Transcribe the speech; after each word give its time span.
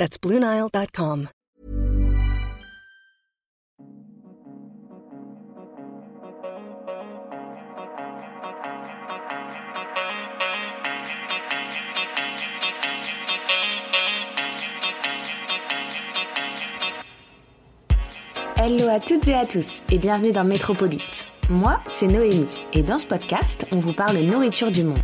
That's 0.00 0.16
BlueNile.com. 0.18 1.28
Hello 18.56 18.88
à 18.88 19.00
toutes 19.00 19.28
et 19.28 19.34
à 19.34 19.44
tous 19.44 19.82
et 19.90 19.98
bienvenue 19.98 20.32
dans 20.32 20.44
Métropolite. 20.44 21.28
Moi, 21.50 21.78
c'est 21.86 22.06
Noémie 22.06 22.46
et 22.72 22.82
dans 22.82 22.96
ce 22.96 23.04
podcast, 23.04 23.66
on 23.70 23.80
vous 23.80 23.92
parle 23.92 24.16
nourriture 24.20 24.70
du 24.70 24.82
monde. 24.82 24.96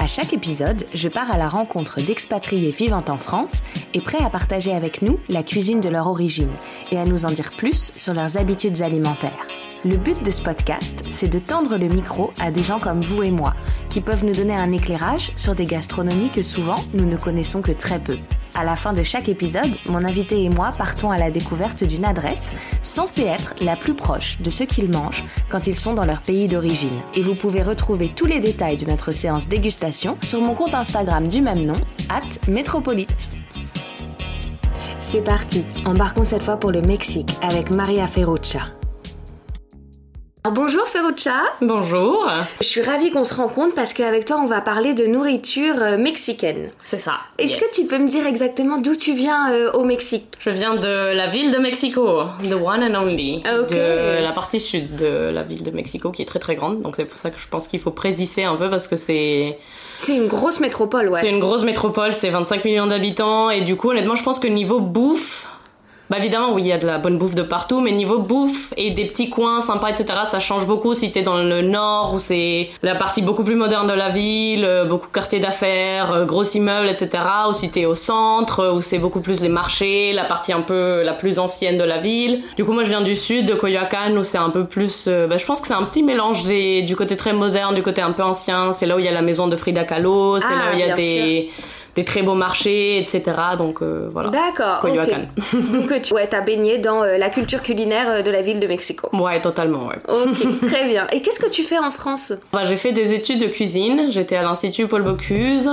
À 0.00 0.06
chaque 0.06 0.32
épisode, 0.32 0.86
je 0.94 1.08
pars 1.08 1.28
à 1.28 1.36
la 1.36 1.48
rencontre 1.48 2.00
d'expatriés 2.00 2.70
vivant 2.70 3.04
en 3.08 3.18
France 3.18 3.64
et 3.94 4.00
prêts 4.00 4.22
à 4.22 4.30
partager 4.30 4.72
avec 4.72 5.02
nous 5.02 5.18
la 5.28 5.42
cuisine 5.42 5.80
de 5.80 5.88
leur 5.88 6.06
origine 6.06 6.52
et 6.92 6.98
à 6.98 7.04
nous 7.04 7.24
en 7.24 7.30
dire 7.32 7.50
plus 7.56 7.92
sur 7.96 8.14
leurs 8.14 8.38
habitudes 8.38 8.80
alimentaires. 8.82 9.46
Le 9.84 9.96
but 9.96 10.24
de 10.24 10.30
ce 10.30 10.40
podcast, 10.40 11.04
c'est 11.10 11.28
de 11.28 11.40
tendre 11.40 11.76
le 11.76 11.88
micro 11.88 12.32
à 12.38 12.52
des 12.52 12.62
gens 12.62 12.78
comme 12.78 13.00
vous 13.00 13.24
et 13.24 13.32
moi, 13.32 13.54
qui 13.88 14.00
peuvent 14.00 14.24
nous 14.24 14.34
donner 14.34 14.54
un 14.54 14.70
éclairage 14.70 15.32
sur 15.36 15.56
des 15.56 15.64
gastronomies 15.64 16.30
que 16.30 16.42
souvent 16.42 16.78
nous 16.94 17.04
ne 17.04 17.16
connaissons 17.16 17.60
que 17.60 17.72
très 17.72 17.98
peu. 17.98 18.18
À 18.58 18.64
la 18.64 18.74
fin 18.74 18.92
de 18.92 19.04
chaque 19.04 19.28
épisode, 19.28 19.70
mon 19.88 20.02
invité 20.04 20.42
et 20.42 20.48
moi 20.48 20.72
partons 20.76 21.12
à 21.12 21.16
la 21.16 21.30
découverte 21.30 21.84
d'une 21.84 22.04
adresse 22.04 22.50
censée 22.82 23.22
être 23.22 23.54
la 23.60 23.76
plus 23.76 23.94
proche 23.94 24.40
de 24.40 24.50
ce 24.50 24.64
qu'ils 24.64 24.90
mangent 24.90 25.24
quand 25.48 25.68
ils 25.68 25.76
sont 25.76 25.94
dans 25.94 26.04
leur 26.04 26.22
pays 26.22 26.48
d'origine. 26.48 26.98
Et 27.14 27.22
vous 27.22 27.34
pouvez 27.34 27.62
retrouver 27.62 28.08
tous 28.08 28.26
les 28.26 28.40
détails 28.40 28.76
de 28.76 28.86
notre 28.86 29.12
séance 29.12 29.46
dégustation 29.46 30.18
sur 30.24 30.40
mon 30.40 30.54
compte 30.54 30.74
Instagram 30.74 31.28
du 31.28 31.40
même 31.40 31.64
nom, 31.64 31.76
at 32.08 32.50
Métropolite. 32.50 33.28
C'est 34.98 35.22
parti, 35.22 35.64
embarquons 35.84 36.24
cette 36.24 36.42
fois 36.42 36.56
pour 36.56 36.72
le 36.72 36.82
Mexique 36.82 37.30
avec 37.40 37.70
Maria 37.70 38.08
Ferruccia. 38.08 38.77
Bonjour 40.50 40.86
Ferruccia. 40.86 41.42
Bonjour. 41.60 42.26
Je 42.60 42.64
suis 42.64 42.80
ravie 42.80 43.10
qu'on 43.10 43.24
se 43.24 43.34
rencontre 43.34 43.74
parce 43.74 43.92
qu'avec 43.92 44.24
toi, 44.24 44.40
on 44.42 44.46
va 44.46 44.60
parler 44.62 44.94
de 44.94 45.04
nourriture 45.04 45.74
euh, 45.80 45.98
mexicaine. 45.98 46.70
C'est 46.84 46.98
ça. 46.98 47.14
Est-ce 47.38 47.54
yes. 47.54 47.62
que 47.62 47.74
tu 47.74 47.86
peux 47.86 47.98
me 47.98 48.08
dire 48.08 48.26
exactement 48.26 48.78
d'où 48.78 48.96
tu 48.96 49.14
viens 49.14 49.52
euh, 49.52 49.72
au 49.72 49.84
Mexique? 49.84 50.24
Je 50.40 50.50
viens 50.50 50.76
de 50.76 51.14
la 51.14 51.26
ville 51.26 51.52
de 51.52 51.58
Mexico, 51.58 52.22
the 52.42 52.54
one 52.54 52.82
and 52.82 52.98
only. 52.98 53.42
Ok. 53.60 53.70
De 53.70 54.22
la 54.22 54.32
partie 54.32 54.60
sud 54.60 54.96
de 54.96 55.30
la 55.30 55.42
ville 55.42 55.62
de 55.64 55.70
Mexico 55.70 56.12
qui 56.12 56.22
est 56.22 56.26
très 56.26 56.38
très 56.38 56.54
grande. 56.54 56.80
Donc 56.82 56.94
c'est 56.96 57.04
pour 57.04 57.18
ça 57.18 57.30
que 57.30 57.38
je 57.40 57.48
pense 57.48 57.68
qu'il 57.68 57.80
faut 57.80 57.90
préciser 57.90 58.44
un 58.44 58.56
peu 58.56 58.70
parce 58.70 58.88
que 58.88 58.96
c'est 58.96 59.58
C'est 59.98 60.16
une 60.16 60.28
grosse 60.28 60.60
métropole, 60.60 61.08
ouais. 61.08 61.20
c'est 61.20 61.30
une 61.30 61.40
grosse 61.40 61.64
métropole, 61.64 62.12
c'est 62.12 62.30
25 62.30 62.64
millions 62.64 62.86
d'habitants 62.86 63.50
et 63.50 63.62
du 63.62 63.76
coup 63.76 63.90
honnêtement 63.90 64.16
je 64.16 64.22
pense 64.22 64.38
que 64.38 64.46
niveau 64.46 64.80
bouffe 64.80 65.47
bah 66.10 66.18
évidemment 66.18 66.52
oui 66.52 66.62
il 66.62 66.68
y 66.68 66.72
a 66.72 66.78
de 66.78 66.86
la 66.86 66.98
bonne 66.98 67.18
bouffe 67.18 67.34
de 67.34 67.42
partout 67.42 67.80
mais 67.80 67.92
niveau 67.92 68.18
bouffe 68.18 68.72
et 68.76 68.90
des 68.90 69.04
petits 69.04 69.28
coins 69.28 69.60
sympas 69.60 69.90
etc 69.90 70.20
ça 70.30 70.40
change 70.40 70.66
beaucoup 70.66 70.94
si 70.94 71.12
t'es 71.12 71.22
dans 71.22 71.36
le 71.36 71.62
nord 71.62 72.14
où 72.14 72.18
c'est 72.18 72.70
la 72.82 72.94
partie 72.94 73.22
beaucoup 73.22 73.44
plus 73.44 73.54
moderne 73.54 73.86
de 73.86 73.92
la 73.92 74.08
ville 74.08 74.64
euh, 74.64 74.84
beaucoup 74.84 75.08
de 75.08 75.12
quartiers 75.12 75.40
d'affaires 75.40 76.12
euh, 76.12 76.24
gros 76.24 76.44
immeubles 76.44 76.88
etc 76.88 77.08
ou 77.48 77.52
si 77.52 77.70
t'es 77.70 77.84
au 77.84 77.94
centre 77.94 78.60
euh, 78.60 78.72
où 78.72 78.80
c'est 78.80 78.98
beaucoup 78.98 79.20
plus 79.20 79.40
les 79.40 79.48
marchés 79.48 80.12
la 80.12 80.24
partie 80.24 80.52
un 80.52 80.62
peu 80.62 81.02
la 81.02 81.12
plus 81.12 81.38
ancienne 81.38 81.78
de 81.78 81.84
la 81.84 81.98
ville. 81.98 82.42
Du 82.56 82.64
coup 82.64 82.72
moi 82.72 82.84
je 82.84 82.88
viens 82.88 83.02
du 83.02 83.14
sud 83.14 83.46
de 83.46 83.54
Coyoacán 83.54 84.16
où 84.16 84.24
c'est 84.24 84.38
un 84.38 84.50
peu 84.50 84.64
plus 84.64 85.08
bah, 85.08 85.38
je 85.38 85.44
pense 85.44 85.60
que 85.60 85.66
c'est 85.66 85.74
un 85.74 85.84
petit 85.84 86.02
mélange 86.02 86.44
des, 86.44 86.82
du 86.82 86.96
côté 86.96 87.16
très 87.16 87.32
moderne 87.32 87.74
du 87.74 87.82
côté 87.82 88.00
un 88.00 88.12
peu 88.12 88.22
ancien. 88.22 88.72
C'est 88.72 88.86
là 88.86 88.96
où 88.96 88.98
il 88.98 89.04
y 89.04 89.08
a 89.08 89.12
la 89.12 89.22
maison 89.22 89.48
de 89.48 89.56
Frida 89.56 89.84
Kahlo 89.84 90.40
c'est 90.40 90.46
Ah, 90.46 90.56
là 90.56 90.70
où 90.70 90.74
il 90.74 90.80
y 90.80 90.90
a 90.90 90.94
des 90.94 91.50
des 91.98 92.04
très 92.04 92.22
beaux 92.22 92.34
marchés 92.34 92.98
etc 92.98 93.18
donc 93.58 93.82
euh, 93.82 94.08
voilà 94.12 94.28
D'accord. 94.30 94.80
Donc 95.72 96.02
tu 96.02 96.14
ouais, 96.14 96.34
as 96.34 96.40
baigné 96.40 96.78
dans 96.78 97.02
euh, 97.02 97.18
la 97.18 97.30
culture 97.30 97.62
culinaire 97.62 98.08
euh, 98.08 98.22
de 98.22 98.30
la 98.30 98.42
ville 98.42 98.60
de 98.60 98.66
Mexico. 98.66 99.08
Ouais, 99.12 99.40
totalement, 99.40 99.86
ouais. 99.86 99.96
Ok, 100.08 100.60
très 100.68 100.86
bien. 100.86 101.06
Et 101.12 101.22
qu'est-ce 101.22 101.40
que 101.40 101.48
tu 101.48 101.62
fais 101.62 101.78
en 101.78 101.90
France? 101.90 102.32
Bah, 102.52 102.64
j'ai 102.64 102.76
fait 102.76 102.92
des 102.92 103.12
études 103.12 103.40
de 103.40 103.46
cuisine, 103.46 104.08
j'étais 104.10 104.36
à 104.36 104.42
l'Institut 104.42 104.86
Paul 104.86 105.02
Bocuse. 105.02 105.70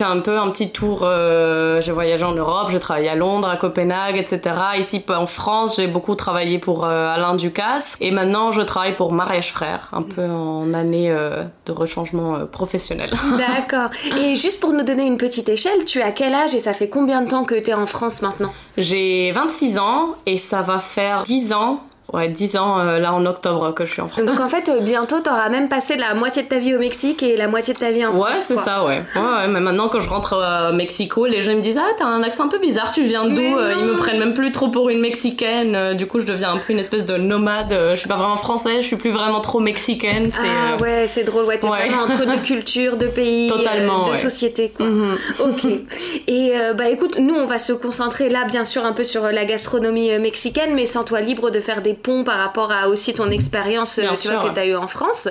J'ai 0.00 0.06
un 0.06 0.20
peu 0.20 0.38
un 0.38 0.48
petit 0.48 0.70
tour, 0.70 1.00
euh, 1.02 1.82
j'ai 1.82 1.92
voyagé 1.92 2.24
en 2.24 2.32
Europe, 2.32 2.68
j'ai 2.70 2.80
travaillé 2.80 3.10
à 3.10 3.16
Londres, 3.16 3.46
à 3.46 3.58
Copenhague, 3.58 4.16
etc. 4.16 4.56
Ici 4.78 5.04
en 5.08 5.26
France, 5.26 5.76
j'ai 5.76 5.88
beaucoup 5.88 6.14
travaillé 6.14 6.58
pour 6.58 6.86
euh, 6.86 7.14
Alain 7.14 7.34
Ducasse. 7.34 7.98
Et 8.00 8.10
maintenant, 8.10 8.50
je 8.50 8.62
travaille 8.62 8.96
pour 8.96 9.12
Mariage 9.12 9.52
Frères, 9.52 9.90
un 9.92 10.00
peu 10.00 10.24
en 10.24 10.72
année 10.72 11.10
euh, 11.10 11.42
de 11.66 11.72
rechangement 11.72 12.36
euh, 12.36 12.46
professionnel. 12.46 13.10
D'accord. 13.36 13.90
Et 14.18 14.36
juste 14.36 14.58
pour 14.58 14.72
nous 14.72 14.84
donner 14.84 15.06
une 15.06 15.18
petite 15.18 15.50
échelle, 15.50 15.84
tu 15.84 16.00
as 16.00 16.12
quel 16.12 16.32
âge 16.32 16.54
et 16.54 16.60
ça 16.60 16.72
fait 16.72 16.88
combien 16.88 17.20
de 17.20 17.28
temps 17.28 17.44
que 17.44 17.56
tu 17.56 17.68
es 17.68 17.74
en 17.74 17.84
France 17.84 18.22
maintenant? 18.22 18.54
J'ai 18.78 19.32
26 19.32 19.78
ans 19.78 20.14
et 20.24 20.38
ça 20.38 20.62
va 20.62 20.78
faire 20.78 21.24
10 21.24 21.52
ans, 21.52 21.82
ouais 22.12 22.28
10 22.28 22.56
ans 22.56 22.78
euh, 22.80 22.98
là 22.98 23.12
en 23.14 23.24
octobre 23.26 23.72
que 23.74 23.84
je 23.86 23.92
suis 23.92 24.00
en 24.02 24.08
France. 24.08 24.24
Donc 24.24 24.40
en 24.40 24.48
fait, 24.48 24.68
euh, 24.68 24.80
bientôt, 24.80 25.20
t'auras 25.20 25.48
même 25.48 25.68
passé 25.68 25.96
la 25.96 26.14
moitié 26.14 26.42
de 26.42 26.48
ta 26.48 26.58
vie 26.58 26.74
au 26.74 26.78
Mexique 26.78 27.22
et 27.22 27.36
la 27.36 27.48
moitié 27.48 27.74
de 27.74 27.78
ta 27.78 27.90
vie 27.90 28.04
en 28.04 28.12
Ouais, 28.12 28.30
France. 28.32 28.44
c'est 28.48 28.54
quoi. 28.54 28.62
ça, 28.62 28.84
ouais. 28.84 29.02
ouais. 29.14 29.20
Ouais, 29.20 29.48
mais 29.48 29.60
maintenant, 29.60 29.88
quand 29.88 30.00
je 30.00 30.08
rentre 30.08 30.34
à 30.34 30.72
Mexico, 30.72 31.26
les 31.26 31.42
gens 31.42 31.54
me 31.54 31.60
disent 31.60 31.78
Ah, 31.78 31.90
t'as 31.98 32.06
un 32.06 32.22
accent 32.22 32.44
un 32.44 32.48
peu 32.48 32.58
bizarre, 32.58 32.92
tu 32.92 33.04
viens 33.04 33.26
d'où 33.28 33.40
Euh, 33.40 33.74
Ils 33.78 33.84
me 33.84 33.96
prennent 33.96 34.18
même 34.18 34.34
plus 34.34 34.52
trop 34.52 34.68
pour 34.68 34.88
une 34.90 35.00
mexicaine. 35.00 35.74
Euh, 35.74 35.94
Du 35.94 36.06
coup, 36.06 36.20
je 36.20 36.26
deviens 36.26 36.52
un 36.52 36.58
peu 36.58 36.72
une 36.72 36.78
espèce 36.78 37.04
de 37.06 37.16
nomade. 37.16 37.72
Euh, 37.72 37.94
Je 37.94 38.00
suis 38.00 38.08
pas 38.08 38.16
vraiment 38.16 38.36
française, 38.36 38.78
je 38.82 38.86
suis 38.86 38.96
plus 38.96 39.10
vraiment 39.10 39.40
trop 39.40 39.60
mexicaine. 39.60 40.30
C'est. 40.30 40.40
Ah 40.46 40.74
euh, 40.74 40.82
ouais, 40.82 41.06
c'est 41.06 41.24
drôle, 41.24 41.44
ouais, 41.44 41.58
t'es 41.58 41.68
ouais. 41.68 41.88
vraiment 41.88 42.02
entre 42.04 42.24
deux 42.26 42.38
cultures, 42.44 42.96
deux 42.96 43.08
pays, 43.08 43.48
Totalement, 43.48 44.02
euh, 44.02 44.04
deux 44.06 44.10
ouais. 44.12 44.18
sociétés, 44.18 44.72
quoi. 44.76 44.86
mhm. 44.86 45.16
Ok. 45.40 45.64
Et 46.26 46.52
euh, 46.54 46.74
bah 46.74 46.88
écoute, 46.88 47.18
nous 47.18 47.34
on 47.34 47.46
va 47.46 47.58
se 47.58 47.72
concentrer 47.72 48.28
là 48.28 48.44
bien 48.44 48.64
sûr 48.64 48.84
un 48.84 48.92
peu 48.92 49.04
sur 49.04 49.24
euh, 49.24 49.32
la 49.32 49.44
gastronomie 49.44 50.10
euh, 50.12 50.18
mexicaine, 50.20 50.74
mais 50.74 50.86
sans 50.86 51.04
toi 51.04 51.20
libre 51.20 51.50
de 51.50 51.60
faire 51.60 51.82
des 51.82 51.94
ponts 52.02 52.24
par 52.24 52.38
rapport 52.38 52.72
à 52.72 52.88
aussi 52.88 53.14
ton 53.14 53.30
expérience 53.30 53.98
euh, 53.98 54.02
Bien 54.02 54.12
tu 54.16 54.22
sûr, 54.28 54.40
vois, 54.40 54.48
que 54.50 54.54
tu 54.54 54.60
as 54.60 54.66
eu 54.66 54.74
en 54.76 54.88
France. 54.88 55.28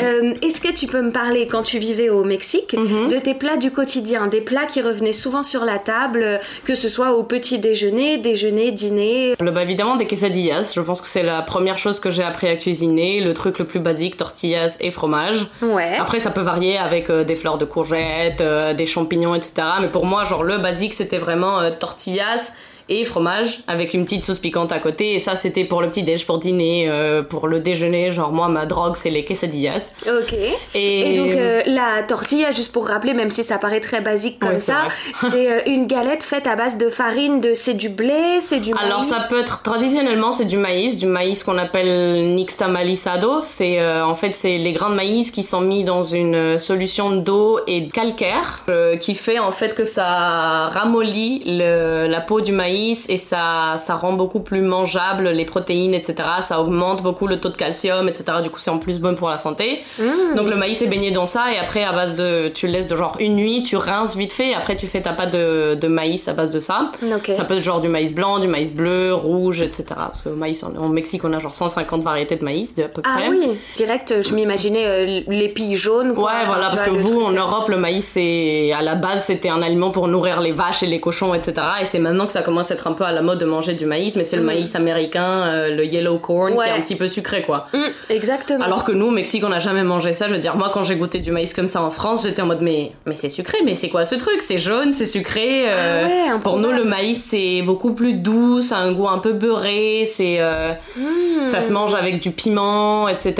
Euh, 0.00 0.34
Est-ce 0.42 0.60
que 0.60 0.72
tu 0.72 0.86
peux 0.86 1.00
me 1.02 1.10
parler 1.12 1.46
quand 1.46 1.62
tu 1.62 1.78
vivais 1.78 2.08
au 2.10 2.24
Mexique 2.24 2.74
Mhm. 2.74 3.08
de 3.08 3.16
tes 3.18 3.34
plats 3.34 3.56
du 3.56 3.70
quotidien, 3.70 4.26
des 4.26 4.40
plats 4.40 4.66
qui 4.66 4.80
revenaient 4.82 5.12
souvent 5.12 5.42
sur 5.42 5.64
la 5.64 5.78
table, 5.78 6.40
que 6.64 6.74
ce 6.74 6.88
soit 6.88 7.12
au 7.12 7.24
petit 7.24 7.58
déjeuner, 7.58 8.18
déjeuner, 8.18 8.70
dîner? 8.72 9.34
Le, 9.40 9.50
bah, 9.50 9.62
évidemment, 9.62 9.96
des 9.96 10.06
quesadillas. 10.06 10.72
Je 10.74 10.80
pense 10.80 11.00
que 11.00 11.08
c'est 11.08 11.22
la 11.22 11.42
première 11.42 11.78
chose 11.78 12.00
que 12.00 12.10
j'ai 12.10 12.22
appris 12.22 12.48
à 12.48 12.56
cuisiner. 12.56 13.20
Le 13.20 13.34
truc 13.34 13.58
le 13.58 13.64
plus 13.66 13.80
basique, 13.80 14.16
tortillas 14.16 14.76
et 14.80 14.90
fromage. 14.90 15.46
Ouais. 15.62 15.96
Après, 15.98 16.20
ça 16.20 16.30
peut 16.30 16.40
varier 16.42 16.78
avec 16.78 17.10
euh, 17.10 17.24
des 17.24 17.36
fleurs 17.36 17.58
de 17.58 17.64
courgettes, 17.64 18.40
euh, 18.40 18.74
des 18.74 18.86
champignons, 18.86 19.34
etc. 19.34 19.52
Mais 19.80 19.88
pour 19.88 20.06
moi, 20.06 20.24
genre, 20.24 20.42
le 20.44 20.58
basique, 20.58 20.94
c'était 20.94 21.18
vraiment 21.18 21.58
tortillas 21.78 22.52
et 22.88 23.04
fromage 23.04 23.60
avec 23.66 23.94
une 23.94 24.04
petite 24.04 24.24
sauce 24.24 24.38
piquante 24.38 24.72
à 24.72 24.78
côté. 24.78 25.14
Et 25.14 25.20
ça, 25.20 25.36
c'était 25.36 25.64
pour 25.64 25.80
le 25.80 25.88
petit 25.88 26.02
déj, 26.02 26.26
pour 26.26 26.38
dîner, 26.38 26.86
euh, 26.88 27.22
pour 27.22 27.48
le 27.48 27.60
déjeuner. 27.60 28.10
Genre, 28.12 28.32
moi, 28.32 28.48
ma 28.48 28.66
drogue, 28.66 28.96
c'est 28.96 29.10
les 29.10 29.24
quesadillas. 29.24 29.92
Ok. 30.06 30.34
Et, 30.74 31.12
Et 31.12 31.16
donc 31.16 31.30
euh, 31.30 31.62
la 31.66 32.02
tortilla, 32.06 32.50
juste 32.52 32.72
pour 32.72 32.86
rappeler, 32.88 33.14
même 33.14 33.30
si 33.30 33.42
ça 33.44 33.58
paraît 33.58 33.80
très 33.80 34.00
basique 34.00 34.38
comme 34.38 34.50
Ouais, 34.54 34.58
ça, 34.60 34.88
c'est 35.16 35.50
euh, 35.50 35.60
une 35.66 35.86
galette 35.86 36.22
faite 36.22 36.46
à 36.46 36.56
base 36.56 36.76
de 36.78 36.90
farine, 36.90 37.40
de 37.40 37.54
c'est 37.54 37.74
du 37.74 37.88
blé, 37.88 38.40
c'est 38.40 38.60
du 38.60 38.72
Alors 38.74 39.00
maïs? 39.00 39.08
ça 39.10 39.26
peut 39.28 39.40
être 39.40 39.62
traditionnellement 39.62 40.32
c'est 40.32 40.44
du 40.44 40.56
maïs, 40.56 40.98
du 40.98 41.06
maïs 41.06 41.42
qu'on 41.42 41.58
appelle 41.58 42.34
nixtamalisado. 42.34 43.40
C'est 43.42 43.80
euh, 43.80 44.04
en 44.04 44.14
fait 44.14 44.32
c'est 44.32 44.58
les 44.58 44.72
grains 44.72 44.90
de 44.90 44.94
maïs 44.96 45.30
qui 45.30 45.42
sont 45.42 45.60
mis 45.60 45.84
dans 45.84 46.02
une 46.02 46.58
solution 46.58 47.12
d'eau 47.16 47.60
et 47.66 47.80
de 47.82 47.90
calcaire 47.90 48.64
qui 49.00 49.14
fait 49.14 49.38
en 49.38 49.52
fait 49.52 49.74
que 49.74 49.84
ça 49.84 50.68
ramollit 50.68 51.42
le- 51.46 52.06
la 52.08 52.20
peau 52.20 52.40
du 52.40 52.52
maïs 52.52 52.73
et 53.08 53.16
ça 53.16 53.76
ça 53.84 53.94
rend 53.96 54.12
beaucoup 54.12 54.40
plus 54.40 54.60
mangeable 54.62 55.28
les 55.30 55.44
protéines 55.44 55.94
etc. 55.94 56.14
Ça 56.42 56.60
augmente 56.60 57.02
beaucoup 57.02 57.26
le 57.26 57.38
taux 57.40 57.48
de 57.48 57.56
calcium 57.56 58.08
etc. 58.08 58.24
Du 58.42 58.50
coup 58.50 58.58
c'est 58.60 58.70
en 58.70 58.78
plus 58.78 59.00
bon 59.00 59.14
pour 59.16 59.28
la 59.28 59.38
santé. 59.38 59.82
Mmh. 59.98 60.34
Donc 60.36 60.48
le 60.48 60.56
maïs 60.56 60.80
est 60.82 60.86
baigné 60.86 61.10
dans 61.10 61.26
ça 61.26 61.52
et 61.52 61.58
après 61.58 61.84
à 61.84 61.92
base 61.92 62.16
de 62.16 62.48
tu 62.48 62.66
le 62.66 62.72
laisses 62.72 62.88
de 62.88 62.96
genre 62.96 63.16
une 63.20 63.36
nuit, 63.36 63.62
tu 63.62 63.76
rinces 63.76 64.16
vite 64.16 64.32
fait 64.32 64.50
et 64.50 64.54
après 64.54 64.76
tu 64.76 64.86
fais 64.86 65.02
ta 65.02 65.12
pâte 65.12 65.32
de, 65.32 65.74
de 65.74 65.88
maïs 65.88 66.28
à 66.28 66.32
base 66.32 66.50
de 66.52 66.60
ça. 66.60 66.90
Ok. 67.02 67.30
Ça 67.36 67.44
peut 67.44 67.54
être 67.56 67.64
genre 67.64 67.80
du 67.80 67.88
maïs 67.88 68.14
blanc, 68.14 68.38
du 68.38 68.48
maïs 68.48 68.72
bleu, 68.72 69.14
rouge, 69.14 69.60
etc. 69.60 69.84
Parce 69.96 70.20
que 70.22 70.28
maïs, 70.30 70.62
en, 70.62 70.74
en 70.76 70.88
Mexique, 70.88 71.24
on 71.24 71.32
a 71.32 71.38
genre 71.38 71.54
150 71.54 72.02
variétés 72.02 72.36
de 72.36 72.44
maïs, 72.44 72.74
de 72.74 72.82
à 72.84 72.88
peu 72.88 73.02
Ah 73.04 73.16
près. 73.18 73.28
oui, 73.28 73.58
direct, 73.76 74.14
je 74.22 74.34
m'imaginais 74.34 74.84
euh, 74.84 75.20
l'épi 75.28 75.76
jaune. 75.76 76.14
Quoi. 76.14 76.24
Ouais, 76.24 76.44
voilà, 76.46 76.68
parce 76.68 76.82
que 76.82 76.90
vous, 76.90 77.20
en 77.20 77.34
euh, 77.34 77.38
Europe, 77.40 77.68
le 77.68 77.76
maïs, 77.76 78.04
c'est 78.04 78.72
à 78.72 78.82
la 78.82 78.94
base, 78.94 79.24
c'était 79.24 79.48
un 79.48 79.62
aliment 79.62 79.90
pour 79.90 80.08
nourrir 80.08 80.40
les 80.40 80.52
vaches 80.52 80.82
et 80.82 80.86
les 80.86 81.00
cochons, 81.00 81.34
etc. 81.34 81.54
Et 81.82 81.84
c'est 81.84 81.98
maintenant 81.98 82.26
que 82.26 82.32
ça 82.32 82.42
commence 82.42 82.63
commence 82.64 82.70
à 82.70 82.74
être 82.74 82.86
un 82.86 82.92
peu 82.92 83.04
à 83.04 83.12
la 83.12 83.20
mode 83.22 83.38
de 83.38 83.44
manger 83.44 83.74
du 83.74 83.84
maïs, 83.86 84.16
mais 84.16 84.24
c'est 84.24 84.36
le 84.36 84.42
Mm. 84.42 84.46
maïs 84.46 84.74
américain, 84.74 85.22
euh, 85.46 85.74
le 85.74 85.84
yellow 85.84 86.18
corn, 86.18 86.52
qui 86.54 86.68
est 86.68 86.72
un 86.72 86.80
petit 86.80 86.96
peu 86.96 87.08
sucré, 87.08 87.42
quoi. 87.42 87.66
Mm, 87.74 87.78
exactement. 88.10 88.64
Alors 88.64 88.84
que 88.84 88.92
nous, 88.92 89.06
au 89.06 89.10
Mexique, 89.10 89.44
on 89.44 89.48
n'a 89.50 89.58
jamais 89.58 89.82
mangé 89.84 90.12
ça. 90.12 90.28
Je 90.28 90.32
veux 90.34 90.38
dire, 90.40 90.56
moi, 90.56 90.70
quand 90.72 90.84
j'ai 90.84 90.96
goûté 90.96 91.18
du 91.18 91.30
maïs 91.30 91.52
comme 91.52 91.68
ça 91.68 91.82
en 91.82 91.90
France, 91.90 92.22
j'étais 92.24 92.40
en 92.42 92.46
mode, 92.46 92.62
mais, 92.62 92.92
mais 93.06 93.14
c'est 93.14 93.28
sucré, 93.28 93.58
mais 93.64 93.74
c'est 93.74 93.88
quoi 93.90 94.04
ce 94.04 94.14
truc? 94.14 94.40
C'est 94.40 94.58
jaune, 94.58 94.92
c'est 94.92 95.06
sucré. 95.06 95.64
euh, 95.68 96.04
Ah 96.30 96.34
ouais, 96.34 96.40
pour 96.42 96.58
nous, 96.58 96.70
le 96.72 96.84
maïs, 96.84 97.22
c'est 97.22 97.62
beaucoup 97.62 97.92
plus 97.92 98.14
doux, 98.14 98.60
ça 98.62 98.78
a 98.78 98.80
un 98.80 98.92
goût 98.92 99.08
un 99.08 99.18
peu 99.18 99.32
beurré, 99.32 100.08
c'est, 100.10 100.36
euh, 100.40 100.72
Mm. 100.96 101.46
ça 101.46 101.60
se 101.60 101.72
mange 101.72 101.94
avec 101.94 102.20
du 102.20 102.30
piment, 102.30 103.08
etc. 103.08 103.34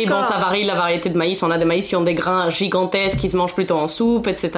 et 0.00 0.06
bon, 0.06 0.22
ça 0.24 0.36
varie 0.38 0.64
la 0.64 0.74
variété 0.74 1.08
de 1.08 1.16
maïs. 1.16 1.42
On 1.42 1.50
a 1.50 1.58
des 1.58 1.64
maïs 1.64 1.86
qui 1.88 1.96
ont 1.96 2.02
des 2.02 2.14
grains 2.14 2.50
gigantesques, 2.50 3.18
qui 3.18 3.30
se 3.30 3.36
mangent 3.36 3.54
plutôt 3.54 3.76
en 3.76 3.88
soupe, 3.88 4.26
etc. 4.26 4.50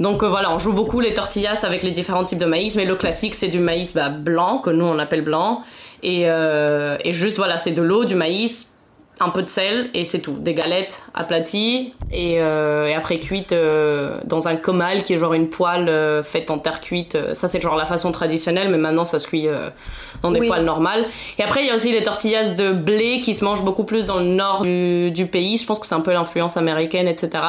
Donc 0.00 0.22
euh, 0.22 0.28
voilà, 0.28 0.50
on 0.50 0.58
joue 0.58 0.72
beaucoup 0.72 0.98
les 0.98 1.14
tortillas 1.14 1.60
avec 1.62 1.82
les 1.82 1.92
différents 1.92 2.24
types 2.24 2.38
de 2.38 2.46
maïs, 2.46 2.74
mais 2.74 2.86
le 2.86 2.96
classique 2.96 3.34
c'est 3.34 3.48
du 3.48 3.58
maïs 3.60 3.92
bah, 3.92 4.08
blanc, 4.08 4.58
que 4.58 4.70
nous 4.70 4.86
on 4.86 4.98
appelle 4.98 5.22
blanc, 5.22 5.62
et, 6.02 6.22
euh, 6.24 6.96
et 7.04 7.12
juste 7.12 7.36
voilà, 7.36 7.58
c'est 7.58 7.72
de 7.72 7.82
l'eau, 7.82 8.06
du 8.06 8.14
maïs, 8.14 8.72
un 9.22 9.28
peu 9.28 9.42
de 9.42 9.50
sel, 9.50 9.90
et 9.92 10.06
c'est 10.06 10.20
tout. 10.20 10.32
Des 10.38 10.54
galettes 10.54 11.02
aplaties, 11.12 11.90
et, 12.10 12.40
euh, 12.40 12.86
et 12.86 12.94
après 12.94 13.18
cuites 13.18 13.52
euh, 13.52 14.16
dans 14.24 14.48
un 14.48 14.56
comal 14.56 15.02
qui 15.02 15.12
est 15.12 15.18
genre 15.18 15.34
une 15.34 15.50
poêle 15.50 15.90
euh, 15.90 16.22
faite 16.22 16.50
en 16.50 16.56
terre 16.56 16.80
cuite. 16.80 17.18
Ça 17.34 17.46
c'est 17.46 17.60
genre 17.60 17.76
la 17.76 17.84
façon 17.84 18.10
traditionnelle, 18.12 18.70
mais 18.70 18.78
maintenant 18.78 19.04
ça 19.04 19.18
se 19.18 19.26
cuit 19.26 19.48
euh, 19.48 19.68
dans 20.22 20.30
des 20.30 20.40
Oui. 20.40 20.48
poêles 20.48 20.64
normales. 20.64 21.04
Et 21.38 21.42
après 21.42 21.60
il 21.60 21.66
y 21.66 21.70
a 21.70 21.76
aussi 21.76 21.92
les 21.92 22.02
tortillas 22.02 22.54
de 22.54 22.72
blé 22.72 23.20
qui 23.20 23.34
se 23.34 23.44
mangent 23.44 23.62
beaucoup 23.62 23.84
plus 23.84 24.06
dans 24.06 24.16
le 24.16 24.24
nord 24.24 24.62
du, 24.62 25.10
du 25.10 25.26
pays, 25.26 25.58
je 25.58 25.66
pense 25.66 25.78
que 25.78 25.86
c'est 25.86 25.94
un 25.94 26.00
peu 26.00 26.14
l'influence 26.14 26.56
américaine, 26.56 27.06
etc 27.06 27.42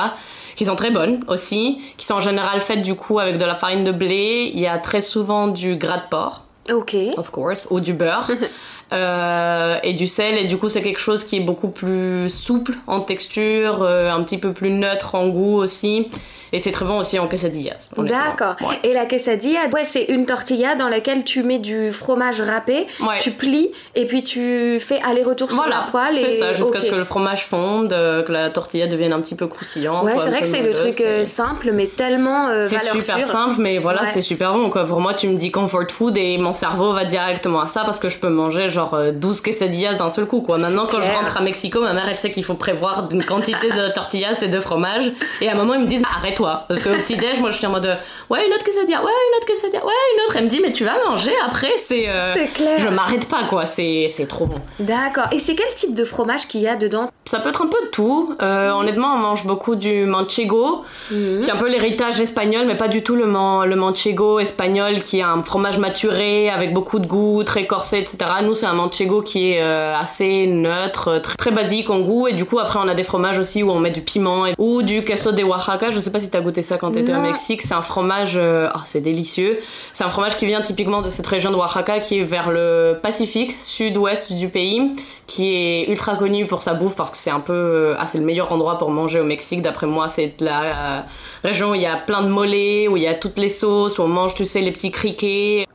qui 0.62 0.66
sont 0.66 0.76
très 0.76 0.92
bonnes 0.92 1.24
aussi, 1.28 1.82
qui 1.98 2.06
sont 2.06 2.14
en 2.14 2.22
général 2.22 2.62
faites 2.62 2.84
du 2.84 2.94
coup 2.94 3.18
avec 3.18 3.40
de 3.40 3.46
la 3.46 3.56
farine 3.56 3.84
de 3.84 3.92
blé. 3.92 4.52
Il 4.54 4.60
y 4.60 4.68
a 4.68 4.78
très 4.78 5.02
souvent 5.02 5.48
du 5.48 5.76
gras 5.76 5.98
de 5.98 6.04
porc, 6.08 6.44
Ok. 6.72 6.96
of 7.18 7.32
course, 7.32 7.66
ou 7.72 7.80
du 7.80 7.94
beurre. 7.94 8.30
Euh, 8.94 9.78
et 9.84 9.94
du 9.94 10.08
sel 10.08 10.38
et 10.38 10.44
du 10.46 10.58
coup 10.58 10.68
c'est 10.68 10.82
quelque 10.82 11.00
chose 11.00 11.24
qui 11.24 11.38
est 11.38 11.42
beaucoup 11.42 11.70
plus 11.70 12.30
souple 12.30 12.74
en 12.88 13.00
texture, 13.02 13.84
euh, 13.84 14.12
un 14.12 14.22
petit 14.24 14.38
peu 14.38 14.52
plus 14.52 14.70
neutre 14.70 15.16
en 15.16 15.30
goût 15.30 15.56
aussi 15.56 16.10
et 16.54 16.60
c'est 16.60 16.72
très 16.74 16.84
bon 16.84 17.00
aussi 17.00 17.18
en 17.18 17.30
quesadillas. 17.30 17.88
D'accord. 17.98 18.56
Ouais. 18.68 18.78
Et 18.84 18.92
la 18.94 19.06
quesadilla, 19.06 19.62
ouais, 19.74 19.86
c'est 19.86 20.04
une 20.10 20.26
tortilla 20.26 20.76
dans 20.76 20.90
laquelle 20.90 21.24
tu 21.24 21.44
mets 21.44 21.60
du 21.60 21.94
fromage 21.94 22.42
râpé, 22.42 22.88
Ouais. 23.00 23.20
tu 23.22 23.32
plies 23.32 23.70
et 23.96 24.06
puis 24.06 24.22
tu 24.26 24.78
fais 24.82 25.00
aller-retour 25.02 25.48
sur 25.50 25.56
Voilà, 25.62 25.86
la 25.86 25.92
poêle. 25.92 26.18
c'est 26.18 26.34
et... 26.36 26.40
ça, 26.40 26.52
jusqu'à 26.52 26.82
ce 26.82 26.88
que 26.88 26.96
le 26.96 27.06
fromage 27.06 27.46
fonde, 27.46 27.94
euh, 27.94 28.22
que 28.24 28.34
la 28.34 28.50
tortilla 28.50 28.88
devienne 28.88 29.14
un 29.14 29.22
petit 29.22 29.36
peu 29.36 29.48
croustillante. 29.48 30.04
Ouais, 30.04 30.18
c'est 30.18 30.30
vrai 30.30 30.42
que 30.42 30.48
c'est 30.50 30.62
le 30.62 30.74
truc 30.74 31.02
simple, 31.26 31.72
mais 31.72 31.88
tellement 31.88 32.50
euh, 32.50 32.68
C'est 32.68 32.80
super 32.80 33.20
sûre. 33.20 33.28
simple, 33.28 33.56
mais 33.60 33.78
voilà, 33.78 34.02
Ouais. 34.02 34.10
c'est 34.14 34.22
super 34.22 34.52
bon 34.52 34.70
quoi. 34.70 34.84
Pour 34.84 35.00
moi, 35.00 35.14
tu 35.14 35.28
me 35.30 35.38
dis 35.38 35.52
comfort 35.52 35.90
food 35.90 36.18
et 36.18 36.38
mon 36.38 36.54
cerveau 36.54 36.92
va 36.92 37.06
directement 37.06 37.62
à 37.62 37.68
ça 37.68 37.84
parce 37.86 37.98
que 38.02 38.10
je 38.10 38.20
peux 38.20 38.28
manger 38.28 38.68
genre 38.68 38.81
euh, 38.94 39.12
12 39.12 39.42
quesadillas 39.42 39.94
d'un 39.96 40.10
seul 40.10 40.26
coup 40.26 40.42
quoi. 40.42 40.58
Maintenant, 40.58 40.86
quand 40.90 41.02
je 41.02 41.12
rentre 41.12 41.38
à 41.38 41.42
Mexico, 41.42 41.82
ma 41.82 41.94
mère 41.94 42.06
elle 42.10 42.18
sait 42.18 42.32
qu'il 42.32 42.44
faut 42.44 42.54
prévoir 42.56 43.08
une 43.12 43.24
quantité 43.24 43.70
de 43.70 43.90
tortillas 43.94 44.42
et 44.42 44.48
de 44.48 44.60
fromage. 44.60 45.12
Et 45.42 45.50
à 45.50 45.54
un 45.54 45.56
moment, 45.56 45.74
ils 45.74 45.82
me 45.82 45.88
disent 45.88 46.04
arrête-toi. 46.18 46.66
Parce 46.68 46.82
qu'au 46.82 46.90
petit-déj, 46.92 47.40
moi 47.40 47.52
je 47.52 47.58
suis 47.58 47.66
en 47.68 47.72
mode 47.72 47.98
ouais, 48.30 48.46
une 48.48 48.54
autre 48.54 48.64
quesadilla, 48.64 49.00
ouais, 49.04 49.12
une 49.32 49.38
autre 49.38 49.48
quesadilla, 49.48 49.86
ouais, 49.86 49.92
une 50.16 50.22
autre. 50.26 50.36
Elle 50.38 50.44
me 50.46 50.50
dit 50.50 50.60
mais 50.62 50.72
tu 50.72 50.84
vas 50.86 50.96
manger 51.08 51.34
après, 51.46 51.72
c'est. 51.84 52.08
euh, 52.10 52.34
C'est 52.34 52.48
clair. 52.48 52.80
Je 52.80 52.88
m'arrête 52.88 53.28
pas 53.30 53.44
quoi, 53.50 53.66
c'est 53.66 54.08
c'est 54.14 54.28
trop 54.28 54.46
bon. 54.46 54.56
D'accord. 54.80 55.26
Et 55.32 55.40
c'est 55.40 55.56
quel 55.56 55.74
type 55.76 55.96
de 55.96 56.04
fromage 56.04 56.48
qu'il 56.48 56.62
y 56.62 56.68
a 56.68 56.76
dedans? 56.76 57.10
Ça 57.26 57.40
peut 57.40 57.50
être 57.50 57.62
un 57.62 57.68
peu 57.68 57.78
de 57.86 57.90
tout. 57.92 58.36
Euh, 58.42 58.72
honnêtement, 58.72 59.14
on 59.14 59.18
mange 59.18 59.46
beaucoup 59.46 59.76
du 59.76 60.06
manchego, 60.06 60.84
Mhm. 61.12 61.42
qui 61.42 61.50
est 61.50 61.54
un 61.54 61.58
peu 61.58 61.70
l'héritage 61.70 62.20
espagnol, 62.20 62.66
mais 62.66 62.76
pas 62.76 62.88
du 62.88 63.04
tout 63.04 63.16
le, 63.16 63.26
man- 63.26 63.66
le 63.68 63.76
manchego 63.76 64.40
espagnol, 64.40 65.02
qui 65.02 65.20
est 65.20 65.24
un 65.24 65.44
fromage 65.44 65.78
maturé 65.78 66.50
avec 66.50 66.74
beaucoup 66.74 67.00
de 67.00 67.06
goût, 67.08 67.44
très 67.44 67.66
corsé, 67.68 67.98
etc. 68.00 68.18
Nous, 68.44 68.56
c'est 68.56 68.66
un 68.72 68.76
manchego 68.76 69.22
qui 69.22 69.52
est 69.52 69.62
euh, 69.62 69.96
assez 69.96 70.48
neutre, 70.48 71.08
euh, 71.10 71.20
très, 71.20 71.36
très 71.36 71.52
basique 71.52 71.90
en 71.90 72.00
goût. 72.02 72.28
Et 72.28 72.34
du 72.34 72.46
coup, 72.46 72.58
après, 72.60 72.80
on 72.82 72.88
a 72.88 72.94
des 72.96 73.04
fromages 73.04 73.38
aussi 73.38 73.62
où 73.64 73.70
on 73.72 73.80
met 73.80 73.92
du 73.92 74.02
piment 74.02 74.46
et- 74.48 74.54
ou 74.58 74.82
du 74.82 75.04
queso 75.04 75.32
de 75.32 75.44
Oaxaca. 75.44 75.92
Je 75.92 76.00
sais 76.00 76.12
pas 76.12 76.20
si 76.20 76.30
t'as 76.30 76.42
goûté 76.42 76.62
ça 76.62 76.78
quand 76.78 76.92
t'étais 76.92 77.14
au. 77.14 77.22
Mexique. 77.22 77.62
C'est 77.62 77.74
un 77.74 77.82
fromage, 77.82 78.34
euh, 78.36 78.70
oh, 78.76 78.80
c'est 78.86 79.02
délicieux. 79.02 79.60
C'est 79.94 80.04
un 80.04 80.10
fromage 80.10 80.38
qui 80.38 80.46
vient 80.46 80.62
typiquement 80.62 81.02
de 81.02 81.10
cette 81.10 81.28
région 81.28 81.52
de 81.52 81.56
Oaxaca, 81.56 82.00
qui 82.00 82.20
est 82.20 82.24
vers 82.24 82.50
le 82.50 82.98
Pacifique, 83.02 83.56
sud-ouest 83.60 84.34
du 84.34 84.48
pays, 84.50 84.96
qui 85.28 85.54
est 85.56 85.90
ultra 85.90 86.16
connu 86.16 86.48
pour 86.48 86.62
sa 86.62 86.74
bouffe 86.74 86.96
parce 86.96 87.12
que 87.12 87.18
c'est 87.18 87.30
un 87.32 87.40
peu, 87.40 87.96
ah, 88.00 88.08
c'est 88.08 88.18
le 88.18 88.24
meilleur 88.26 88.52
endroit 88.52 88.78
pour 88.78 88.90
manger 88.90 89.20
au 89.20 89.24
Mexique. 89.24 89.62
D'après 89.62 89.88
moi, 89.88 90.08
c'est 90.10 90.34
la 90.40 90.62
euh, 90.62 91.00
région 91.44 91.72
où 91.72 91.76
il 91.76 91.82
y 91.82 91.86
a 91.86 91.96
plein 91.98 92.22
de 92.24 92.28
mollets, 92.30 92.88
où 92.88 92.98
il 92.98 93.04
y 93.04 93.08
a 93.08 93.14
toutes 93.14 93.38
les 93.38 93.50
sauces, 93.50 93.98
où 94.00 94.04
on 94.04 94.08
mange, 94.08 94.36
tu 94.36 94.46
sais, 94.46 94.62
les 94.62 94.72
petits 94.72 94.92
criquets. 94.92 95.66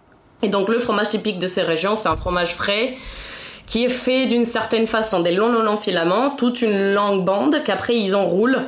Et 0.42 0.48
donc 0.48 0.68
le 0.68 0.78
fromage 0.78 1.08
typique 1.08 1.38
de 1.38 1.48
ces 1.48 1.62
régions, 1.62 1.96
c'est 1.96 2.08
un 2.08 2.16
fromage 2.16 2.54
frais 2.54 2.96
qui 3.66 3.84
est 3.84 3.88
fait 3.88 4.26
d'une 4.26 4.44
certaine 4.44 4.86
façon, 4.86 5.20
des 5.20 5.32
longs 5.32 5.48
longs 5.48 5.62
longs 5.62 5.76
filaments, 5.76 6.30
toute 6.30 6.62
une 6.62 6.92
longue 6.94 7.24
bande 7.24 7.62
qu'après 7.64 7.96
ils 7.96 8.14
enroulent 8.14 8.60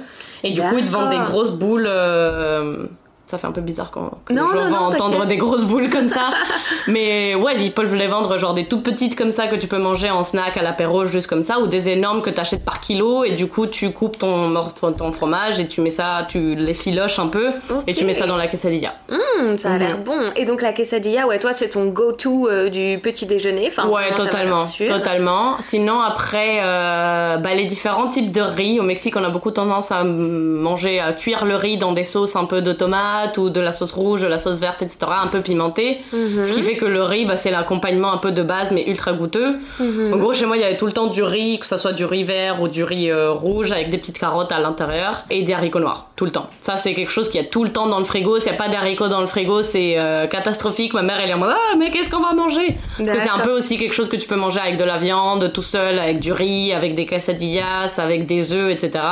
et 0.42 0.50
du 0.50 0.60
coup 0.60 0.76
ils 0.78 0.84
te 0.84 0.90
vendent 0.90 1.10
des 1.10 1.18
grosses 1.18 1.52
boules. 1.52 1.86
euh, 1.86 2.86
Ça 3.28 3.36
fait 3.38 3.46
un 3.46 3.52
peu 3.52 3.60
bizarre 3.60 3.90
quand, 3.90 4.10
quand 4.24 4.34
Non, 4.34 4.46
les 4.52 4.58
gens 4.58 4.64
non, 4.64 4.70
vont 4.70 4.80
non, 4.88 4.94
entendre 4.94 5.26
des 5.26 5.36
grosses 5.36 5.64
boules 5.64 5.90
comme 5.90 6.08
ça. 6.08 6.30
Mais 6.86 7.34
ouais, 7.34 7.56
ils 7.60 7.72
peuvent 7.72 7.94
les 7.94 8.06
vendre 8.06 8.38
genre 8.38 8.54
des 8.54 8.64
toutes 8.64 8.82
petites 8.82 9.16
comme 9.16 9.30
ça 9.32 9.46
que 9.48 9.56
tu 9.56 9.66
peux 9.68 9.76
manger 9.78 10.10
en 10.10 10.24
snack 10.24 10.56
à 10.56 10.62
l'apéro 10.62 11.04
juste 11.06 11.26
comme 11.26 11.42
ça, 11.42 11.60
ou 11.60 11.66
des 11.66 11.90
énormes 11.90 12.22
que 12.22 12.30
t'achètes 12.30 12.64
par 12.64 12.80
kilo 12.80 13.24
et 13.24 13.32
du 13.32 13.46
coup 13.46 13.66
tu 13.66 13.92
coupes 13.92 14.18
ton, 14.18 14.48
morceau- 14.48 14.90
ton 14.92 15.12
fromage 15.12 15.60
et 15.60 15.68
tu 15.68 15.82
mets 15.82 15.90
ça, 15.90 16.26
tu 16.28 16.54
les 16.54 16.72
filoches 16.74 17.18
un 17.18 17.26
peu 17.26 17.50
et 17.86 17.94
tu 17.94 18.04
mets 18.04 18.14
ça 18.14 18.26
dans 18.26 18.36
la 18.38 18.46
quesadilla. 18.48 18.94
Hum, 19.10 19.58
Ça 19.58 19.72
a 19.72 19.78
l'air 19.78 19.98
bon. 19.98 20.18
Et 20.36 20.44
donc 20.46 20.62
la 20.62 20.72
quesadilla, 20.72 21.26
ouais, 21.26 21.38
toi 21.38 21.52
c'est 21.52 21.68
ton 21.68 21.84
go-to 21.86 22.48
euh, 22.48 22.70
du 22.70 22.98
petit 22.98 23.26
déjeuner. 23.26 23.66
Enfin, 23.68 23.86
Ouais, 23.88 24.12
totalement, 24.14 24.60
totalement. 24.86 25.56
Sinon, 25.60 26.00
après, 26.00 26.60
euh, 26.62 27.36
bah, 27.36 27.54
les 27.54 27.66
différents 27.66 28.08
types 28.08 28.32
de 28.32 28.40
riz. 28.40 28.80
Au 28.80 28.82
Mexique, 28.84 29.16
on 29.16 29.24
a 29.24 29.28
beaucoup 29.30 29.50
tendance 29.50 29.92
à 29.92 30.02
manger, 30.04 31.00
à 31.00 31.12
cuire 31.12 31.44
le 31.44 31.56
riz 31.56 31.76
dans 31.76 31.92
des 31.92 32.04
sauces 32.04 32.36
un 32.36 32.44
peu 32.44 32.62
de 32.62 32.72
tomates 32.72 33.17
ou 33.36 33.50
de 33.50 33.60
la 33.60 33.72
sauce 33.72 33.92
rouge, 33.92 34.22
de 34.22 34.26
la 34.26 34.38
sauce 34.38 34.58
verte, 34.58 34.82
etc., 34.82 34.98
un 35.22 35.26
peu 35.26 35.40
pimentée. 35.40 35.98
Mhm. 36.12 36.44
Ce 36.44 36.52
qui 36.52 36.62
fait 36.62 36.76
que 36.76 36.84
le 36.84 37.02
riz, 37.02 37.24
bah, 37.24 37.36
c'est 37.36 37.50
l'accompagnement 37.50 38.12
un 38.12 38.18
peu 38.18 38.32
de 38.32 38.42
base, 38.42 38.70
mais 38.70 38.88
ultra 38.88 39.12
goûteux. 39.12 39.56
Mhm. 39.78 40.14
En 40.14 40.16
gros, 40.16 40.34
chez 40.34 40.46
moi, 40.46 40.56
il 40.56 40.60
y 40.60 40.64
avait 40.64 40.76
tout 40.76 40.86
le 40.86 40.92
temps 40.92 41.08
du 41.08 41.22
riz, 41.22 41.58
que 41.58 41.66
ce 41.66 41.76
soit 41.76 41.92
du 41.92 42.04
riz 42.04 42.24
vert 42.24 42.62
ou 42.62 42.68
du 42.68 42.84
riz 42.84 43.10
euh, 43.10 43.32
rouge, 43.32 43.72
avec 43.72 43.90
des 43.90 43.98
petites 43.98 44.18
carottes 44.18 44.52
à 44.52 44.60
l'intérieur, 44.60 45.24
et 45.30 45.42
des 45.42 45.52
haricots 45.52 45.80
noirs, 45.80 46.08
tout 46.16 46.24
le 46.24 46.30
temps. 46.30 46.48
Ça, 46.60 46.76
c'est 46.76 46.94
quelque 46.94 47.12
chose 47.12 47.28
qu'il 47.28 47.40
y 47.40 47.44
a 47.44 47.48
tout 47.48 47.64
le 47.64 47.70
temps 47.70 47.86
dans 47.86 47.98
le 47.98 48.04
frigo. 48.04 48.38
S'il 48.38 48.52
n'y 48.52 48.58
a 48.58 48.62
pas 48.62 48.68
d'haricots 48.68 49.08
dans 49.08 49.20
le 49.20 49.26
frigo, 49.26 49.62
c'est 49.62 49.98
euh, 49.98 50.26
catastrophique. 50.26 50.94
Ma 50.94 51.02
mère, 51.02 51.18
elle 51.22 51.30
est 51.30 51.34
en 51.34 51.38
mode, 51.38 51.54
ah, 51.54 51.76
mais 51.78 51.90
qu'est-ce 51.90 52.10
qu'on 52.10 52.22
va 52.22 52.32
manger? 52.32 52.76
Parce 52.96 53.10
que 53.10 53.20
c'est 53.20 53.30
un 53.30 53.40
peu 53.40 53.52
aussi 53.52 53.78
quelque 53.78 53.94
chose 53.94 54.08
que 54.08 54.16
tu 54.16 54.28
peux 54.28 54.36
manger 54.36 54.60
avec 54.60 54.76
de 54.76 54.84
la 54.84 54.98
viande, 54.98 55.52
tout 55.52 55.62
seul, 55.62 55.98
avec 55.98 56.20
du 56.20 56.32
riz, 56.32 56.72
avec 56.72 56.94
des 56.94 57.06
quesadillas, 57.06 57.98
avec 57.98 58.26
des 58.26 58.52
œufs, 58.52 58.70
etc. 58.70 59.04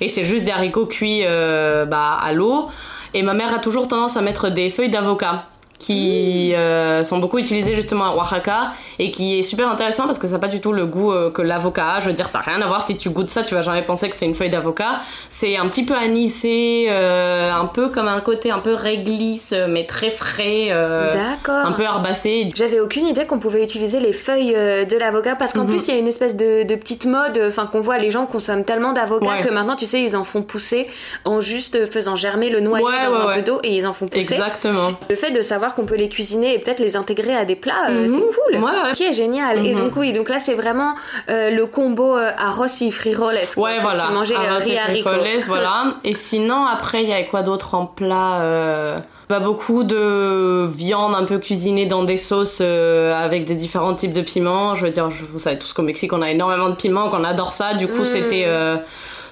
Et 0.00 0.08
c'est 0.08 0.24
juste 0.24 0.44
des 0.44 0.50
haricots 0.50 0.86
cuits 0.86 1.22
euh, 1.24 1.84
bah, 1.84 2.18
à 2.22 2.32
l'eau. 2.32 2.68
Et 3.16 3.22
ma 3.22 3.32
mère 3.32 3.54
a 3.54 3.60
toujours 3.60 3.88
tendance 3.88 4.18
à 4.18 4.20
mettre 4.20 4.50
des 4.50 4.68
feuilles 4.68 4.90
d'avocat 4.90 5.46
qui 5.78 6.54
euh, 6.54 7.04
sont 7.04 7.18
beaucoup 7.18 7.38
utilisées 7.38 7.74
justement 7.74 8.06
à 8.06 8.14
Oaxaca 8.16 8.72
et 8.98 9.10
qui 9.10 9.38
est 9.38 9.42
super 9.42 9.68
intéressant 9.68 10.06
parce 10.06 10.18
que 10.18 10.26
ça 10.26 10.34
n'a 10.34 10.38
pas 10.38 10.48
du 10.48 10.60
tout 10.60 10.72
le 10.72 10.86
goût 10.86 11.12
euh, 11.12 11.30
que 11.30 11.42
l'avocat 11.42 11.88
a. 11.96 12.00
Je 12.00 12.06
veux 12.06 12.12
dire, 12.12 12.28
ça 12.28 12.38
n'a 12.38 12.52
rien 12.54 12.62
à 12.62 12.66
voir. 12.66 12.82
Si 12.82 12.96
tu 12.96 13.10
goûtes 13.10 13.28
ça, 13.30 13.42
tu 13.42 13.54
vas 13.54 13.62
jamais 13.62 13.82
penser 13.82 14.08
que 14.08 14.16
c'est 14.16 14.26
une 14.26 14.34
feuille 14.34 14.50
d'avocat. 14.50 15.00
C'est 15.30 15.56
un 15.56 15.68
petit 15.68 15.84
peu 15.84 15.94
anisé, 15.94 16.86
euh, 16.88 17.52
un 17.52 17.66
peu 17.66 17.88
comme 17.88 18.08
un 18.08 18.20
côté 18.20 18.50
un 18.50 18.58
peu 18.60 18.74
réglisse, 18.74 19.54
mais 19.68 19.84
très 19.86 20.10
frais, 20.10 20.68
D'accord. 21.12 21.66
un 21.66 21.72
peu 21.72 21.82
herbacé. 21.82 22.50
J'avais 22.54 22.80
aucune 22.80 23.06
idée 23.06 23.26
qu'on 23.26 23.38
pouvait 23.38 23.62
utiliser 23.62 24.00
les 24.00 24.12
feuilles 24.12 24.52
de 24.54 24.96
l'avocat 24.98 25.36
parce 25.36 25.52
qu'en 25.52 25.64
Mhm. 25.64 25.68
plus 25.68 25.88
il 25.88 25.94
y 25.94 25.96
a 25.96 26.00
une 26.00 26.08
espèce 26.08 26.36
de, 26.36 26.62
de 26.62 26.74
petite 26.74 27.06
mode, 27.06 27.40
enfin 27.48 27.66
qu'on 27.66 27.80
voit 27.80 27.98
les 27.98 28.10
gens 28.10 28.26
consomment 28.26 28.64
tellement 28.64 28.92
d'avocats 28.92 29.26
Ouais. 29.26 29.40
que 29.46 29.52
maintenant 29.52 29.76
tu 29.76 29.86
sais 29.86 30.00
ils 30.02 30.16
en 30.16 30.22
font 30.24 30.42
pousser 30.42 30.86
en 31.24 31.40
juste 31.40 31.90
faisant 31.90 32.14
germer 32.16 32.48
le 32.50 32.60
noyau 32.60 32.86
Ouais, 32.86 32.92
dans 33.06 33.26
ouais, 33.26 33.32
un 33.32 33.34
peu 33.36 33.42
d'eau 33.42 33.58
et 33.62 33.76
ils 33.76 33.86
en 33.86 33.92
font 33.92 34.06
pousser. 34.06 34.20
Exactement. 34.20 34.92
Le 35.10 35.16
fait 35.16 35.32
de 35.32 35.42
savoir 35.42 35.65
qu'on 35.74 35.84
peut 35.86 35.96
les 35.96 36.08
cuisiner 36.08 36.54
et 36.54 36.58
peut-être 36.58 36.80
les 36.80 36.96
intégrer 36.96 37.34
à 37.36 37.44
des 37.44 37.56
plats, 37.56 37.88
euh, 37.90 38.02
Mhm. 38.02 38.08
c'est 38.08 38.20
cool. 38.20 38.62
Ouais, 38.64 38.70
ouais. 38.70 38.92
Qui 38.94 39.04
est 39.04 39.12
génial. 39.12 39.64
Et 39.66 39.74
Mhm. 39.74 39.78
donc 39.80 39.96
oui, 39.96 40.12
donc 40.12 40.28
là 40.28 40.38
c'est 40.38 40.54
vraiment 40.54 40.94
euh, 41.28 41.50
le 41.50 41.66
combo 41.66 42.16
euh, 42.16 42.30
arroz 42.38 42.80
y 42.82 42.90
frijoles. 42.90 43.38
quoi. 43.54 43.62
Ouais, 43.64 43.80
voilà. 43.80 44.06
Tu 44.08 44.14
mangeais 44.14 44.34
euh, 44.36 44.58
riz 44.58 45.02
frijoles, 45.02 45.40
voilà. 45.46 45.94
Et 46.04 46.14
sinon, 46.14 46.64
après, 46.66 47.02
il 47.02 47.08
y 47.08 47.12
a 47.12 47.22
quoi 47.24 47.42
d'autre 47.42 47.74
en 47.74 47.86
plat 47.86 48.40
euh, 48.42 48.98
bah, 49.28 49.40
Beaucoup 49.40 49.82
de 49.84 50.66
viande 50.66 51.14
un 51.14 51.24
peu 51.24 51.38
cuisinée 51.38 51.86
dans 51.86 52.04
des 52.04 52.18
sauces 52.18 52.58
euh, 52.60 53.14
avec 53.14 53.44
des 53.44 53.54
différents 53.54 53.94
types 53.94 54.12
de 54.12 54.22
piments. 54.22 54.74
Je 54.76 54.84
veux 54.84 54.90
dire, 54.90 55.10
je- 55.10 55.24
vous 55.24 55.38
savez 55.38 55.58
tous 55.58 55.72
qu'au 55.72 55.82
Mexique, 55.82 56.12
on 56.12 56.22
a 56.22 56.30
énormément 56.30 56.68
de 56.68 56.74
piments, 56.76 57.08
qu'on 57.10 57.24
adore 57.24 57.52
ça. 57.52 57.74
Du 57.74 57.88
coup, 57.88 58.02
Mm. 58.02 58.06
c'était... 58.06 58.44
euh, 58.46 58.76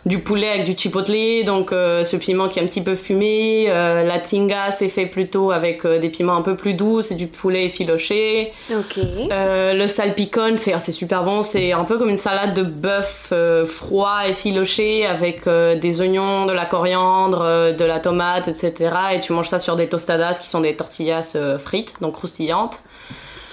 du 0.06 0.18
poulet 0.18 0.49
avec 0.49 0.64
du 0.64 0.76
chipotle, 0.76 1.44
donc 1.44 1.73
euh, 1.73 2.04
ce 2.04 2.16
piment 2.16 2.49
qui 2.49 2.58
est 2.58 2.62
un 2.62 2.66
petit 2.66 2.82
peu 2.82 2.94
fumé. 2.94 3.66
Euh, 3.68 4.04
la 4.04 4.18
tinga, 4.18 4.73
c'est 4.73 4.88
fait 4.88 5.06
plutôt 5.06 5.50
avec 5.50 5.87
des 5.87 6.08
piments 6.08 6.37
un 6.37 6.42
peu 6.42 6.56
plus 6.56 6.75
doux, 6.75 7.02
c'est 7.02 7.14
du 7.14 7.26
poulet 7.26 7.64
effiloché. 7.64 8.52
Ok. 8.70 8.99
le 8.99 9.87
salpicon, 9.87 10.56
c'est 10.56 10.78
c'est 10.78 10.92
super 10.92 11.25
bon, 11.25 11.42
c'est 11.42 11.73
un 11.73 11.84
peu 11.84 11.99
comme 11.99 12.11
une 12.11 12.16
salade 12.16 12.54
de 12.54 12.62
bœuf 12.62 13.32
froid 13.66 14.28
effiloché 14.28 15.06
avec 15.06 15.49
des 15.49 16.00
oignons, 16.00 16.46
de 16.46 16.52
la 16.52 16.66
coriandre, 16.66 17.73
de 17.73 17.84
la 17.84 18.00
tomate, 18.00 18.49
etc. 18.49 18.94
Et 19.14 19.20
tu 19.20 19.32
manges 19.32 19.49
ça 19.49 19.58
sur 19.58 19.76
des 19.76 19.88
tostadas 19.88 20.38
qui 20.40 20.49
sont 20.49 20.61
des 20.61 20.76
tortillas 20.76 21.37
frites, 21.58 21.94
donc 22.00 22.14
croustillantes. 22.14 22.78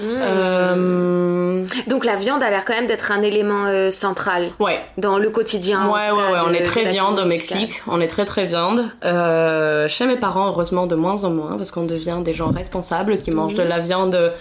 Euh, 0.01 1.65
Donc 1.87 2.05
la 2.05 2.15
viande 2.15 2.43
a 2.43 2.49
l'air 2.49 2.65
quand 2.65 2.73
même 2.73 2.87
d'être 2.87 3.11
un 3.11 3.21
élément 3.21 3.65
euh, 3.65 3.91
central 3.91 4.51
ouais. 4.59 4.79
dans 4.97 5.17
le 5.17 5.29
quotidien. 5.29 5.89
Ouais, 5.89 6.11
ouais, 6.11 6.31
ouais. 6.31 6.39
on 6.45 6.53
est 6.53 6.63
très 6.63 6.85
viande 6.85 7.19
au 7.19 7.25
Mexique. 7.25 7.81
On 7.87 7.99
est 8.01 8.07
très 8.07 8.25
très 8.25 8.45
viande. 8.45 8.85
Euh, 9.03 9.87
chez 9.87 10.05
mes 10.05 10.17
parents, 10.17 10.47
heureusement, 10.47 10.87
de 10.87 10.95
moins 10.95 11.23
en 11.23 11.29
moins, 11.29 11.57
parce 11.57 11.71
qu'on 11.71 11.85
devient 11.85 12.19
des 12.23 12.33
gens 12.33 12.51
responsables 12.51 13.17
qui 13.17 13.31
mangent 13.31 13.55
de 13.55 13.63
mhm. 13.63 13.69
la 13.69 13.79
viande, 13.79 14.33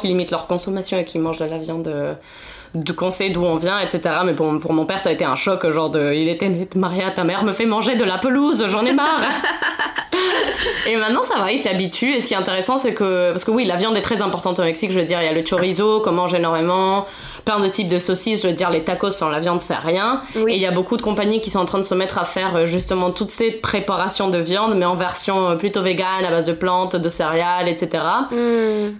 qui 0.00 0.06
limitent 0.06 0.30
leur 0.30 0.46
consommation 0.46 0.98
et 0.98 1.04
qui 1.04 1.18
mangent 1.18 1.38
de 1.38 1.44
la 1.44 1.58
viande 1.58 1.90
de 2.74 2.92
conseils 2.92 3.30
d'où 3.30 3.42
on 3.44 3.56
vient, 3.56 3.78
etc. 3.80 4.00
Mais 4.24 4.34
pour, 4.34 4.58
pour, 4.60 4.72
mon 4.72 4.86
père, 4.86 5.00
ça 5.00 5.08
a 5.08 5.12
été 5.12 5.24
un 5.24 5.36
choc, 5.36 5.68
genre 5.70 5.90
de, 5.90 6.12
il 6.12 6.28
était 6.28 6.50
Maria, 6.74 7.10
ta 7.10 7.24
mère 7.24 7.44
me 7.44 7.52
fait 7.52 7.66
manger 7.66 7.96
de 7.96 8.04
la 8.04 8.18
pelouse, 8.18 8.64
j'en 8.68 8.84
ai 8.84 8.92
marre. 8.92 9.20
et 10.86 10.96
maintenant, 10.96 11.22
ça 11.22 11.38
va, 11.38 11.50
il 11.52 11.58
s'y 11.58 11.68
habitue. 11.68 12.12
Et 12.12 12.20
ce 12.20 12.26
qui 12.26 12.34
est 12.34 12.38
intéressant, 12.38 12.78
c'est 12.78 12.94
que, 12.94 13.30
parce 13.32 13.44
que 13.44 13.50
oui, 13.50 13.64
la 13.64 13.76
viande 13.76 13.96
est 13.96 14.02
très 14.02 14.22
importante 14.22 14.58
au 14.58 14.62
Mexique, 14.62 14.92
je 14.92 15.00
veux 15.00 15.06
dire, 15.06 15.20
il 15.22 15.26
y 15.26 15.28
a 15.28 15.32
le 15.32 15.44
chorizo 15.48 16.00
qu'on 16.00 16.12
mange 16.12 16.34
énormément 16.34 17.06
plein 17.48 17.60
de 17.60 17.68
types 17.68 17.88
de 17.88 17.98
saucisses. 17.98 18.42
Je 18.42 18.48
veux 18.48 18.52
dire, 18.52 18.68
les 18.68 18.84
tacos 18.84 19.10
sans 19.10 19.30
la 19.30 19.40
viande, 19.40 19.62
c'est 19.62 19.74
rien. 19.74 20.20
Et 20.36 20.56
il 20.56 20.60
y 20.60 20.66
a 20.66 20.70
beaucoup 20.70 20.98
de 20.98 21.02
compagnies 21.02 21.40
qui 21.40 21.48
sont 21.48 21.60
en 21.60 21.64
train 21.64 21.78
de 21.78 21.84
se 21.84 21.94
mettre 21.94 22.18
à 22.18 22.26
faire 22.26 22.54
euh, 22.54 22.66
justement 22.66 23.10
toutes 23.10 23.30
ces 23.30 23.52
préparations 23.52 24.28
de 24.28 24.36
viande, 24.36 24.74
mais 24.76 24.84
en 24.84 24.96
version 24.96 25.48
euh, 25.48 25.54
plutôt 25.54 25.80
végane, 25.80 26.26
à 26.26 26.30
base 26.30 26.44
de 26.44 26.52
plantes, 26.52 26.94
de 26.94 27.08
céréales, 27.08 27.66
etc. 27.68 28.04
Mm. 28.30 28.34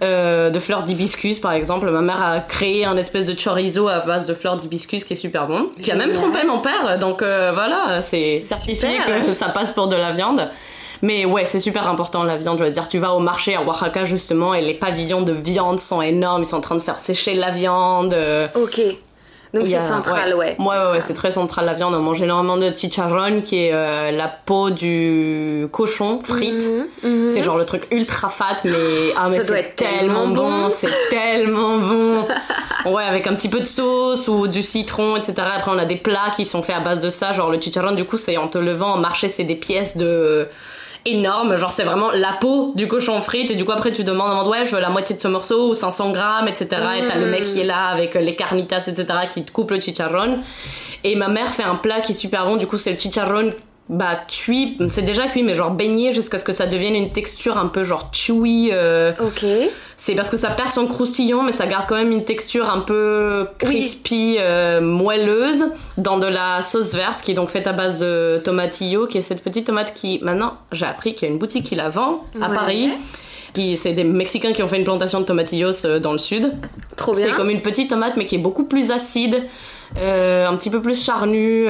Euh, 0.01 0.49
de 0.49 0.59
fleurs 0.59 0.81
d'hibiscus, 0.81 1.37
par 1.37 1.51
exemple. 1.51 1.91
Ma 1.91 2.01
mère 2.01 2.23
a 2.23 2.39
créé 2.39 2.85
un 2.85 2.97
espèce 2.97 3.27
de 3.27 3.35
chorizo 3.39 3.87
à 3.87 3.99
base 3.99 4.25
de 4.25 4.33
fleurs 4.33 4.57
d'hibiscus 4.57 5.03
qui 5.03 5.13
est 5.13 5.15
super 5.15 5.45
bon. 5.45 5.69
Qui 5.79 5.91
a 5.91 5.95
même 5.95 6.13
trompé 6.13 6.39
mon 6.47 6.57
père. 6.57 6.97
Donc 6.97 7.21
voilà, 7.21 8.01
c'est 8.01 8.41
certifié 8.41 8.97
que 9.27 9.31
ça 9.31 9.49
passe 9.49 9.73
pour 9.73 9.89
de 9.89 9.95
la 9.95 10.09
viande. 10.11 10.49
Mais 11.01 11.25
ouais, 11.25 11.45
c'est 11.45 11.59
super 11.59 11.87
important 11.87 12.23
la 12.23 12.37
viande. 12.37 12.59
Je 12.59 12.63
veux 12.63 12.71
dire, 12.71 12.87
tu 12.87 12.99
vas 12.99 13.13
au 13.13 13.19
marché 13.19 13.55
à 13.55 13.63
Oaxaca 13.63 14.05
justement 14.05 14.53
et 14.53 14.61
les 14.61 14.73
pavillons 14.73 15.21
de 15.21 15.33
viande 15.33 15.79
sont 15.79 16.01
énormes. 16.01 16.43
Ils 16.43 16.45
sont 16.45 16.57
en 16.57 16.61
train 16.61 16.75
de 16.75 16.81
faire 16.81 16.99
sécher 16.99 17.33
la 17.33 17.51
viande. 17.51 18.15
Ok. 18.55 18.81
Donc 19.53 19.65
c'est 19.65 19.79
central, 19.79 20.35
ouais. 20.35 20.55
Ouais, 20.59 20.67
ouais, 20.67 20.91
ouais, 20.91 21.01
c'est 21.01 21.15
très 21.15 21.31
central 21.31 21.65
la 21.65 21.73
viande. 21.73 21.95
On 21.95 21.99
mange 21.99 22.21
énormément 22.21 22.57
de 22.57 22.71
chicharron, 22.75 23.41
qui 23.41 23.63
est 23.63 23.73
euh, 23.73 24.11
la 24.11 24.27
peau 24.27 24.69
du 24.69 25.67
cochon 25.71 26.21
frite. 26.23 26.63
Mhm, 27.03 27.11
mhm. 27.11 27.29
C'est 27.33 27.41
genre 27.41 27.57
le 27.57 27.65
truc 27.65 27.87
ultra 27.91 28.29
fat, 28.29 28.57
mais 28.63 29.11
ah 29.17 29.27
mais 29.27 29.43
c'est 29.43 29.75
tellement, 29.75 30.27
bon, 30.27 30.69
c'est 30.69 30.93
tellement 31.09 31.79
bon. 31.79 32.27
ouais, 32.93 33.03
avec 33.03 33.25
un 33.25 33.33
petit 33.33 33.49
peu 33.49 33.59
de 33.59 33.65
sauce 33.65 34.27
ou 34.27 34.47
du 34.47 34.61
citron, 34.61 35.15
etc. 35.15 35.33
Après 35.55 35.71
on 35.71 35.79
a 35.79 35.85
des 35.85 35.97
plats 35.97 36.31
qui 36.35 36.45
sont 36.45 36.61
faits 36.61 36.75
à 36.75 36.81
base 36.81 37.01
de 37.01 37.09
ça, 37.09 37.31
genre 37.31 37.49
le 37.49 37.59
chicharron. 37.59 37.93
Du 37.93 38.05
coup, 38.05 38.17
c'est 38.17 38.37
en 38.37 38.49
te 38.49 38.59
levant 38.59 38.95
au 38.95 38.99
marché, 38.99 39.29
c'est 39.29 39.45
des 39.45 39.55
pièces 39.55 39.97
de 39.97 40.47
énorme, 41.05 41.55
genre 41.55 41.71
c'est 41.71 41.83
vraiment 41.83 42.11
la 42.11 42.33
peau 42.33 42.73
du 42.75 42.87
cochon 42.87 43.21
frite 43.21 43.51
et 43.51 43.55
du 43.55 43.65
coup 43.65 43.71
après 43.71 43.91
tu 43.91 44.03
demandes, 44.03 44.31
demandes 44.31 44.47
ouais 44.47 44.65
je 44.65 44.75
veux 44.75 44.81
la 44.81 44.89
moitié 44.89 45.15
de 45.15 45.21
ce 45.21 45.27
morceau 45.27 45.69
ou 45.69 45.73
500 45.73 46.11
grammes 46.11 46.47
etc 46.47 46.67
et 46.97 47.07
t'as 47.07 47.17
le 47.17 47.27
mec 47.27 47.45
qui 47.45 47.61
est 47.61 47.65
là 47.65 47.87
avec 47.87 48.15
les 48.15 48.35
carnitas 48.35 48.83
etc 48.87 49.05
qui 49.31 49.43
te 49.43 49.51
coupe 49.51 49.71
le 49.71 49.79
chicharron. 49.79 50.39
Et 51.03 51.15
ma 51.15 51.29
mère 51.29 51.53
fait 51.53 51.63
un 51.63 51.75
plat 51.75 52.01
qui 52.01 52.11
est 52.11 52.15
super 52.15 52.45
bon. 52.45 52.57
Du 52.57 52.67
coup 52.67 52.77
c'est 52.77 52.91
le 52.91 52.99
chicharron 52.99 53.53
bah 53.89 54.19
cuit, 54.27 54.77
c'est 54.89 55.01
déjà 55.01 55.27
cuit 55.27 55.41
mais 55.41 55.55
genre 55.55 55.71
baigné 55.71 56.13
jusqu'à 56.13 56.37
ce 56.37 56.45
que 56.45 56.51
ça 56.51 56.67
devienne 56.67 56.93
une 56.93 57.11
texture 57.11 57.57
un 57.57 57.65
peu 57.65 57.83
genre 57.83 58.11
chewy. 58.13 58.69
Euh, 58.71 59.13
ok. 59.19 59.43
C'est 59.97 60.13
parce 60.13 60.29
que 60.29 60.37
ça 60.37 60.51
perd 60.51 60.69
son 60.69 60.85
croustillon 60.85 61.41
mais 61.41 61.51
ça 61.51 61.65
garde 61.65 61.85
quand 61.89 61.95
même 61.95 62.11
une 62.11 62.23
texture 62.23 62.69
un 62.69 62.81
peu 62.81 63.47
crispy, 63.57 64.37
euh, 64.39 64.79
moelleuse 64.79 65.65
dans 65.97 66.19
de 66.19 66.27
la 66.27 66.61
sauce 66.61 66.93
verte 66.93 67.23
qui 67.23 67.31
est 67.31 67.33
donc 67.33 67.49
faite 67.49 67.65
à 67.65 67.73
base 67.73 67.99
de 67.99 68.39
tomatillo 68.43 69.07
qui 69.07 69.17
est 69.17 69.21
cette 69.21 69.41
petite 69.41 69.65
tomate 69.65 69.95
qui 69.95 70.19
maintenant 70.21 70.53
j'ai 70.71 70.85
appris 70.85 71.15
qu'il 71.15 71.27
y 71.27 71.31
a 71.31 71.33
une 71.33 71.39
boutique 71.39 71.65
qui 71.65 71.75
la 71.75 71.89
vend 71.89 72.25
à 72.39 72.49
Paris. 72.49 72.91
Qui, 73.55 73.75
c'est 73.75 73.93
des 73.93 74.03
Mexicains 74.03 74.53
qui 74.53 74.61
ont 74.61 74.67
fait 74.67 74.77
une 74.77 74.83
plantation 74.83 75.21
de 75.21 75.25
tomatillos 75.25 75.83
euh, 75.85 75.97
dans 75.99 76.11
le 76.11 76.19
sud. 76.19 76.53
Trop 76.95 77.15
bien. 77.15 77.25
C'est 77.25 77.33
comme 77.33 77.49
une 77.49 77.63
petite 77.63 77.89
tomate 77.89 78.15
mais 78.17 78.27
qui 78.27 78.35
est 78.35 78.39
beaucoup 78.39 78.65
plus 78.65 78.91
acide, 78.91 79.41
un 79.95 80.55
petit 80.55 80.69
peu 80.69 80.79
plus 80.79 81.03
charnue 81.03 81.65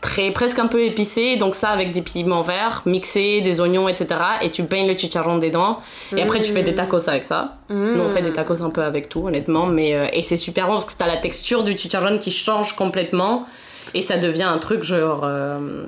très 0.00 0.30
presque 0.30 0.58
un 0.58 0.66
peu 0.66 0.82
épicé. 0.82 1.36
Donc 1.36 1.54
ça 1.54 1.70
avec 1.70 1.92
des 1.92 2.02
piments 2.02 2.42
verts 2.42 2.82
mixés 2.86 3.40
des 3.40 3.60
oignons 3.60 3.88
etc 3.88 4.20
et 4.42 4.50
tu 4.50 4.64
peignes 4.64 4.88
le 4.88 4.96
chicharron 4.96 5.38
dedans. 5.38 5.80
Et 6.16 6.22
après 6.22 6.42
tu 6.42 6.52
fais 6.52 6.62
des 6.62 6.74
tacos 6.74 7.08
avec 7.08 7.26
ça. 7.26 7.56
Mmh. 7.68 7.94
nous 7.94 8.02
on 8.02 8.10
fait 8.10 8.22
des 8.22 8.32
tacos 8.32 8.62
un 8.62 8.70
peu 8.70 8.82
avec 8.82 9.08
tout 9.08 9.26
honnêtement. 9.26 9.66
Mais 9.66 9.94
euh, 9.94 10.06
et 10.12 10.22
c'est 10.22 10.36
super 10.36 10.66
bon 10.66 10.74
parce 10.74 10.86
que 10.86 10.96
t'as 10.96 11.06
la 11.06 11.18
texture 11.18 11.64
du 11.64 11.76
chicharron 11.76 12.18
qui 12.18 12.30
change 12.30 12.76
complètement. 12.76 13.46
Et 13.94 14.02
ça 14.02 14.18
devient 14.18 14.44
un 14.44 14.58
truc 14.58 14.84
genre 14.84 15.22
euh, 15.24 15.84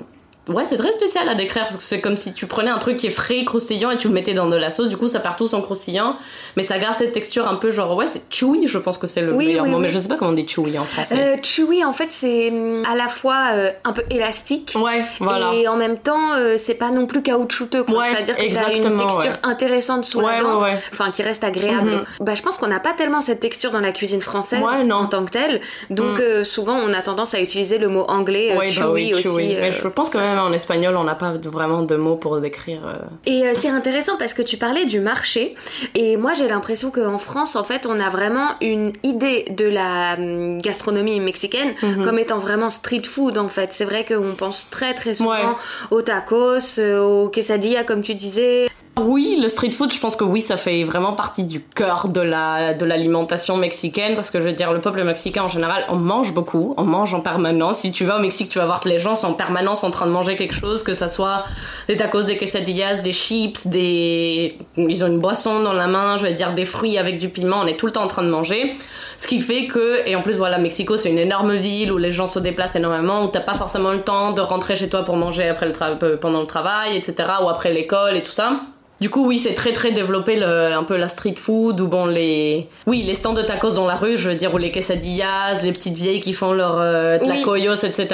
Ouais, 0.49 0.65
c'est 0.67 0.75
très 0.75 0.91
spécial 0.91 1.29
à 1.29 1.35
décrire 1.35 1.63
parce 1.63 1.77
que 1.77 1.83
c'est 1.83 2.01
comme 2.01 2.17
si 2.17 2.33
tu 2.33 2.47
prenais 2.47 2.69
un 2.69 2.77
truc 2.77 2.97
qui 2.97 3.07
est 3.07 3.11
frais, 3.11 3.45
croustillant 3.45 3.91
et 3.91 3.97
tu 3.97 4.09
le 4.09 4.13
mettais 4.13 4.33
dans 4.33 4.49
de 4.49 4.57
la 4.57 4.71
sauce. 4.71 4.89
Du 4.89 4.97
coup, 4.97 5.07
ça 5.07 5.21
part 5.21 5.37
tout 5.37 5.47
sans 5.47 5.61
croustillant, 5.61 6.17
mais 6.57 6.63
ça 6.63 6.77
garde 6.79 6.95
cette 6.97 7.13
texture 7.13 7.47
un 7.47 7.55
peu 7.55 7.71
genre 7.71 7.95
ouais, 7.95 8.07
c'est 8.09 8.23
chewy. 8.29 8.67
Je 8.67 8.77
pense 8.77 8.97
que 8.97 9.07
c'est 9.07 9.21
le 9.21 9.33
meilleur 9.33 9.65
mot, 9.65 9.79
mais 9.79 9.87
je 9.87 9.97
sais 9.99 10.09
pas 10.09 10.17
comment 10.17 10.31
on 10.31 10.33
dit 10.33 10.45
chewy 10.45 10.77
en 10.77 10.83
français. 10.83 11.15
Euh, 11.17 11.37
chewy, 11.41 11.85
en 11.85 11.93
fait, 11.93 12.11
c'est 12.11 12.49
hum, 12.51 12.83
à 12.85 12.95
la 12.95 13.07
fois 13.07 13.51
euh, 13.53 13.71
un 13.85 13.93
peu 13.93 14.03
élastique. 14.09 14.75
Ouais, 14.75 15.05
voilà. 15.21 15.53
Et 15.53 15.65
en 15.69 15.77
même 15.77 15.97
temps, 15.97 16.33
euh, 16.33 16.55
c'est 16.57 16.75
pas 16.75 16.91
non 16.91 17.05
plus 17.05 17.21
caoutchouteux. 17.21 17.85
Ouais, 17.87 18.07
C'est-à-dire 18.11 18.35
que 18.35 18.53
t'as 18.53 18.73
une 18.73 18.97
texture 18.97 19.37
intéressante 19.43 20.03
sous 20.03 20.19
la 20.19 20.41
dent, 20.41 20.61
enfin 20.91 21.11
qui 21.11 21.23
reste 21.23 21.45
agréable. 21.45 21.89
Mhm. 21.89 22.05
Bah, 22.19 22.35
je 22.35 22.41
pense 22.41 22.57
qu'on 22.57 22.67
n'a 22.67 22.81
pas 22.81 22.91
tellement 22.91 23.21
cette 23.21 23.39
texture 23.39 23.71
dans 23.71 23.79
la 23.79 23.93
cuisine 23.93 24.21
française 24.21 24.61
en 24.61 25.05
tant 25.05 25.23
que 25.23 25.31
telle. 25.31 25.61
Donc 25.89 26.19
mhm. 26.19 26.43
souvent, 26.43 26.75
on 26.75 26.93
a 26.93 27.01
tendance 27.01 27.33
à 27.33 27.39
utiliser 27.39 27.77
le 27.77 27.87
mot 27.87 28.03
anglais 28.09 28.53
bah 28.57 28.67
chewy 28.67 29.13
aussi. 29.13 29.55
Mais 29.57 29.71
je 29.71 29.87
pense 29.87 30.09
quand 30.09 30.32
même 30.33 30.43
en 30.43 30.51
espagnol, 30.51 30.95
on 30.95 31.03
n'a 31.03 31.15
pas 31.15 31.33
vraiment 31.33 31.81
de 31.81 31.95
mots 31.95 32.15
pour 32.15 32.39
décrire. 32.39 32.85
Euh. 32.87 32.97
Et 33.25 33.47
euh, 33.47 33.51
c'est 33.53 33.69
intéressant 33.69 34.17
parce 34.17 34.33
que 34.33 34.41
tu 34.41 34.57
parlais 34.57 34.85
du 34.85 34.99
marché. 34.99 35.55
Et 35.95 36.17
moi, 36.17 36.33
j'ai 36.33 36.47
l'impression 36.47 36.91
qu'en 36.91 37.17
France, 37.17 37.55
en 37.55 37.63
fait, 37.63 37.85
on 37.85 37.99
a 37.99 38.09
vraiment 38.09 38.49
une 38.61 38.93
idée 39.03 39.45
de 39.49 39.65
la 39.65 40.15
hum, 40.17 40.61
gastronomie 40.61 41.19
mexicaine 41.19 41.73
mhm. 41.81 42.05
comme 42.05 42.19
étant 42.19 42.39
vraiment 42.39 42.69
street 42.69 43.03
food, 43.05 43.37
en 43.37 43.47
fait. 43.47 43.73
C'est 43.73 43.85
vrai 43.85 44.05
qu'on 44.05 44.33
pense 44.35 44.67
très, 44.69 44.93
très 44.93 45.13
souvent 45.13 45.55
aux 45.91 46.01
tacos, 46.01 46.79
euh, 46.79 46.99
aux 46.99 47.29
quesadillas, 47.29 47.83
comme 47.83 48.01
tu 48.01 48.15
disais. 48.15 48.69
Oui, 48.95 49.39
le 49.41 49.49
street 49.49 49.71
food, 49.71 49.91
je 49.91 49.99
pense 49.99 50.15
que 50.15 50.23
oui, 50.23 50.39
ça 50.39 50.55
fait 50.55 50.83
vraiment 50.83 51.13
partie 51.13 51.43
du 51.43 51.59
cœur 51.59 52.09
de 52.09 52.21
la 52.21 52.75
de 52.75 52.85
l'alimentation 52.85 53.57
mexicaine 53.57 54.13
parce 54.13 54.29
que 54.29 54.37
je 54.37 54.43
veux 54.43 54.53
dire 54.53 54.71
le 54.71 54.81
peuple 54.81 55.03
mexicain 55.03 55.41
en 55.41 55.47
général, 55.47 55.85
on 55.89 55.95
mange 55.95 56.31
beaucoup, 56.31 56.75
on 56.77 56.83
mange 56.83 57.15
en 57.15 57.21
permanence. 57.21 57.77
Si 57.77 57.91
tu 57.91 58.05
vas 58.05 58.17
au 58.17 58.21
Mexique, 58.21 58.49
tu 58.49 58.59
vas 58.59 58.67
voir 58.67 58.81
que 58.81 58.89
les 58.89 58.99
gens 58.99 59.15
sont 59.15 59.29
en 59.29 59.33
permanence 59.33 59.83
en 59.83 59.89
train 59.89 60.05
de 60.05 60.11
manger 60.11 60.35
quelque 60.35 60.53
chose, 60.53 60.83
que 60.83 60.93
ça 60.93 61.09
soit 61.09 61.43
des 61.87 61.97
tacos, 61.97 62.21
des 62.21 62.37
quesadillas, 62.37 62.97
des 62.97 63.13
chips, 63.13 63.65
des 63.65 64.59
ils 64.77 65.03
ont 65.03 65.07
une 65.07 65.19
boisson 65.19 65.63
dans 65.63 65.73
la 65.73 65.87
main, 65.87 66.19
je 66.19 66.27
veux 66.27 66.33
dire 66.33 66.53
des 66.53 66.65
fruits 66.65 66.99
avec 66.99 67.17
du 67.17 67.29
piment, 67.29 67.61
on 67.63 67.65
est 67.65 67.77
tout 67.77 67.87
le 67.87 67.91
temps 67.91 68.03
en 68.03 68.07
train 68.07 68.23
de 68.23 68.29
manger. 68.29 68.75
Ce 69.17 69.25
qui 69.25 69.41
fait 69.41 69.65
que 69.65 70.07
et 70.07 70.15
en 70.15 70.21
plus 70.21 70.37
voilà, 70.37 70.59
Mexico, 70.59 70.97
c'est 70.97 71.09
une 71.09 71.17
énorme 71.17 71.55
ville 71.55 71.91
où 71.91 71.97
les 71.97 72.11
gens 72.11 72.27
se 72.27 72.37
déplacent 72.37 72.75
énormément, 72.75 73.23
où 73.23 73.27
t'as 73.29 73.39
pas 73.39 73.55
forcément 73.55 73.91
le 73.91 74.03
temps 74.03 74.33
de 74.33 74.41
rentrer 74.41 74.75
chez 74.75 74.87
toi 74.87 75.03
pour 75.03 75.15
manger 75.15 75.47
après 75.49 75.65
le 75.65 76.15
pendant 76.17 76.41
le 76.41 76.47
travail, 76.47 76.95
etc. 76.95 77.27
ou 77.43 77.49
après 77.49 77.73
l'école 77.73 78.15
et 78.15 78.21
tout 78.21 78.31
ça. 78.31 78.59
Du 79.03 79.09
coup, 79.09 79.27
oui, 79.27 79.37
c'est 79.37 79.53
très 79.53 79.73
très 79.73 79.91
développé 79.91 80.41
un 80.41 80.83
peu 80.85 80.95
la 80.95 81.09
street 81.09 81.35
food 81.35 81.81
ou 81.81 81.87
bon 81.89 82.05
les 82.05 82.69
oui 82.87 83.03
les 83.03 83.15
stands 83.15 83.33
de 83.33 83.41
tacos 83.41 83.71
dans 83.71 83.85
la 83.85 83.95
rue, 83.95 84.17
je 84.17 84.29
veux 84.29 84.35
dire 84.35 84.53
ou 84.53 84.57
les 84.57 84.71
quesadillas, 84.71 85.61
les 85.61 85.73
petites 85.73 85.97
vieilles 85.97 86.21
qui 86.21 86.31
font 86.31 86.53
leur 86.53 86.79
euh, 86.79 87.19
tlacoyos, 87.19 87.83
etc. 87.83 88.07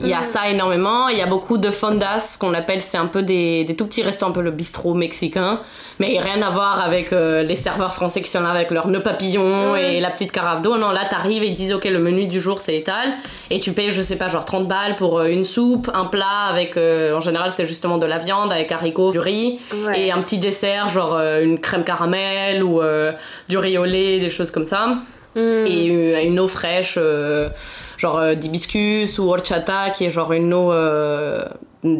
Il 0.00 0.08
y 0.08 0.14
a 0.14 0.20
mm. 0.20 0.24
ça 0.24 0.48
énormément. 0.48 1.08
Il 1.08 1.18
y 1.18 1.20
a 1.20 1.26
beaucoup 1.26 1.58
de 1.58 1.70
fondas 1.70 2.38
qu'on 2.40 2.54
appelle 2.54 2.80
c'est 2.80 2.96
un 2.96 3.04
peu 3.04 3.20
des, 3.20 3.64
des 3.64 3.76
tout 3.76 3.84
petits 3.84 4.02
restaurants 4.02 4.30
un 4.30 4.34
peu 4.34 4.40
le 4.40 4.50
bistrot 4.50 4.94
mexicain 4.94 5.60
mais 6.00 6.18
rien 6.18 6.40
à 6.40 6.48
voir 6.48 6.82
avec 6.82 7.12
euh, 7.12 7.42
les 7.42 7.54
serveurs 7.54 7.94
français 7.94 8.22
qui 8.22 8.30
sont 8.30 8.40
là 8.40 8.48
avec 8.48 8.70
leurs 8.70 8.88
nœuds 8.88 9.02
papillons 9.02 9.76
et 9.76 10.00
la 10.00 10.10
petite 10.10 10.32
carafe 10.32 10.62
d'eau. 10.62 10.78
Non, 10.78 10.90
là, 10.92 11.04
t'arrives 11.08 11.42
et 11.42 11.48
ils 11.48 11.54
disent, 11.54 11.74
ok, 11.74 11.84
le 11.84 11.98
menu 11.98 12.26
du 12.26 12.40
jour, 12.40 12.62
c'est 12.62 12.74
étal, 12.74 13.12
et 13.50 13.60
tu 13.60 13.72
payes, 13.72 13.90
je 13.90 14.00
sais 14.00 14.16
pas, 14.16 14.28
genre 14.28 14.46
30 14.46 14.66
balles 14.66 14.96
pour 14.96 15.18
euh, 15.18 15.26
une 15.26 15.44
soupe, 15.44 15.90
un 15.92 16.06
plat 16.06 16.46
avec, 16.48 16.78
euh, 16.78 17.14
en 17.14 17.20
général, 17.20 17.50
c'est 17.50 17.66
justement 17.66 17.98
de 17.98 18.06
la 18.06 18.16
viande 18.16 18.50
avec 18.50 18.72
haricots, 18.72 19.12
du 19.12 19.18
riz, 19.18 19.60
et 19.94 20.10
un 20.10 20.22
petit 20.22 20.29
dessert, 20.38 20.88
genre 20.90 21.16
une 21.18 21.60
crème 21.60 21.84
caramel 21.84 22.62
ou 22.62 22.80
du 23.48 23.58
riz 23.58 23.78
au 23.78 23.84
lait, 23.84 24.20
des 24.20 24.30
choses 24.30 24.50
comme 24.50 24.66
ça. 24.66 24.96
Mm. 25.36 25.66
Et 25.66 26.24
une 26.24 26.40
eau 26.40 26.48
fraîche, 26.48 26.98
genre 27.96 28.36
d'hibiscus 28.36 29.18
ou 29.18 29.30
horchata, 29.30 29.90
qui 29.90 30.04
est 30.04 30.10
genre 30.10 30.32
une 30.32 30.52
eau 30.52 30.72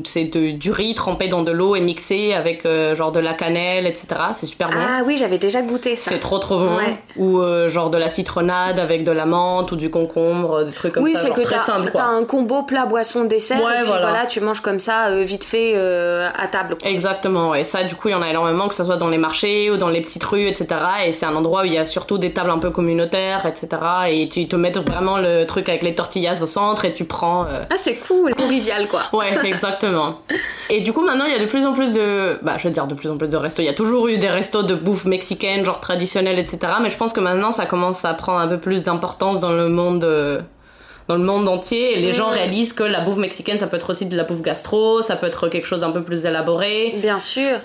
c'est 0.05 0.25
du 0.25 0.73
riz 0.73 0.95
trempé 0.95 1.29
dans 1.29 1.43
de 1.43 1.51
l'eau 1.51 1.75
et 1.75 1.81
mixé 1.81 2.35
avec 2.35 2.67
euh, 2.67 2.95
genre 2.95 3.13
de 3.13 3.21
la 3.21 3.33
cannelle, 3.33 3.87
etc. 3.87 4.09
C'est 4.35 4.47
super 4.47 4.69
bon. 4.69 4.77
Ah 4.79 5.01
oui, 5.07 5.17
j'avais 5.17 5.39
déjà 5.39 5.63
goûté 5.63 5.97
ça. 5.97 6.11
C'est 6.11 6.19
trop 6.19 6.39
trop 6.39 6.59
bon. 6.59 6.79
Ou 7.17 7.41
euh, 7.41 7.71
genre 7.71 7.89
de 7.89 7.97
la 7.97 8.09
citronnade 8.09 8.79
avec 8.79 9.05
de 9.05 9.13
la 9.13 9.25
menthe 9.25 9.73
ou 9.73 9.77
du 9.77 9.89
concombre, 9.89 10.65
des 10.65 10.73
trucs 10.73 10.93
comme 10.93 11.07
ça. 11.07 11.11
Oui, 11.11 11.19
c'est 11.19 11.33
que 11.33 11.49
t'as 11.49 12.05
un 12.05 12.25
combo 12.25 12.63
plat 12.63 12.85
boisson 12.85 13.25
dessert 13.25 13.59
et 13.59 13.83
puis 13.83 13.87
voilà. 13.87 14.27
tu 14.27 14.41
manges 14.41 14.61
comme 14.61 14.81
ça 14.81 15.07
euh, 15.07 15.23
vite 15.23 15.45
fait 15.45 15.75
à 15.75 16.47
table. 16.49 16.77
Exactement. 16.85 17.55
Et 17.55 17.65
ça, 17.65 17.83
du 17.85 17.95
coup, 17.95 18.09
il 18.09 18.13
y 18.13 18.15
en 18.15 18.23
a 18.23 18.29
énormément, 18.29 18.69
que 18.69 18.75
ce 18.75 18.85
soit 18.85 18.97
dans 18.97 19.09
les 19.09 19.19
marchés 19.19 19.71
ou 19.71 19.79
dans 19.79 19.89
les 19.89 20.03
petites 20.03 20.25
rues, 20.25 20.47
etc. 20.47 20.69
Et 21.07 21.13
c'est 21.15 21.27
un 21.27 21.35
endroit 21.35 21.63
où 21.63 21.65
il 21.65 21.73
y 21.73 21.79
a 21.79 21.87
surtout 21.87 22.19
des 22.19 22.33
tables 22.33 22.51
un 22.51 22.59
peu 22.59 22.71
communautaires, 22.71 23.47
etc. 23.47 23.69
Et 24.11 24.29
tu 24.29 24.47
te 24.47 24.57
mets 24.57 24.71
vraiment 24.71 25.17
le 25.19 25.45
truc 25.45 25.69
avec 25.69 25.83
les 25.83 25.95
tortillas 25.95 26.43
au 26.43 26.47
centre 26.47 26.85
et 26.85 26.93
tu 26.93 27.05
prends. 27.05 27.47
Ah, 27.71 27.77
c'est 27.77 27.97
cool, 27.97 28.35
convivial 28.35 28.87
quoi. 28.89 29.05
Ouais, 29.13 29.29
exactement. 29.45 29.70
Et 30.71 30.81
du 30.81 30.93
coup, 30.93 31.03
maintenant, 31.03 31.25
il 31.25 31.33
y 31.33 31.35
a 31.35 31.39
de 31.39 31.47
plus 31.47 31.67
en 31.67 31.73
plus 31.73 31.93
de. 31.93 32.39
Bah, 32.43 32.57
je 32.59 32.69
veux 32.69 32.73
dire, 32.73 32.87
de 32.87 32.95
plus 32.95 33.11
en 33.11 33.17
plus 33.17 33.29
de 33.29 33.37
restos. 33.37 33.63
Il 33.63 33.67
y 33.67 33.71
a 33.71 33.75
toujours 33.75 34.09
eu 34.09 34.19
des 34.19 34.29
restos 34.29 34.63
de 34.63 34.75
bouffe 34.75 35.05
mexicaine, 35.05 35.65
genre 35.65 35.81
traditionnelle, 35.81 36.39
etc. 36.39 36.59
Mais 36.83 36.91
je 36.91 36.97
pense 36.97 37.13
que 37.13 37.21
maintenant, 37.21 37.53
ça 37.53 37.67
commence 37.67 38.05
à 38.05 38.15
prendre 38.15 38.39
un 38.39 38.49
peu 38.49 38.59
plus 38.59 38.85
d'importance 38.85 39.41
dans 39.41 39.53
le 39.53 39.69
monde. 39.69 40.05
Euh, 40.05 40.41
dans 41.09 41.17
le 41.17 41.25
monde 41.25 41.49
entier 41.49 41.99
et 41.99 42.01
les 42.01 42.13
gens 42.13 42.29
réalisent 42.29 42.73
que 42.73 42.85
la 42.85 43.01
bouffe 43.01 43.17
mexicaine 43.17 43.59
ça 43.59 43.67
peut 43.67 43.77
être 43.77 43.91
aussi 43.91 44.07
de 44.07 44.17
la 44.17 44.23
bouffe 44.23 44.43
gastro, 44.43 45.03
ça 45.03 45.17
peut 45.17 45.27
être 45.27 45.49
quelque 45.49 45.67
chose 45.67 45.81
d'un 45.81 45.91
peu 45.91 46.05
plus 46.05 46.25
élaboré. 46.25 46.95
Bien 46.99 47.19
sûr. 47.19 47.59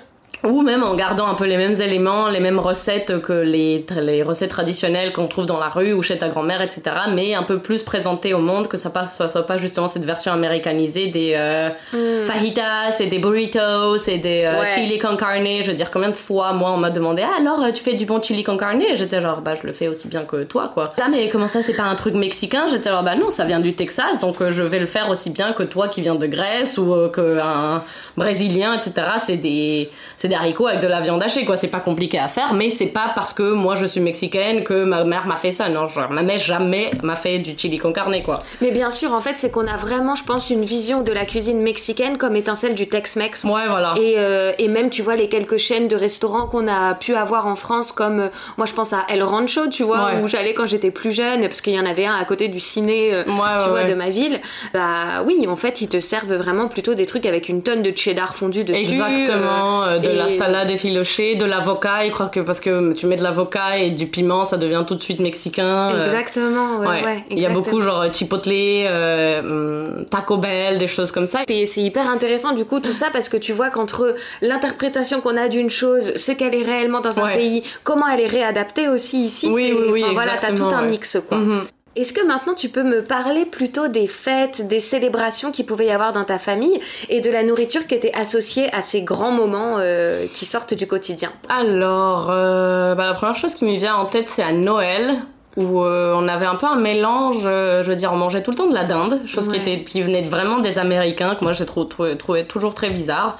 Ou 0.44 0.62
même 0.62 0.84
en 0.84 0.96
gardant 0.96 1.28
un 1.28 1.34
peu 1.34 1.46
les 1.46 1.58
mêmes 1.58 1.80
éléments, 1.82 2.30
les 2.30 2.40
mêmes 2.40 2.60
recettes 2.60 3.22
que 3.22 3.34
les, 3.34 3.86
les 4.02 4.24
recettes 4.24 4.50
traditionnelles 4.52 5.12
qu'on 5.14 5.28
trouve 5.28 5.46
dans 5.46 5.60
la 5.60 5.70
rue 5.70 5.94
ou 5.94 6.04
chez 6.04 6.18
ta 6.18 6.30
grand-mère, 6.30 6.62
etc. 6.62 6.84
Mais 7.14 7.34
un 7.34 7.44
peu 7.44 7.60
plus 7.60 7.84
présentées 7.84 8.34
au 8.34 8.40
monde, 8.40 8.68
que 8.68 8.78
ça 8.78 8.90
ne 8.90 9.08
soit, 9.08 9.30
soit, 9.30 9.48
pas 9.48 9.58
justement 9.58 9.88
cette 9.88 10.06
version 10.06 10.32
américanisée 10.32 11.08
des 11.08 11.34
euh, 11.36 11.70
hmm. 11.94 12.26
fajitas 12.26 13.00
et 13.00 13.08
des 13.08 13.20
burritos 13.20 13.98
et 14.08 14.18
des 14.18 14.44
euh, 14.44 14.70
chili 14.72 15.00
con 15.00 15.16
carne. 15.16 15.46
Je 15.46 15.70
veux 15.70 15.76
dire, 15.76 15.90
combien 15.92 16.10
de 16.10 16.16
fois, 16.16 16.54
moi, 16.54 16.72
on 16.72 16.78
m'a 16.78 16.90
demandé 16.92 17.24
Ah, 17.26 17.40
alors, 17.40 17.72
tu 17.74 17.84
fais 17.84 17.94
du 17.94 18.06
bon 18.06 18.22
chili 18.22 18.44
con 18.44 18.58
carne? 18.58 18.84
J'étais 18.96 19.22
genre, 19.22 19.42
bah, 19.42 19.56
je 19.56 19.66
le 19.66 19.74
fais 19.74 19.88
aussi 19.88 20.08
bien 20.08 20.26
que 20.26 20.44
toi, 20.44 20.70
quoi. 20.74 20.92
Ah, 21.02 21.08
mais 21.10 21.30
comment 21.30 21.48
ça, 21.48 21.62
c'est 21.62 21.74
pas 21.74 21.84
un 21.84 21.96
truc 21.96 22.14
mexicain? 22.14 22.68
J'étais 22.70 22.90
genre, 22.90 23.04
bah 23.04 23.16
non, 23.16 23.30
ça 23.30 23.46
vient 23.46 23.60
du 23.60 23.74
Texas, 23.74 24.20
donc 24.22 24.42
euh, 24.42 24.52
je 24.52 24.62
vais 24.62 24.80
le 24.80 24.86
faire 24.86 25.10
aussi 25.10 25.30
bien 25.30 25.54
que 25.54 25.64
toi 25.64 25.88
qui 25.88 26.02
viens 26.02 26.16
de 26.16 26.28
Grèce 26.28 26.78
ou 26.78 26.94
qu'un 27.10 27.84
brésilien, 28.18 28.74
etc. 28.74 29.08
C'est 29.24 29.38
des 29.38 29.90
c'est 30.26 30.30
des 30.30 30.36
haricots 30.36 30.66
avec 30.66 30.82
de 30.82 30.88
la 30.88 31.02
viande 31.02 31.22
hachée, 31.22 31.46
quoi. 31.46 31.56
C'est 31.56 31.68
pas 31.68 31.82
compliqué 31.82 32.18
à 32.18 32.30
faire, 32.30 32.56
mais 32.56 32.72
c'est 32.72 32.88
pas 32.88 33.12
parce 33.14 33.32
que 33.32 33.54
moi 33.54 33.76
je 33.76 33.86
suis 33.86 34.00
mexicaine 34.00 34.64
que 34.64 34.84
ma 34.84 35.04
mère 35.04 35.28
m'a 35.28 35.36
fait 35.36 35.52
ça. 35.52 35.70
Non, 35.70 35.88
genre, 35.88 36.10
ma 36.10 36.24
mère 36.24 36.40
jamais 36.40 36.90
m'a 37.04 37.16
fait 37.16 37.38
du 37.38 37.54
chili 37.56 37.78
con 37.78 37.94
carne, 37.94 38.24
quoi. 38.24 38.40
Mais 38.60 38.72
bien 38.72 38.90
sûr, 38.90 39.14
en 39.14 39.22
fait, 39.22 39.34
c'est 39.36 39.52
qu'on 39.52 39.68
a 39.68 39.78
vraiment, 39.78 40.16
je 40.16 40.24
pense, 40.24 40.50
une 40.50 40.64
vision 40.64 41.04
de 41.04 41.12
la 41.12 41.26
cuisine 41.26 41.62
mexicaine 41.62 42.18
comme 42.18 42.36
étant 42.36 42.56
celle 42.56 42.74
du 42.74 42.90
Tex-Mex. 42.90 43.44
Ouais, 43.44 43.68
voilà. 43.70 43.94
Et, 44.02 44.16
euh, 44.18 44.52
et, 44.58 44.68
même, 44.68 44.90
tu 44.90 45.04
vois, 45.04 45.16
les 45.16 45.30
quelques 45.30 45.58
chaînes 45.58 45.88
de 45.88 45.96
restaurants 45.96 46.48
qu'on 46.48 46.68
a 46.68 46.96
pu 46.96 47.14
avoir 47.14 47.46
en 47.46 47.56
France, 47.56 47.92
comme 47.92 48.20
euh, 48.20 48.30
moi 48.58 48.66
je 48.66 48.74
pense 48.74 48.94
à 48.94 49.06
El 49.10 49.22
Rancho, 49.22 49.68
tu 49.68 49.84
vois, 49.84 50.14
où 50.24 50.28
j'allais 50.28 50.56
quand 50.56 50.66
j'étais 50.66 50.90
plus 50.90 51.14
jeune, 51.14 51.42
parce 51.42 51.62
qu'il 51.62 51.74
y 51.74 51.80
en 51.80 51.86
avait 51.86 52.08
un 52.08 52.16
à 52.16 52.26
côté 52.26 52.48
du 52.48 52.60
ciné, 52.60 53.14
euh, 53.14 53.24
tu 53.26 53.70
vois, 53.70 53.84
de 53.84 53.94
ma 53.94 54.10
ville. 54.10 54.42
Bah 54.74 55.22
oui, 55.24 55.46
en 55.48 55.56
fait, 55.56 55.82
ils 55.82 55.88
te 55.88 56.00
servent 56.00 56.34
vraiment 56.34 56.68
plutôt 56.68 56.96
des 56.96 57.06
trucs 57.06 57.28
avec 57.28 57.48
une 57.48 57.62
tonne 57.62 57.84
de 57.84 57.96
cheddar 57.96 58.36
fondu 58.36 58.64
dessus. 58.64 58.80
Exactement, 58.80 60.00
de 60.00 60.15
la 60.16 60.30
salade 60.30 60.70
effilochée, 60.70 61.36
de 61.36 61.46
l'avocat. 61.46 62.06
Ils 62.06 62.12
croient 62.12 62.30
que 62.30 62.40
parce 62.40 62.60
que 62.60 62.94
tu 62.94 63.06
mets 63.06 63.16
de 63.16 63.24
l'avocat 63.24 63.78
et 63.78 63.92
du 63.92 64.08
piment, 64.08 64.46
ça 64.46 64.58
devient 64.58 64.84
tout 64.88 64.96
de 64.96 65.02
suite 65.02 65.20
mexicain. 65.20 65.92
Euh. 65.94 66.06
Exactement, 66.06 66.80
ouais, 66.80 67.04
ouais. 67.04 67.24
Il 67.30 67.40
y 67.40 67.46
a 67.46 67.50
beaucoup 67.50 67.82
genre 67.82 68.06
chipotle, 68.14 68.52
euh, 68.54 69.40
hum, 69.40 70.06
Taco 70.10 70.38
Bell, 70.38 70.78
des 70.78 70.88
choses 70.88 71.12
comme 71.12 71.28
ça. 71.28 71.42
C'est 71.48 71.82
hyper 71.82 72.10
intéressant 72.10 72.54
du 72.54 72.66
coup 72.66 72.80
tout 72.80 72.94
ça 72.94 73.08
parce 73.12 73.30
que 73.30 73.38
tu 73.38 73.54
vois 73.54 73.70
qu'entre 73.70 74.16
l'interprétation 74.42 75.22
qu'on 75.22 75.38
a 75.38 75.48
d'une 75.48 75.70
chose, 75.70 76.14
ce 76.16 76.32
qu'elle 76.32 76.56
est 76.56 76.64
réellement 76.64 77.02
dans 77.02 77.20
un 77.20 77.28
pays, 77.36 77.64
comment 77.84 78.08
elle 78.08 78.22
est 78.22 78.28
réadaptée 78.28 78.88
aussi 78.88 79.26
ici. 79.26 79.48
Oui, 79.50 79.74
oui, 79.78 79.88
oui. 79.92 80.06
voilà, 80.14 80.34
t'as 80.40 80.54
tout 80.54 80.64
un 80.64 80.84
mix 80.84 81.18
quoi. 81.28 81.38
Mm-hmm. 81.38 81.62
Est-ce 81.96 82.12
que 82.12 82.26
maintenant 82.26 82.56
tu 82.56 82.68
peux 82.68 82.84
me 82.84 83.02
parler 83.02 83.46
plutôt 83.46 83.88
des 83.88 84.08
fêtes, 84.08 84.68
des 84.68 84.82
célébrations 84.82 85.54
qui 85.54 85.64
pouvaient 85.64 85.86
y 85.86 85.92
avoir 85.92 86.12
dans 86.12 86.26
ta 86.26 86.38
famille 86.38 86.78
et 87.08 87.22
de 87.22 87.32
la 87.32 87.42
nourriture 87.42 87.88
qui 87.88 87.96
était 87.96 88.14
associée 88.14 88.70
à 88.74 88.82
ces 88.82 89.02
grands 89.02 89.32
moments 89.32 89.78
euh, 89.78 90.26
qui 90.34 90.44
sortent 90.44 90.74
du 90.74 90.88
quotidien? 90.88 91.32
Alors, 91.48 92.30
euh, 92.32 92.96
bah, 92.96 93.06
la 93.06 93.14
première 93.14 93.38
chose 93.38 93.56
qui 93.56 93.64
me 93.64 93.78
vient 93.78 93.96
en 93.96 94.08
tête, 94.08 94.28
c'est 94.28 94.44
à 94.44 94.52
Noël 94.52 95.16
où 95.56 95.86
euh, 95.86 96.14
on 96.18 96.28
avait 96.28 96.46
un 96.46 96.56
peu 96.56 96.66
un 96.66 96.76
mélange, 96.76 97.44
je 97.44 97.88
veux 97.88 97.96
dire, 97.96 98.12
on 98.12 98.18
mangeait 98.18 98.44
tout 98.44 98.52
le 98.52 98.58
temps 98.58 98.68
de 98.68 98.74
la 98.74 98.84
dinde, 98.84 99.22
chose 99.26 99.48
qui, 99.48 99.56
était, 99.56 99.84
qui 99.84 100.02
venait 100.02 100.24
vraiment 100.24 100.60
des 100.60 100.78
Américains, 100.80 101.36
que 101.36 101.46
moi 101.46 101.54
j'ai 101.54 101.66
trouvé, 101.66 102.18
trouvé, 102.18 102.46
toujours 102.46 102.76
très 102.76 102.90
bizarre. 102.90 103.38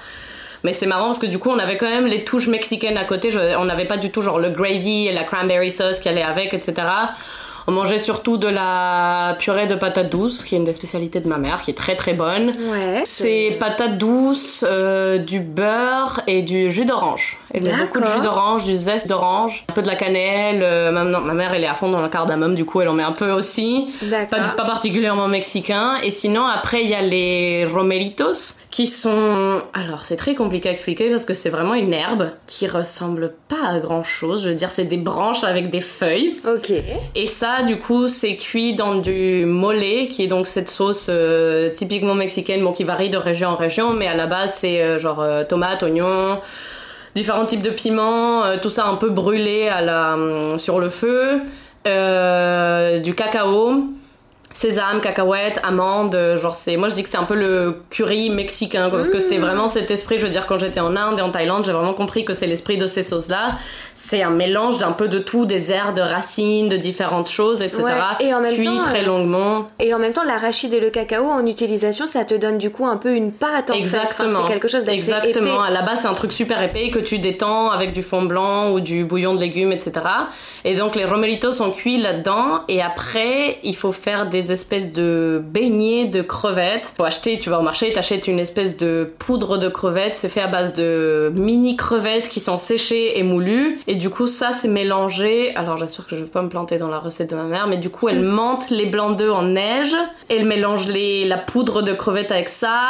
Mais 0.64 0.72
c'est 0.72 0.86
marrant 0.86 1.04
parce 1.04 1.18
que 1.18 1.26
du 1.26 1.38
coup, 1.38 1.50
on 1.50 1.58
avait 1.58 1.76
quand 1.76 1.90
même 1.90 2.06
les 2.06 2.24
touches 2.24 2.48
mexicaines 2.48 2.96
à 2.96 3.04
côté. 3.04 3.30
on 3.58 3.66
n'avait 3.66 3.84
pas 3.84 3.98
du 3.98 4.10
tout 4.10 4.22
genre 4.22 4.38
le 4.38 4.48
gravy 4.48 5.08
et 5.08 5.12
la 5.12 5.24
cranberry 5.24 5.70
sauce 5.70 6.00
qui 6.00 6.08
allait 6.08 6.22
avec, 6.22 6.54
etc. 6.54 6.86
On 7.68 7.72
mangeait 7.72 7.98
surtout 7.98 8.36
de 8.36 8.46
la 8.46 9.36
purée 9.40 9.66
de 9.66 9.74
patates 9.74 10.10
douces, 10.10 10.44
qui 10.44 10.54
est 10.54 10.58
une 10.58 10.64
des 10.64 10.72
spécialités 10.72 11.20
de 11.20 11.28
ma 11.28 11.38
mère, 11.38 11.62
qui 11.62 11.72
est 11.72 11.74
très 11.74 11.96
très 11.96 12.14
bonne. 12.14 12.54
Ouais. 12.70 13.02
C'est 13.06 13.56
patates 13.58 13.98
douces, 13.98 14.64
euh, 14.68 15.18
du 15.18 15.40
beurre 15.40 16.20
et 16.26 16.42
du 16.42 16.70
jus 16.70 16.84
d'orange. 16.84 17.38
Met 17.54 17.60
beaucoup 17.60 18.00
de 18.00 18.06
jus 18.06 18.20
d'orange, 18.22 18.64
du 18.64 18.76
zeste 18.76 19.08
d'orange, 19.08 19.64
un 19.68 19.72
peu 19.72 19.82
de 19.82 19.88
la 19.88 19.96
cannelle. 19.96 20.60
Euh, 20.62 20.92
ma 20.92 21.34
mère, 21.34 21.54
elle 21.54 21.64
est 21.64 21.68
à 21.68 21.74
fond 21.74 21.90
dans 21.90 22.02
le 22.02 22.08
cardamome, 22.08 22.54
du 22.54 22.64
coup, 22.64 22.80
elle 22.80 22.88
en 22.88 22.92
met 22.92 23.02
un 23.02 23.12
peu 23.12 23.30
aussi. 23.32 23.92
Pas, 24.30 24.36
pas 24.56 24.64
particulièrement 24.64 25.28
mexicain. 25.28 25.94
Et 26.02 26.10
sinon, 26.10 26.46
après, 26.46 26.84
il 26.84 26.90
y 26.90 26.94
a 26.94 27.02
les 27.02 27.66
romeritos, 27.66 28.58
qui 28.76 28.86
sont... 28.86 29.62
Alors, 29.72 30.04
c'est 30.04 30.18
très 30.18 30.34
compliqué 30.34 30.68
à 30.68 30.72
expliquer 30.72 31.08
parce 31.08 31.24
que 31.24 31.32
c'est 31.32 31.48
vraiment 31.48 31.72
une 31.72 31.94
herbe 31.94 32.32
qui 32.46 32.68
ressemble 32.68 33.32
pas 33.48 33.70
à 33.70 33.80
grand 33.80 34.04
chose. 34.04 34.44
Je 34.44 34.50
veux 34.50 34.54
dire, 34.54 34.70
c'est 34.70 34.84
des 34.84 34.98
branches 34.98 35.44
avec 35.44 35.70
des 35.70 35.80
feuilles. 35.80 36.34
Ok. 36.46 36.74
Et 37.14 37.26
ça, 37.26 37.62
du 37.62 37.78
coup, 37.78 38.08
c'est 38.08 38.36
cuit 38.36 38.74
dans 38.74 38.96
du 38.96 39.46
mole, 39.46 40.08
qui 40.10 40.24
est 40.24 40.26
donc 40.26 40.46
cette 40.46 40.68
sauce 40.68 41.06
euh, 41.08 41.70
typiquement 41.70 42.14
mexicaine, 42.14 42.62
bon, 42.62 42.74
qui 42.74 42.84
varie 42.84 43.08
de 43.08 43.16
région 43.16 43.48
en 43.48 43.56
région, 43.56 43.94
mais 43.94 44.08
à 44.08 44.14
la 44.14 44.26
base, 44.26 44.52
c'est 44.56 44.82
euh, 44.82 44.98
genre 44.98 45.22
euh, 45.22 45.42
tomate, 45.42 45.82
oignon, 45.82 46.38
différents 47.14 47.46
types 47.46 47.62
de 47.62 47.70
piments, 47.70 48.42
tout 48.60 48.68
ça 48.68 48.84
un 48.84 48.96
peu 48.96 49.08
brûlé 49.08 49.68
à 49.68 49.80
la, 49.80 50.18
sur 50.58 50.80
le 50.80 50.90
feu, 50.90 51.40
du 51.86 53.14
cacao 53.14 53.86
sésame, 54.56 55.02
cacahuètes, 55.02 55.60
amandes, 55.62 56.16
genre 56.40 56.56
c'est 56.56 56.76
moi 56.78 56.88
je 56.88 56.94
dis 56.94 57.02
que 57.02 57.10
c'est 57.10 57.18
un 57.18 57.24
peu 57.24 57.34
le 57.34 57.82
curry 57.90 58.30
mexicain 58.30 58.88
parce 58.88 59.10
que 59.10 59.20
c'est 59.20 59.36
mmh. 59.36 59.42
vraiment 59.42 59.68
cet 59.68 59.90
esprit, 59.90 60.18
je 60.18 60.24
veux 60.24 60.32
dire 60.32 60.46
quand 60.46 60.58
j'étais 60.58 60.80
en 60.80 60.96
Inde 60.96 61.18
et 61.18 61.22
en 61.22 61.30
Thaïlande, 61.30 61.66
j'ai 61.66 61.72
vraiment 61.72 61.92
compris 61.92 62.24
que 62.24 62.32
c'est 62.32 62.46
l'esprit 62.46 62.78
de 62.78 62.86
ces 62.86 63.02
sauces 63.02 63.28
là. 63.28 63.52
C'est 63.94 64.22
un 64.22 64.30
mélange 64.30 64.76
d'un 64.76 64.92
peu 64.92 65.08
de 65.08 65.18
tout, 65.18 65.46
des 65.46 65.72
airs 65.72 65.94
de 65.94 66.02
racines, 66.02 66.68
de 66.68 66.76
différentes 66.76 67.30
choses, 67.30 67.62
etc. 67.62 67.84
Et 68.20 68.34
en 68.34 68.40
même 68.40 68.62
temps, 68.62 68.82
très 68.82 69.02
longuement. 69.02 69.68
Et 69.78 69.94
en 69.94 69.98
même 69.98 70.12
temps, 70.12 70.22
l'arachide 70.22 70.74
et 70.74 70.80
le 70.80 70.90
cacao 70.90 71.24
en 71.24 71.46
utilisation, 71.46 72.06
ça 72.06 72.26
te 72.26 72.34
donne 72.34 72.58
du 72.58 72.70
coup 72.70 72.86
un 72.86 72.98
peu 72.98 73.14
une 73.14 73.32
pâte. 73.32 73.70
En 73.70 73.74
Exactement. 73.74 74.40
c'est 74.42 74.52
quelque 74.52 74.68
chose 74.68 74.84
d'assez 74.84 74.98
Exactement. 74.98 75.62
À 75.62 75.70
la 75.70 75.80
base, 75.80 76.00
c'est 76.02 76.08
un 76.08 76.14
truc 76.14 76.32
super 76.32 76.62
épais 76.62 76.90
que 76.90 76.98
tu 76.98 77.18
détends 77.18 77.70
avec 77.70 77.94
du 77.94 78.02
fond 78.02 78.22
blanc 78.22 78.70
ou 78.70 78.80
du 78.80 79.04
bouillon 79.04 79.34
de 79.34 79.40
légumes, 79.40 79.72
etc. 79.72 79.92
Et 80.66 80.74
donc 80.74 80.96
les 80.96 81.04
romeritos 81.04 81.52
sont 81.52 81.70
cuits 81.70 81.96
là-dedans. 81.96 82.62
Et 82.66 82.82
après, 82.82 83.58
il 83.62 83.76
faut 83.76 83.92
faire 83.92 84.28
des 84.28 84.50
espèces 84.50 84.92
de 84.92 85.40
beignets 85.42 86.06
de 86.06 86.22
crevettes. 86.22 86.92
Pour 86.96 87.06
acheter, 87.06 87.38
tu 87.38 87.50
vas 87.50 87.60
au 87.60 87.62
marché, 87.62 87.92
t'achètes 87.92 88.26
une 88.26 88.40
espèce 88.40 88.76
de 88.76 89.08
poudre 89.20 89.58
de 89.58 89.68
crevettes. 89.68 90.16
C'est 90.16 90.28
fait 90.28 90.40
à 90.40 90.48
base 90.48 90.74
de 90.74 91.30
mini 91.36 91.76
crevettes 91.76 92.28
qui 92.28 92.40
sont 92.40 92.58
séchées 92.58 93.16
et 93.16 93.22
moulues. 93.22 93.78
Et 93.86 93.94
du 93.94 94.10
coup, 94.10 94.26
ça, 94.26 94.50
c'est 94.52 94.66
mélangé. 94.66 95.54
Alors, 95.54 95.76
j'espère 95.76 96.08
que 96.08 96.16
je 96.16 96.22
vais 96.22 96.26
pas 96.26 96.42
me 96.42 96.48
planter 96.48 96.78
dans 96.78 96.88
la 96.88 96.98
recette 96.98 97.30
de 97.30 97.36
ma 97.36 97.44
mère, 97.44 97.68
mais 97.68 97.76
du 97.76 97.88
coup, 97.88 98.08
elle 98.08 98.22
mente 98.22 98.68
les 98.70 98.86
blancs 98.86 99.16
d'œufs 99.16 99.34
en 99.34 99.44
neige. 99.44 99.94
Elle 100.28 100.46
mélange 100.46 100.88
les, 100.88 101.26
la 101.26 101.38
poudre 101.38 101.82
de 101.82 101.92
crevettes 101.92 102.32
avec 102.32 102.48
ça, 102.48 102.80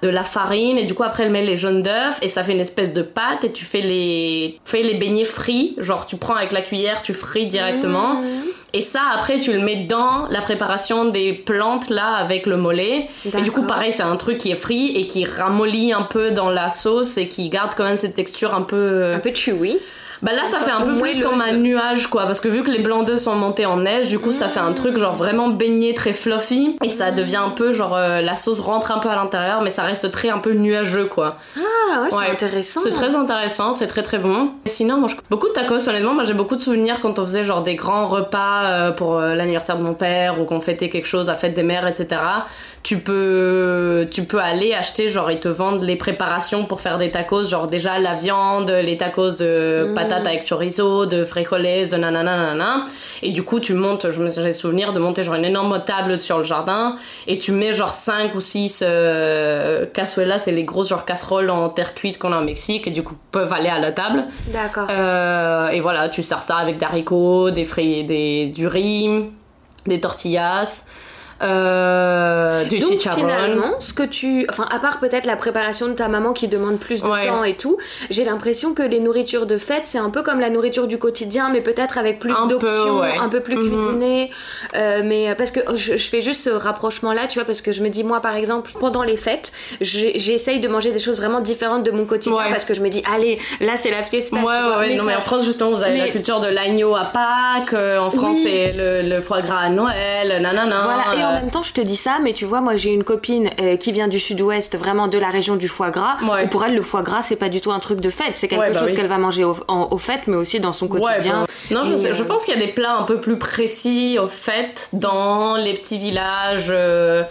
de 0.00 0.08
la 0.08 0.24
farine, 0.24 0.78
et 0.78 0.84
du 0.84 0.94
coup, 0.94 1.02
après, 1.02 1.24
elle 1.24 1.32
met 1.32 1.44
les 1.44 1.58
jaunes 1.58 1.82
d'œufs, 1.82 2.18
et 2.22 2.28
ça 2.28 2.42
fait 2.42 2.52
une 2.52 2.60
espèce 2.60 2.94
de 2.94 3.02
pâte, 3.02 3.44
et 3.44 3.52
tu 3.52 3.66
fais 3.66 3.82
les, 3.82 4.58
fais 4.64 4.82
les 4.82 4.94
beignets 4.94 5.26
frits. 5.26 5.74
Genre, 5.76 6.06
tu 6.06 6.16
prends 6.16 6.34
avec 6.34 6.52
la 6.52 6.62
cuillère, 6.62 7.02
tu 7.02 7.12
frites 7.12 7.25
directement. 7.46 8.14
Mmh. 8.14 8.26
Et 8.72 8.80
ça, 8.80 9.00
après, 9.14 9.40
tu 9.40 9.52
le 9.52 9.60
mets 9.60 9.84
dans 9.84 10.26
la 10.28 10.42
préparation 10.42 11.06
des 11.06 11.32
plantes 11.32 11.88
là 11.88 12.14
avec 12.16 12.46
le 12.46 12.56
mollet. 12.56 13.08
Et 13.24 13.42
du 13.42 13.50
coup, 13.50 13.62
pareil, 13.62 13.92
c'est 13.92 14.02
un 14.02 14.16
truc 14.16 14.38
qui 14.38 14.50
est 14.50 14.56
frit 14.56 14.96
et 14.96 15.06
qui 15.06 15.24
ramollit 15.24 15.92
un 15.92 16.02
peu 16.02 16.30
dans 16.30 16.50
la 16.50 16.70
sauce 16.70 17.16
et 17.16 17.28
qui 17.28 17.48
garde 17.48 17.72
quand 17.74 17.84
même 17.84 17.96
cette 17.96 18.14
texture 18.14 18.54
un 18.54 18.62
peu. 18.62 19.14
Un 19.14 19.18
peu 19.18 19.32
chewy 19.34 19.78
Bah 20.22 20.32
là, 20.34 20.42
ça 20.46 20.60
fait 20.60 20.70
un 20.70 20.80
peu 20.82 20.96
plus 21.00 21.22
comme 21.22 21.40
un 21.40 21.52
nuage, 21.52 22.06
quoi. 22.08 22.24
Parce 22.24 22.40
que 22.40 22.48
vu 22.48 22.62
que 22.62 22.70
les 22.70 22.78
blancs 22.82 23.06
d'œufs 23.06 23.20
sont 23.20 23.34
montés 23.34 23.66
en 23.66 23.76
neige, 23.78 24.08
du 24.08 24.18
coup, 24.18 24.32
ça 24.32 24.48
fait 24.48 24.60
un 24.60 24.72
truc 24.72 24.96
genre 24.98 25.14
vraiment 25.14 25.48
baigné, 25.48 25.94
très 25.94 26.12
fluffy. 26.12 26.76
Et 26.82 26.88
ça 26.88 27.10
devient 27.10 27.36
un 27.36 27.50
peu 27.50 27.72
genre 27.72 27.94
euh, 27.96 28.20
la 28.22 28.36
sauce 28.36 28.60
rentre 28.60 28.90
un 28.92 28.98
peu 28.98 29.08
à 29.08 29.14
l'intérieur, 29.14 29.62
mais 29.62 29.70
ça 29.70 29.82
reste 29.82 30.10
très 30.10 30.30
un 30.30 30.38
peu 30.38 30.52
nuageux, 30.52 31.04
quoi. 31.06 31.36
Ah 31.56 32.02
ouais, 32.02 32.08
c'est 32.10 32.16
Ouais. 32.16 32.30
intéressant. 32.30 32.80
C'est 32.82 32.92
très 32.92 33.14
intéressant, 33.14 33.72
c'est 33.72 33.86
très 33.86 34.02
très 34.02 34.18
bon. 34.18 34.50
Et 34.64 34.68
sinon, 34.68 34.96
moi, 34.98 35.08
je... 35.08 35.16
beaucoup 35.30 35.48
de 35.48 35.52
tacos, 35.52 35.88
honnêtement. 35.88 36.14
Moi, 36.14 36.24
j'ai 36.24 36.34
beaucoup 36.34 36.56
de 36.56 36.62
souvenirs 36.62 37.00
quand 37.00 37.18
on 37.18 37.24
faisait 37.24 37.44
genre 37.44 37.62
des 37.62 37.74
grands 37.74 38.06
repas 38.08 38.64
euh, 38.64 38.90
pour 38.92 39.16
euh, 39.18 39.34
l'anniversaire 39.34 39.76
de 39.78 39.82
mon 39.82 39.94
père 39.94 40.40
ou 40.40 40.44
qu'on 40.44 40.60
fêtait 40.60 40.88
quelque 40.88 41.06
chose, 41.06 41.26
la 41.26 41.34
fête 41.34 41.54
des 41.54 41.62
mères, 41.62 41.86
etc. 41.86 42.20
Tu 42.82 42.98
peux, 42.98 44.06
tu 44.10 44.24
peux 44.24 44.38
aller 44.38 44.72
acheter, 44.72 45.08
genre, 45.08 45.30
ils 45.30 45.40
te 45.40 45.48
vendent 45.48 45.82
les 45.82 45.96
préparations 45.96 46.66
pour 46.66 46.80
faire 46.80 46.98
des 46.98 47.10
tacos, 47.10 47.44
genre 47.46 47.66
déjà 47.68 47.98
la 47.98 48.14
viande, 48.14 48.70
les 48.70 48.96
tacos 48.96 49.32
de 49.32 49.92
patates 50.08 50.26
avec 50.26 50.48
chorizo, 50.48 51.06
de 51.06 51.24
frijoles, 51.24 51.88
de 51.90 51.96
nanana, 51.96 52.36
nanana. 52.36 52.86
Et 53.22 53.32
du 53.32 53.42
coup, 53.42 53.60
tu 53.60 53.74
montes, 53.74 54.10
je 54.10 54.20
me 54.22 54.30
j'ai 54.30 54.52
souvenir 54.52 54.92
de 54.92 54.98
monter 54.98 55.24
genre 55.24 55.34
une 55.34 55.44
énorme 55.44 55.82
table 55.84 56.20
sur 56.20 56.38
le 56.38 56.44
jardin 56.44 56.96
et 57.26 57.38
tu 57.38 57.52
mets 57.52 57.72
genre 57.72 57.92
5 57.92 58.34
ou 58.34 58.40
6 58.40 58.82
euh, 58.86 59.86
cazuelas, 59.86 60.40
c'est 60.40 60.52
les 60.52 60.64
grosses 60.64 60.88
genre 60.88 61.04
casseroles 61.04 61.50
en 61.50 61.68
terre 61.68 61.94
cuite 61.94 62.18
qu'on 62.18 62.32
a 62.32 62.40
au 62.40 62.44
Mexique 62.44 62.86
et 62.86 62.90
du 62.90 63.02
coup 63.02 63.14
peuvent 63.32 63.52
aller 63.52 63.68
à 63.68 63.78
la 63.78 63.92
table. 63.92 64.24
D'accord. 64.48 64.88
Euh, 64.90 65.68
et 65.68 65.80
voilà, 65.80 66.08
tu 66.08 66.22
sers 66.22 66.42
ça 66.42 66.56
avec 66.56 66.78
des 66.78 66.84
haricots, 66.84 67.50
des 67.50 67.64
fruits, 67.64 68.04
des, 68.04 68.46
du 68.46 68.66
riz, 68.66 69.30
des 69.86 70.00
tortillas, 70.00 70.86
euh, 71.42 72.64
du 72.64 72.78
Donc 72.78 72.92
chicharron. 72.92 73.16
finalement, 73.20 73.80
ce 73.80 73.92
que 73.92 74.02
tu, 74.02 74.46
enfin 74.50 74.66
à 74.70 74.78
part 74.78 74.98
peut-être 75.00 75.26
la 75.26 75.36
préparation 75.36 75.86
de 75.88 75.92
ta 75.92 76.08
maman 76.08 76.32
qui 76.32 76.48
demande 76.48 76.78
plus 76.78 77.02
de 77.02 77.06
Ouais. 77.08 77.26
temps 77.26 77.44
et 77.44 77.56
tout, 77.56 77.76
j'ai 78.10 78.24
l'impression 78.24 78.74
que 78.74 78.82
les 78.82 79.00
nourritures 79.00 79.46
de 79.46 79.58
fête 79.58 79.82
c'est 79.84 79.98
un 79.98 80.10
peu 80.10 80.22
comme 80.22 80.40
la 80.40 80.50
nourriture 80.50 80.86
du 80.86 80.98
quotidien, 80.98 81.50
mais 81.52 81.60
peut-être 81.60 81.98
avec 81.98 82.18
plus 82.18 82.32
d'options, 82.48 83.00
ouais. 83.00 83.16
un 83.20 83.28
peu 83.28 83.40
plus 83.40 83.56
cuisiné. 83.56 84.30
Euh, 84.74 85.02
mais 85.04 85.34
parce 85.36 85.50
que 85.50 85.60
je, 85.76 85.96
je 85.96 86.08
fais 86.08 86.20
juste 86.20 86.42
ce 86.42 86.50
rapprochement 86.50 87.12
là, 87.12 87.26
tu 87.26 87.38
vois, 87.38 87.44
parce 87.46 87.60
que 87.60 87.72
je 87.72 87.82
me 87.82 87.88
dis 87.88 88.02
moi 88.04 88.20
par 88.20 88.36
exemple 88.36 88.72
pendant 88.78 89.02
les 89.02 89.16
fêtes, 89.16 89.52
j'essaye 89.80 90.60
de 90.60 90.68
manger 90.68 90.90
des 90.90 90.98
choses 90.98 91.16
vraiment 91.18 91.40
différentes 91.40 91.84
de 91.84 91.90
mon 91.90 92.04
quotidien 92.04 92.36
Ouais. 92.36 92.50
parce 92.50 92.64
que 92.64 92.74
je 92.74 92.80
me 92.82 92.88
dis 92.88 93.02
allez 93.14 93.38
là 93.60 93.76
c'est 93.76 93.90
la 93.90 94.02
fiesta. 94.02 94.36
Ouais, 94.36 94.42
tu 94.42 94.46
vois, 94.64 94.78
ouais. 94.78 94.88
mais 94.88 94.94
non, 94.96 95.04
ça- 95.04 95.10
mais 95.10 95.16
en 95.16 95.20
France, 95.20 95.44
justement, 95.44 95.70
vous 95.70 95.82
avez 95.82 95.94
mais- 95.94 96.06
la 96.06 96.08
culture 96.08 96.40
de 96.40 96.48
l'agneau 96.48 96.94
à 96.96 97.04
Pâques. 97.04 97.72
euh, 97.74 97.98
en 97.98 98.10
France, 98.10 98.38
Oui. 98.38 98.42
c'est 98.44 98.72
le, 98.72 99.08
le 99.08 99.20
foie 99.22 99.40
gras 99.42 99.60
à 99.60 99.68
Noël, 99.70 100.40
nanana. 100.42 100.80
Voilà, 100.82 101.16
et 101.16 101.24
en 101.26 101.30
euh, 101.36 101.40
même 101.40 101.50
temps, 101.50 101.62
je 101.62 101.72
te 101.72 101.80
dis 101.80 101.96
ça, 101.96 102.18
mais 102.22 102.32
tu 102.32 102.44
vois, 102.44 102.60
moi 102.60 102.76
j'ai 102.76 102.90
une 102.90 103.04
copine 103.04 103.50
euh, 103.60 103.76
qui 103.76 103.92
vient 103.92 104.08
du 104.08 104.20
sud-ouest, 104.20 104.76
vraiment 104.76 105.08
de 105.08 105.18
la 105.18 105.28
région 105.30 105.56
du 105.56 105.68
foie 105.68 105.90
gras. 105.90 106.16
Ouais. 106.22 106.44
où 106.44 106.48
pour 106.48 106.64
elle, 106.64 106.74
le 106.74 106.82
foie 106.82 107.02
gras, 107.02 107.22
c'est 107.22 107.36
pas 107.36 107.48
du 107.48 107.60
tout 107.60 107.72
un 107.72 107.78
truc 107.78 108.00
de 108.00 108.10
fête, 108.10 108.36
c'est 108.36 108.48
quelque 108.48 108.60
Ouais, 108.60 108.72
bah 108.72 108.78
chose 108.80 108.90
oui. 108.90 108.96
qu'elle 108.96 109.06
va 109.08 109.18
manger 109.18 109.44
au, 109.44 109.56
en- 109.68 109.96
fêtes, 109.98 110.26
mais 110.26 110.36
aussi 110.36 110.60
dans 110.60 110.72
son 110.72 110.88
quotidien. 110.88 111.42
Ouais, 111.42 111.46
bon. 111.70 111.74
Non, 111.76 111.84
je, 111.84 111.96
sais- 111.96 112.10
euh, 112.10 112.14
je 112.14 112.22
pense 112.24 112.44
qu'il 112.44 112.54
y 112.54 112.62
a 112.62 112.64
des 112.66 112.72
plats 112.72 112.96
un 112.98 113.02
peu 113.04 113.20
plus 113.20 113.38
précis, 113.38 114.18
au 114.22 114.28
fait, 114.28 114.88
dans 114.92 115.56
les 115.56 115.74
petits 115.74 115.98
villages, 115.98 116.66
euh, 116.70 117.22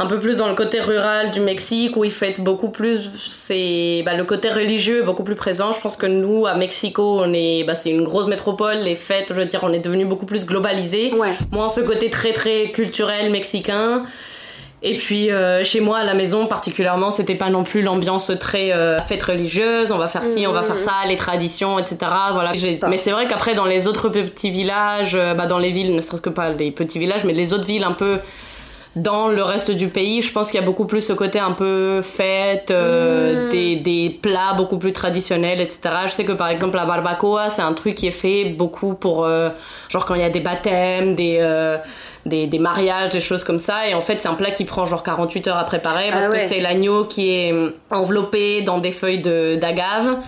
un 0.00 0.06
peu 0.06 0.18
plus 0.18 0.38
dans 0.38 0.48
le 0.48 0.54
côté 0.54 0.80
rural 0.80 1.30
du 1.30 1.40
Mexique, 1.40 1.94
où 1.94 2.04
ils 2.04 2.10
fêtent 2.10 2.40
beaucoup 2.40 2.70
plus. 2.70 3.10
C'est 3.28 4.02
bah, 4.06 4.14
le 4.14 4.24
côté 4.24 4.48
religieux 4.48 5.00
est 5.00 5.04
beaucoup 5.04 5.24
plus 5.24 5.34
présent. 5.34 5.72
Je 5.72 5.80
pense 5.80 5.98
que 5.98 6.06
nous, 6.06 6.46
à 6.46 6.54
Mexico, 6.54 7.20
on 7.20 7.34
est, 7.34 7.64
bah, 7.64 7.74
c'est 7.74 7.90
une 7.90 8.04
grosse 8.04 8.26
métropole. 8.26 8.78
Les 8.78 8.94
fêtes, 8.94 9.26
je 9.28 9.34
veux 9.34 9.44
dire, 9.44 9.60
on 9.62 9.72
est 9.74 9.80
devenu 9.80 10.06
beaucoup 10.06 10.24
plus 10.24 10.46
globalisé. 10.46 11.12
Ouais. 11.12 11.34
Moins 11.52 11.68
ce 11.68 11.82
côté 11.82 12.08
très 12.08 12.32
très 12.32 12.70
culturel 12.70 13.30
mexicain. 13.30 14.06
Et 14.82 14.94
puis 14.94 15.30
euh, 15.30 15.62
chez 15.62 15.80
moi 15.80 15.98
à 15.98 16.04
la 16.04 16.14
maison 16.14 16.46
particulièrement, 16.46 17.10
c'était 17.10 17.34
pas 17.34 17.50
non 17.50 17.64
plus 17.64 17.82
l'ambiance 17.82 18.32
très 18.40 18.72
euh, 18.72 18.96
fête 19.00 19.22
religieuse. 19.22 19.92
On 19.92 19.98
va 19.98 20.08
faire 20.08 20.24
ci, 20.24 20.46
on 20.46 20.52
va 20.52 20.62
faire 20.62 20.78
ça, 20.78 20.92
les 21.06 21.16
traditions, 21.16 21.78
etc. 21.78 21.98
Voilà. 22.32 22.52
Mais 22.88 22.96
c'est 22.96 23.10
vrai 23.10 23.28
qu'après 23.28 23.54
dans 23.54 23.66
les 23.66 23.86
autres 23.86 24.08
petits 24.08 24.50
villages, 24.50 25.14
euh, 25.14 25.34
bah, 25.34 25.44
dans 25.44 25.58
les 25.58 25.72
villes, 25.72 25.94
ne 25.94 26.00
serait-ce 26.00 26.22
que 26.22 26.30
pas 26.30 26.48
les 26.48 26.70
petits 26.70 26.98
villages, 26.98 27.24
mais 27.24 27.34
les 27.34 27.52
autres 27.52 27.66
villes 27.66 27.84
un 27.84 27.92
peu 27.92 28.20
dans 28.96 29.28
le 29.28 29.42
reste 29.42 29.70
du 29.70 29.86
pays, 29.88 30.20
je 30.20 30.32
pense 30.32 30.50
qu'il 30.50 30.58
y 30.58 30.62
a 30.62 30.66
beaucoup 30.66 30.84
plus 30.84 31.00
ce 31.00 31.12
côté 31.12 31.38
un 31.38 31.52
peu 31.52 32.02
fête, 32.02 32.70
euh, 32.72 33.46
Mm. 33.46 33.50
des, 33.50 33.76
des 33.76 34.18
plats 34.20 34.54
beaucoup 34.56 34.78
plus 34.78 34.92
traditionnels, 34.92 35.60
etc. 35.60 35.80
Je 36.06 36.10
sais 36.12 36.24
que 36.24 36.32
par 36.32 36.48
exemple 36.48 36.76
la 36.76 36.84
barbacoa, 36.86 37.50
c'est 37.50 37.62
un 37.62 37.72
truc 37.72 37.94
qui 37.94 38.08
est 38.08 38.10
fait 38.10 38.46
beaucoup 38.46 38.94
pour 38.94 39.24
euh, 39.24 39.50
genre 39.88 40.06
quand 40.06 40.14
il 40.16 40.20
y 40.22 40.24
a 40.24 40.30
des 40.30 40.40
baptêmes, 40.40 41.14
des 41.14 41.38
euh, 41.40 41.76
des, 42.26 42.46
des 42.48 42.58
mariages, 42.58 43.10
des 43.10 43.20
choses 43.20 43.44
comme 43.44 43.60
ça. 43.60 43.88
Et 43.88 43.94
en 43.94 44.00
fait, 44.02 44.20
c'est 44.20 44.28
un 44.28 44.34
plat 44.34 44.50
qui 44.50 44.64
prend 44.64 44.84
genre 44.86 45.02
48 45.02 45.46
heures 45.48 45.56
à 45.56 45.64
préparer 45.64 46.10
parce 46.10 46.26
Ah 46.26 46.30
ouais. 46.30 46.40
que 46.42 46.48
c'est 46.48 46.60
l'agneau 46.60 47.04
qui 47.04 47.30
est 47.30 47.54
enveloppé 47.90 48.60
dans 48.62 48.78
des 48.78 48.92
feuilles 48.92 49.22
de 49.22 49.56
d'agave 49.56 50.18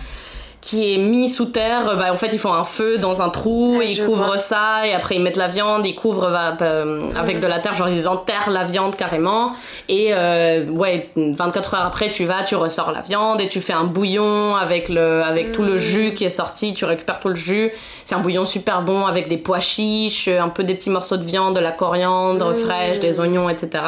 qui 0.63 0.93
est 0.93 0.97
mis 0.97 1.29
sous 1.29 1.47
terre, 1.47 1.97
bah, 1.97 2.13
en 2.13 2.15
fait 2.15 2.29
ils 2.31 2.39
font 2.39 2.53
un 2.53 2.63
feu 2.63 2.97
dans 2.97 3.21
un 3.21 3.27
trou, 3.27 3.81
ils 3.83 4.01
couvrent 4.05 4.25
vois. 4.25 4.39
ça 4.39 4.87
et 4.87 4.93
après 4.93 5.15
ils 5.15 5.21
mettent 5.21 5.35
la 5.35 5.49
viande, 5.49 5.85
ils 5.85 5.93
couvrent 5.93 6.31
bah, 6.31 6.55
bah, 6.57 6.85
avec 7.17 7.41
de 7.41 7.47
la 7.47 7.59
terre, 7.59 7.75
genre 7.75 7.89
ils 7.89 8.07
enterrent 8.07 8.49
la 8.49 8.63
viande 8.63 8.95
carrément. 8.95 9.51
Et 9.89 10.11
euh, 10.11 10.65
ouais 10.67 11.09
24 11.17 11.73
heures 11.73 11.85
après 11.85 12.11
tu 12.11 12.23
vas, 12.23 12.43
tu 12.43 12.55
ressors 12.55 12.93
la 12.93 13.01
viande 13.01 13.41
et 13.41 13.49
tu 13.49 13.59
fais 13.59 13.73
un 13.73 13.83
bouillon 13.83 14.55
avec 14.55 14.87
le 14.87 15.21
avec 15.21 15.51
tout 15.51 15.63
le 15.63 15.77
jus 15.77 16.13
qui 16.13 16.23
est 16.23 16.29
sorti, 16.29 16.73
tu 16.73 16.85
récupères 16.85 17.19
tout 17.19 17.27
le 17.27 17.35
jus, 17.35 17.73
c'est 18.05 18.15
un 18.15 18.21
bouillon 18.21 18.45
super 18.45 18.83
bon 18.83 19.05
avec 19.05 19.27
des 19.27 19.37
pois 19.37 19.59
chiches, 19.59 20.29
un 20.29 20.47
peu 20.47 20.63
des 20.63 20.75
petits 20.75 20.89
morceaux 20.89 21.17
de 21.17 21.25
viande, 21.25 21.57
de 21.57 21.59
la 21.59 21.73
coriandre 21.73 22.53
fraîche, 22.53 22.99
des 22.99 23.19
oignons, 23.19 23.49
etc. 23.49 23.83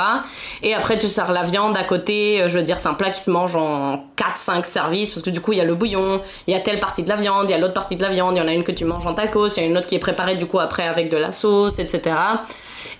Et 0.62 0.74
après 0.74 1.00
tu 1.00 1.08
sers 1.08 1.32
la 1.32 1.44
viande 1.44 1.78
à 1.78 1.86
côté, 1.86 2.42
euh, 2.42 2.50
je 2.50 2.58
veux 2.58 2.64
dire 2.64 2.82
c'est 2.82 2.90
un 2.90 2.96
plat 2.96 3.12
qui 3.12 3.22
se 3.22 3.32
mange 3.32 3.56
en 3.56 4.04
4-5 4.18 4.66
services 4.66 5.12
parce 5.12 5.24
que 5.24 5.30
du 5.30 5.40
coup 5.40 5.54
il 5.54 5.60
y 5.60 5.62
a 5.62 5.66
le 5.66 5.76
bouillon, 5.76 6.22
il 6.48 6.54
y 6.54 6.58
a 6.58 6.64
telle 6.65 6.80
partie 6.80 7.04
de 7.04 7.10
la 7.10 7.15
viande, 7.15 7.45
il 7.47 7.51
y 7.51 7.54
a 7.54 7.58
l'autre 7.58 7.75
partie 7.75 7.95
de 7.95 8.01
la 8.01 8.10
viande, 8.10 8.36
il 8.36 8.39
y 8.39 8.41
en 8.41 8.47
a 8.47 8.54
une 8.54 8.63
que 8.63 8.71
tu 8.71 8.84
manges 8.84 9.06
en 9.06 9.13
tacos, 9.13 9.56
il 9.56 9.62
y 9.62 9.65
a 9.65 9.69
une 9.69 9.78
autre 9.78 9.88
qui 9.88 9.95
est 9.95 9.99
préparée 9.99 10.36
du 10.36 10.47
coup 10.47 10.60
après 10.60 10.86
avec 10.86 11.10
de 11.10 11.17
la 11.17 11.32
sauce, 11.32 11.80
etc. 11.80 12.15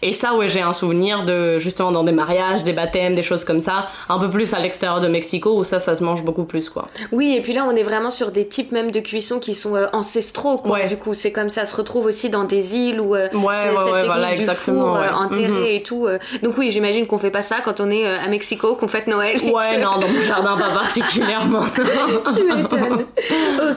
Et 0.02 0.14
ça, 0.14 0.34
ouais, 0.36 0.50
j'ai 0.50 0.62
un 0.62 0.74
souvenir 0.74 1.26
de 1.26 1.58
justement 1.60 1.92
dans 1.92 2.04
des 2.04 2.12
mariages, 2.12 2.64
des 2.64 2.74
baptêmes, 2.74 3.16
des 3.16 3.24
choses 3.24 3.44
comme 3.44 3.62
ça, 3.62 3.88
un 4.10 4.20
peu 4.20 4.30
plus 4.30 4.54
à 4.54 4.60
l'extérieur 4.60 5.02
de 5.02 5.08
Mexico 5.08 5.58
où 5.58 5.64
ça, 5.64 5.80
ça 5.80 5.96
se 5.96 6.04
mange 6.04 6.24
beaucoup 6.24 6.44
plus 6.46 6.70
quoi. 6.70 6.88
Oui, 7.12 7.36
et 7.38 7.42
puis 7.42 7.54
là, 7.54 7.66
on 7.70 7.76
est 7.76 7.84
vraiment 7.84 8.10
sur 8.10 8.32
des 8.32 8.48
types 8.48 8.72
même 8.72 8.92
de 8.92 9.00
cuisson 9.00 9.40
qui 9.40 9.54
sont 9.54 9.76
euh, 9.76 9.88
ancestraux, 9.94 10.58
quoi. 10.58 10.72
Ouais. 10.72 10.88
Du 10.88 10.98
coup, 10.98 11.14
c'est 11.14 11.32
comme 11.32 11.50
ça 11.50 11.66
se 11.66 11.76
retrouve 11.76 12.06
aussi 12.06 12.30
dans 12.30 12.44
des 12.44 12.76
îles 12.76 13.00
où 13.02 13.16
euh, 13.16 13.28
Ouais, 13.34 13.42
ouais, 13.42 13.54
cette 13.76 13.86
technique 13.86 14.06
voilà, 14.06 14.36
du 14.36 14.46
four 14.46 14.96
euh, 14.98 15.10
enterré 15.10 15.48
Mhm. 15.48 15.66
et 15.68 15.84
tout. 15.84 16.06
euh. 16.08 16.18
Donc 16.44 16.58
oui, 16.58 16.72
j'imagine 16.72 17.08
qu'on 17.08 17.18
fait 17.18 17.30
pas 17.32 17.42
ça 17.44 17.58
quand 17.64 17.80
on 17.80 17.90
est 17.90 18.06
euh, 18.06 18.18
à 18.24 18.28
Mexico, 18.28 18.76
qu'on 18.76 18.88
fête 18.88 19.08
Noël. 19.08 19.38
Ouais, 19.44 19.78
non, 19.84 20.00
dans 20.00 20.08
mon 20.08 20.22
jardin 20.22 20.56
pas 20.58 20.70
particulièrement. 20.70 21.62
tu 22.36 22.44
m'étonnes. 22.44 23.06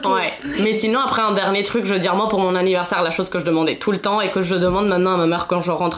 Ok. 0.04 0.10
Ouais. 0.12 0.32
Mais 0.60 0.72
sinon, 0.72 1.00
après, 1.00 1.22
un 1.22 1.32
dernier 1.32 1.62
truc, 1.62 1.86
je 1.86 1.94
veux 1.94 2.00
dire, 2.00 2.14
moi, 2.14 2.28
pour 2.28 2.38
mon 2.40 2.54
anniversaire, 2.54 3.02
la 3.02 3.10
chose 3.10 3.28
que 3.28 3.38
je 3.38 3.44
demandais 3.44 3.76
tout 3.76 3.92
le 3.92 3.98
temps 3.98 4.20
et 4.20 4.30
que 4.30 4.42
je 4.42 4.54
demande 4.54 4.86
maintenant 4.88 5.14
à 5.14 5.16
ma 5.16 5.26
mère 5.26 5.46
quand 5.48 5.62
je 5.62 5.70
rentre 5.70 5.97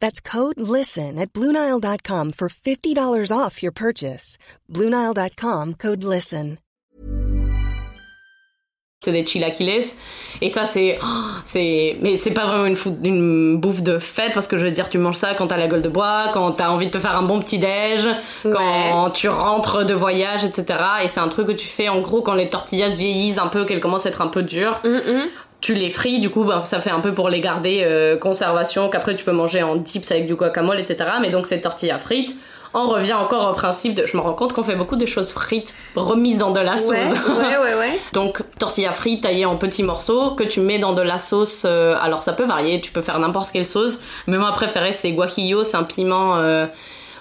That's 0.00 0.20
code 0.20 0.58
LISTEN 0.60 1.18
at 1.18 1.32
Bluenile.com 1.32 2.32
for 2.32 2.48
$50 2.48 3.32
off 3.32 3.62
your 3.62 3.72
purchase. 3.72 4.36
Bluenile.com 4.72 5.74
code 5.74 6.02
LISTEN. 6.04 6.58
c'est 9.00 9.12
des 9.12 9.24
chilaquiles. 9.24 9.84
Et 10.40 10.48
ça, 10.48 10.64
c'est. 10.64 10.98
oh, 11.00 11.06
c'est 11.44 11.96
mais 12.02 12.16
c'est 12.16 12.32
pas 12.32 12.46
vraiment 12.46 12.66
une, 12.66 12.74
fou- 12.74 12.98
une 13.04 13.56
bouffe 13.60 13.80
de 13.80 13.96
fête 13.98 14.34
parce 14.34 14.48
que 14.48 14.58
je 14.58 14.64
veux 14.64 14.72
dire, 14.72 14.88
tu 14.88 14.98
manges 14.98 15.16
ça 15.16 15.34
quand 15.34 15.46
t'as 15.46 15.56
la 15.56 15.68
gueule 15.68 15.82
de 15.82 15.88
bois, 15.88 16.30
quand 16.34 16.50
t'as 16.52 16.68
envie 16.70 16.86
de 16.86 16.90
te 16.90 16.98
faire 16.98 17.16
un 17.16 17.22
bon 17.22 17.38
petit 17.40 17.58
déj, 17.58 18.08
quand 18.42 19.10
tu 19.12 19.28
rentres 19.28 19.86
de 19.86 19.94
voyage, 19.94 20.44
etc. 20.44 20.80
Et 21.04 21.08
c'est 21.08 21.20
un 21.20 21.28
truc 21.28 21.46
que 21.46 21.52
tu 21.52 21.66
fais 21.68 21.88
en 21.88 22.00
gros 22.00 22.22
quand 22.22 22.34
les 22.34 22.50
tortillas 22.50 22.88
vieillissent 22.88 23.38
un 23.38 23.46
peu, 23.46 23.64
qu'elles 23.64 23.80
commencent 23.80 24.06
à 24.06 24.08
être 24.08 24.20
un 24.20 24.26
peu 24.28 24.42
dures. 24.42 24.80
Tu 25.60 25.74
les 25.74 25.90
frites, 25.90 26.20
du 26.20 26.30
coup, 26.30 26.44
bah, 26.44 26.62
ça 26.64 26.80
fait 26.80 26.90
un 26.90 27.00
peu 27.00 27.12
pour 27.14 27.28
les 27.28 27.40
garder 27.40 27.82
euh, 27.82 28.16
conservation, 28.16 28.88
qu'après 28.88 29.16
tu 29.16 29.24
peux 29.24 29.32
manger 29.32 29.62
en 29.62 29.76
dips 29.76 30.10
avec 30.12 30.26
du 30.26 30.34
guacamole, 30.36 30.78
etc. 30.78 31.10
Mais 31.20 31.30
donc, 31.30 31.46
ces 31.46 31.60
tortillas 31.60 31.98
frites, 31.98 32.36
on 32.74 32.86
revient 32.88 33.14
encore 33.14 33.50
au 33.50 33.54
principe 33.54 33.94
de. 33.94 34.06
Je 34.06 34.16
me 34.16 34.22
rends 34.22 34.34
compte 34.34 34.52
qu'on 34.52 34.62
fait 34.62 34.76
beaucoup 34.76 34.96
de 34.96 35.06
choses 35.06 35.32
frites 35.32 35.74
remises 35.96 36.38
dans 36.38 36.50
de 36.50 36.60
la 36.60 36.76
sauce. 36.76 36.90
Ouais, 36.90 37.06
ouais, 37.08 37.58
ouais, 37.58 37.74
ouais. 37.74 38.00
Donc 38.12 38.42
tortilla 38.58 38.92
frite 38.92 39.22
taillée 39.22 39.46
en 39.46 39.56
petits 39.56 39.82
morceaux 39.82 40.32
que 40.32 40.44
tu 40.44 40.60
mets 40.60 40.78
dans 40.78 40.92
de 40.92 41.02
la 41.02 41.18
sauce. 41.18 41.62
euh, 41.64 41.96
alors 42.00 42.22
ça 42.22 42.32
peut 42.34 42.44
varier, 42.44 42.80
tu 42.80 42.92
peux 42.92 43.00
faire 43.00 43.18
n'importe 43.18 43.50
quelle 43.52 43.66
sauce. 43.66 43.98
Mais 44.26 44.36
moi 44.36 44.52
préféré 44.52 44.92
c'est 44.92 45.12
guajillo, 45.12 45.64
c'est 45.64 45.76
un 45.76 45.84
piment 45.84 46.36
euh, 46.36 46.66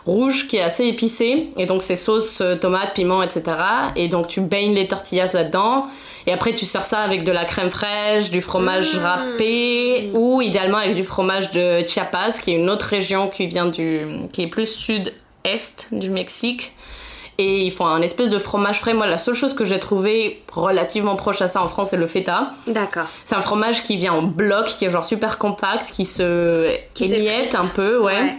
rouge 0.07 0.47
qui 0.47 0.57
est 0.57 0.61
assez 0.61 0.85
épicé. 0.85 1.49
Et 1.57 1.65
donc 1.65 1.83
c'est 1.83 1.95
sauce, 1.97 2.41
euh, 2.41 2.55
tomate, 2.55 2.93
piment, 2.95 3.21
etc. 3.21 3.43
Et 3.95 4.07
donc 4.07 4.27
tu 4.27 4.41
baignes 4.41 4.73
les 4.73 4.87
tortillas 4.87 5.29
là-dedans. 5.33 5.85
Et 6.25 6.33
après 6.33 6.53
tu 6.53 6.65
sers 6.65 6.85
ça 6.85 6.99
avec 6.99 7.23
de 7.23 7.31
la 7.31 7.45
crème 7.45 7.69
fraîche, 7.69 8.31
du 8.31 8.41
fromage 8.41 8.95
Mmh. 8.95 8.99
râpé 8.99 10.11
ou 10.13 10.41
idéalement 10.41 10.77
avec 10.77 10.95
du 10.95 11.03
fromage 11.03 11.51
de 11.51 11.85
Chiapas, 11.87 12.39
qui 12.41 12.51
est 12.51 12.55
une 12.55 12.69
autre 12.69 12.85
région 12.85 13.29
qui 13.29 13.47
vient 13.47 13.67
du, 13.67 14.07
qui 14.33 14.43
est 14.43 14.47
plus 14.47 14.67
sud-est 14.67 15.87
du 15.91 16.09
Mexique. 16.09 16.73
Et 17.39 17.65
ils 17.65 17.71
font 17.71 17.85
un 17.85 18.01
espèce 18.01 18.31
de 18.31 18.39
fromage 18.39 18.79
frais. 18.79 18.95
Moi, 18.95 19.05
la 19.05 19.19
seule 19.19 19.35
chose 19.35 19.53
que 19.53 19.63
j'ai 19.63 19.79
trouvé 19.79 20.41
relativement 20.51 21.15
proche 21.15 21.39
à 21.39 21.47
ça 21.47 21.61
en 21.61 21.67
France, 21.67 21.91
c'est 21.91 21.97
le 21.97 22.07
feta. 22.07 22.53
D'accord. 22.65 23.05
C'est 23.25 23.35
un 23.35 23.41
fromage 23.41 23.83
qui 23.83 23.95
vient 23.95 24.13
en 24.13 24.23
bloc, 24.23 24.65
qui 24.65 24.85
est 24.85 24.89
genre 24.89 25.05
super 25.05 25.37
compact, 25.37 25.91
qui 25.93 26.05
se 26.05 26.75
Qui 26.95 27.13
émiette 27.13 27.53
un 27.53 27.67
peu, 27.67 27.99
ouais. 28.01 28.35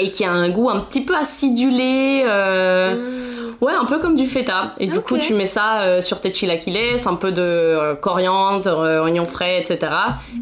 Et 0.00 0.10
qui 0.10 0.24
a 0.24 0.32
un 0.32 0.48
goût 0.50 0.70
un 0.70 0.80
petit 0.80 1.02
peu 1.02 1.14
acidulé. 1.16 2.24
euh, 2.26 3.26
Ouais, 3.60 3.74
un 3.78 3.84
peu 3.84 3.98
comme 3.98 4.16
du 4.16 4.26
feta. 4.26 4.72
Et 4.80 4.86
du 4.86 5.00
coup, 5.00 5.18
tu 5.18 5.34
mets 5.34 5.44
ça 5.44 5.82
euh, 5.82 6.00
sur 6.00 6.22
tes 6.22 6.32
chilaquiles, 6.32 6.78
un 7.04 7.14
peu 7.14 7.30
de 7.30 7.42
euh, 7.42 7.94
coriandre, 7.94 8.66
euh, 8.80 9.02
oignons 9.02 9.26
frais, 9.26 9.60
etc. 9.60 9.92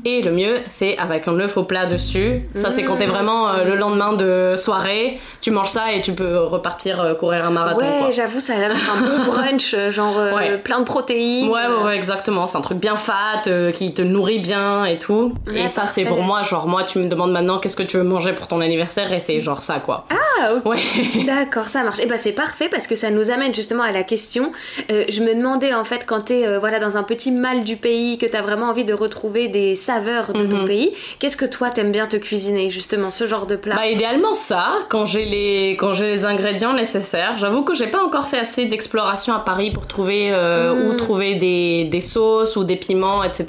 Et 0.04 0.22
le 0.22 0.30
mieux, 0.30 0.58
c'est 0.68 0.96
avec 0.98 1.26
un 1.26 1.36
œuf 1.40 1.56
au 1.56 1.64
plat 1.64 1.86
dessus. 1.86 2.42
Ça, 2.54 2.70
c'est 2.70 2.84
quand 2.84 2.94
t'es 2.96 3.06
vraiment 3.06 3.48
euh, 3.48 3.64
le 3.64 3.74
lendemain 3.74 4.12
de 4.12 4.54
soirée, 4.56 5.18
tu 5.40 5.50
manges 5.50 5.70
ça 5.70 5.92
et 5.92 6.00
tu 6.00 6.12
peux 6.12 6.38
repartir 6.38 7.16
courir 7.18 7.44
un 7.44 7.50
marathon. 7.50 7.78
Ouais, 7.80 8.12
j'avoue, 8.12 8.38
ça 8.38 8.54
a 8.54 8.58
l'air 8.58 8.70
un 8.96 9.00
bon 9.02 9.24
brunch, 9.32 9.74
genre 9.90 10.16
Ouais. 10.36 10.56
plein 10.58 10.78
de 10.78 10.84
protéines. 10.84 11.48
Ouais, 11.50 11.66
ouais, 11.66 11.84
ouais, 11.86 11.96
exactement. 11.96 12.46
C'est 12.46 12.58
un 12.58 12.60
truc 12.60 12.78
bien 12.78 12.94
fat, 12.96 13.42
qui 13.74 13.94
te 13.94 14.02
nourrit 14.02 14.38
bien 14.38 14.84
et 14.84 14.96
tout. 14.98 15.34
Ouais, 15.48 15.62
et 15.64 15.68
ça, 15.68 15.86
c'est 15.86 16.04
pour 16.04 16.22
moi, 16.22 16.44
genre, 16.44 16.68
moi, 16.68 16.84
tu 16.84 16.98
me 17.00 17.08
demandes 17.08 17.32
maintenant 17.32 17.58
qu'est-ce 17.58 17.74
que 17.76 17.82
tu 17.82 17.96
veux 17.96 18.04
manger 18.04 18.32
pour 18.32 18.46
ton 18.46 18.60
anniversaire? 18.60 19.12
Et 19.12 19.18
c'est 19.18 19.40
genre 19.48 19.62
ça, 19.62 19.80
quoi. 19.80 20.04
Ah, 20.10 20.54
ok. 20.54 20.66
Ouais. 20.66 20.78
D'accord, 21.26 21.68
ça 21.68 21.82
marche. 21.82 21.98
Et 22.00 22.06
ben 22.06 22.18
c'est 22.18 22.32
parfait 22.32 22.68
parce 22.68 22.86
que 22.86 22.94
ça 22.96 23.10
nous 23.10 23.30
amène 23.30 23.54
justement 23.54 23.82
à 23.82 23.90
la 23.92 24.02
question. 24.02 24.52
Euh, 24.90 25.04
je 25.08 25.22
me 25.22 25.34
demandais 25.34 25.74
en 25.74 25.84
fait 25.84 26.04
quand 26.06 26.20
t'es 26.26 26.46
euh, 26.46 26.58
voilà 26.58 26.78
dans 26.78 26.96
un 26.96 27.02
petit 27.02 27.32
mal 27.32 27.64
du 27.64 27.76
pays, 27.76 28.18
que 28.18 28.26
t'as 28.26 28.42
vraiment 28.42 28.66
envie 28.66 28.84
de 28.84 28.94
retrouver 28.94 29.48
des 29.48 29.74
saveurs 29.76 30.32
de 30.32 30.46
ton 30.46 30.58
Mhm. 30.58 30.66
pays, 30.66 30.92
qu'est-ce 31.18 31.36
que 31.36 31.44
toi 31.44 31.70
t'aimes 31.70 31.92
bien 31.92 32.06
te 32.06 32.16
cuisiner 32.16 32.70
justement 32.70 33.10
ce 33.10 33.26
genre 33.26 33.46
de 33.46 33.56
plat? 33.56 33.74
Bah 33.76 33.86
idéalement 33.88 34.34
ça, 34.34 34.72
quand 34.88 35.06
j'ai 35.06 35.24
les 35.24 35.76
quand 35.78 35.94
j'ai 35.94 36.06
les 36.06 36.24
ingrédients 36.24 36.72
nécessaires. 36.74 37.36
J'avoue 37.38 37.62
que 37.62 37.74
j'ai 37.74 37.86
pas 37.86 38.02
encore 38.02 38.28
fait 38.28 38.38
assez 38.38 38.66
d'exploration 38.66 39.32
à 39.34 39.38
Paris 39.40 39.70
pour 39.70 39.86
trouver 39.86 40.30
euh, 40.32 40.74
Mm. 40.74 40.88
où 40.90 40.94
trouver 40.94 41.34
des, 41.36 41.84
des 41.84 42.00
sauces 42.00 42.56
ou 42.56 42.64
des 42.64 42.76
piments, 42.76 43.22
etc. 43.24 43.46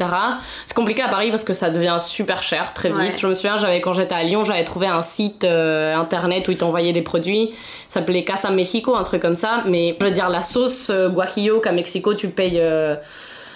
C'est 0.66 0.76
compliqué 0.76 1.02
à 1.02 1.08
Paris 1.10 1.30
parce 1.32 1.44
que 1.44 1.54
ça 1.54 1.70
devient 1.70 1.98
super 2.00 2.42
cher 2.44 2.72
très 2.74 2.90
vite. 2.90 2.98
Ouais. 2.98 3.12
Je 3.20 3.28
me 3.28 3.36
souviens, 3.36 3.58
j'avais 3.58 3.82
quand 3.82 3.94
j'étais 3.94 4.16
à 4.16 4.24
Lyon, 4.24 4.44
j'avais 4.46 4.64
trouvé 4.64 4.88
un 4.88 5.02
site 5.02 5.44
euh, 5.44 5.79
internet 5.96 6.48
où 6.48 6.52
ils 6.52 6.58
t'envoyaient 6.58 6.94
des 6.94 7.02
produits. 7.02 7.52
Ça 7.88 8.00
s'appelait 8.00 8.24
Casa 8.24 8.50
Mexico, 8.52 8.96
un 8.96 9.04
truc 9.04 9.22
comme 9.22 9.36
ça. 9.36 9.64
Mais 9.68 9.96
je 10.00 10.06
veux 10.06 10.12
dire 10.12 10.30
la 10.30 10.44
sauce 10.44 10.90
euh, 10.90 11.10
guajillo 11.10 11.60
qu'à 11.60 11.72
Mexico 11.72 12.14
tu 12.14 12.30
payes. 12.30 12.60
euh, 12.60 12.96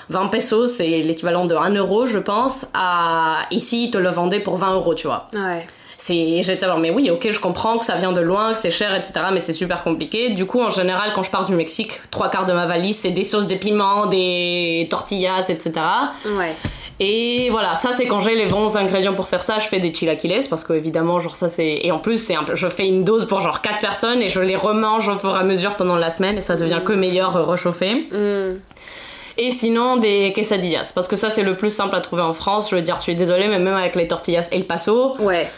20 0.10 0.28
pesos, 0.28 0.68
c'est 0.68 1.02
l'équivalent 1.02 1.46
de 1.46 1.56
1 1.56 1.76
euro, 1.76 2.06
je 2.06 2.20
pense. 2.20 2.68
À... 2.74 3.44
Ici, 3.52 3.86
ils 3.86 3.92
te 3.92 3.98
le 3.98 4.10
vendaient 4.10 4.42
pour 4.42 4.58
20 4.58 4.74
euros, 4.74 4.96
tu 4.96 5.08
vois. 5.08 5.30
Ouais. 5.34 5.66
J'étais 6.06 6.66
alors, 6.66 6.80
mais 6.80 6.90
oui, 6.92 7.10
ok, 7.10 7.32
je 7.32 7.40
comprends 7.40 7.78
que 7.78 7.86
ça 7.86 7.96
vient 7.96 8.12
de 8.12 8.20
loin, 8.20 8.54
que 8.54 8.60
c'est 8.60 8.72
cher, 8.72 8.94
etc., 8.94 9.14
mais 9.32 9.40
c'est 9.40 9.54
super 9.54 9.84
compliqué. 9.84 10.32
Du 10.32 10.46
coup, 10.46 10.62
en 10.62 10.70
général, 10.70 11.12
quand 11.16 11.24
je 11.24 11.32
pars 11.32 11.46
du 11.46 11.54
Mexique, 11.56 12.02
trois 12.12 12.30
quarts 12.30 12.46
de 12.46 12.54
ma 12.54 12.66
valise, 12.66 12.98
c'est 12.98 13.12
des 13.12 13.24
sauces, 13.24 13.48
des 13.48 13.56
piments, 13.56 14.08
des 14.08 14.88
tortillas, 14.90 15.46
etc. 15.48 15.72
Ouais. 16.26 16.54
Et 17.00 17.50
voilà, 17.50 17.76
ça, 17.76 17.92
c'est 17.98 18.06
quand 18.06 18.20
j'ai 18.20 18.36
les 18.36 18.46
bons 18.46 18.76
ingrédients 18.78 19.14
pour 19.14 19.28
faire 19.28 19.44
ça, 19.44 19.60
je 19.60 19.68
fais 19.68 19.80
des 19.80 19.94
chilaquiles, 19.94 20.44
parce 20.50 20.64
que 20.64 20.74
évidemment, 20.74 21.20
genre, 21.20 21.36
ça, 21.36 21.50
c'est, 21.50 21.80
et 21.84 21.92
en 21.92 22.00
plus, 22.00 22.18
c'est 22.20 22.36
un 22.36 22.44
peu, 22.44 22.56
je 22.56 22.68
fais 22.68 22.88
une 22.88 23.04
dose 23.04 23.28
pour 23.28 23.42
genre 23.42 23.62
quatre 23.62 23.80
personnes 23.80 24.22
et 24.22 24.30
je 24.30 24.40
les 24.40 24.56
remange 24.56 25.08
au 25.08 25.18
fur 25.18 25.36
et 25.36 25.40
à 25.40 25.44
mesure 25.44 25.76
pendant 25.76 25.96
la 25.96 26.12
semaine 26.12 26.38
et 26.38 26.42
ça 26.42 26.56
devient 26.56 26.82
que 26.86 26.94
meilleur 26.94 27.36
euh, 27.36 27.44
réchauffé. 27.44 28.08
Mm. 28.12 28.60
Et 29.38 29.52
sinon, 29.52 29.98
des 29.98 30.32
quesadillas, 30.34 30.92
parce 30.94 31.08
que 31.08 31.16
ça, 31.16 31.32
c'est 31.32 31.42
le 31.42 31.58
plus 31.58 31.72
simple 31.72 31.96
à 31.96 32.02
trouver 32.02 32.22
en 32.22 32.36
France. 32.36 32.70
Je 32.70 32.76
veux 32.76 32.84
dire, 32.84 32.98
je 32.98 33.02
suis 33.02 33.16
désolée, 33.16 33.48
mais 33.48 33.58
même 33.58 33.74
avec 33.74 33.96
les 33.96 34.08
tortillas 34.08 34.48
El 34.52 34.66
Paso, 34.66 35.16
Ouais. 35.20 35.50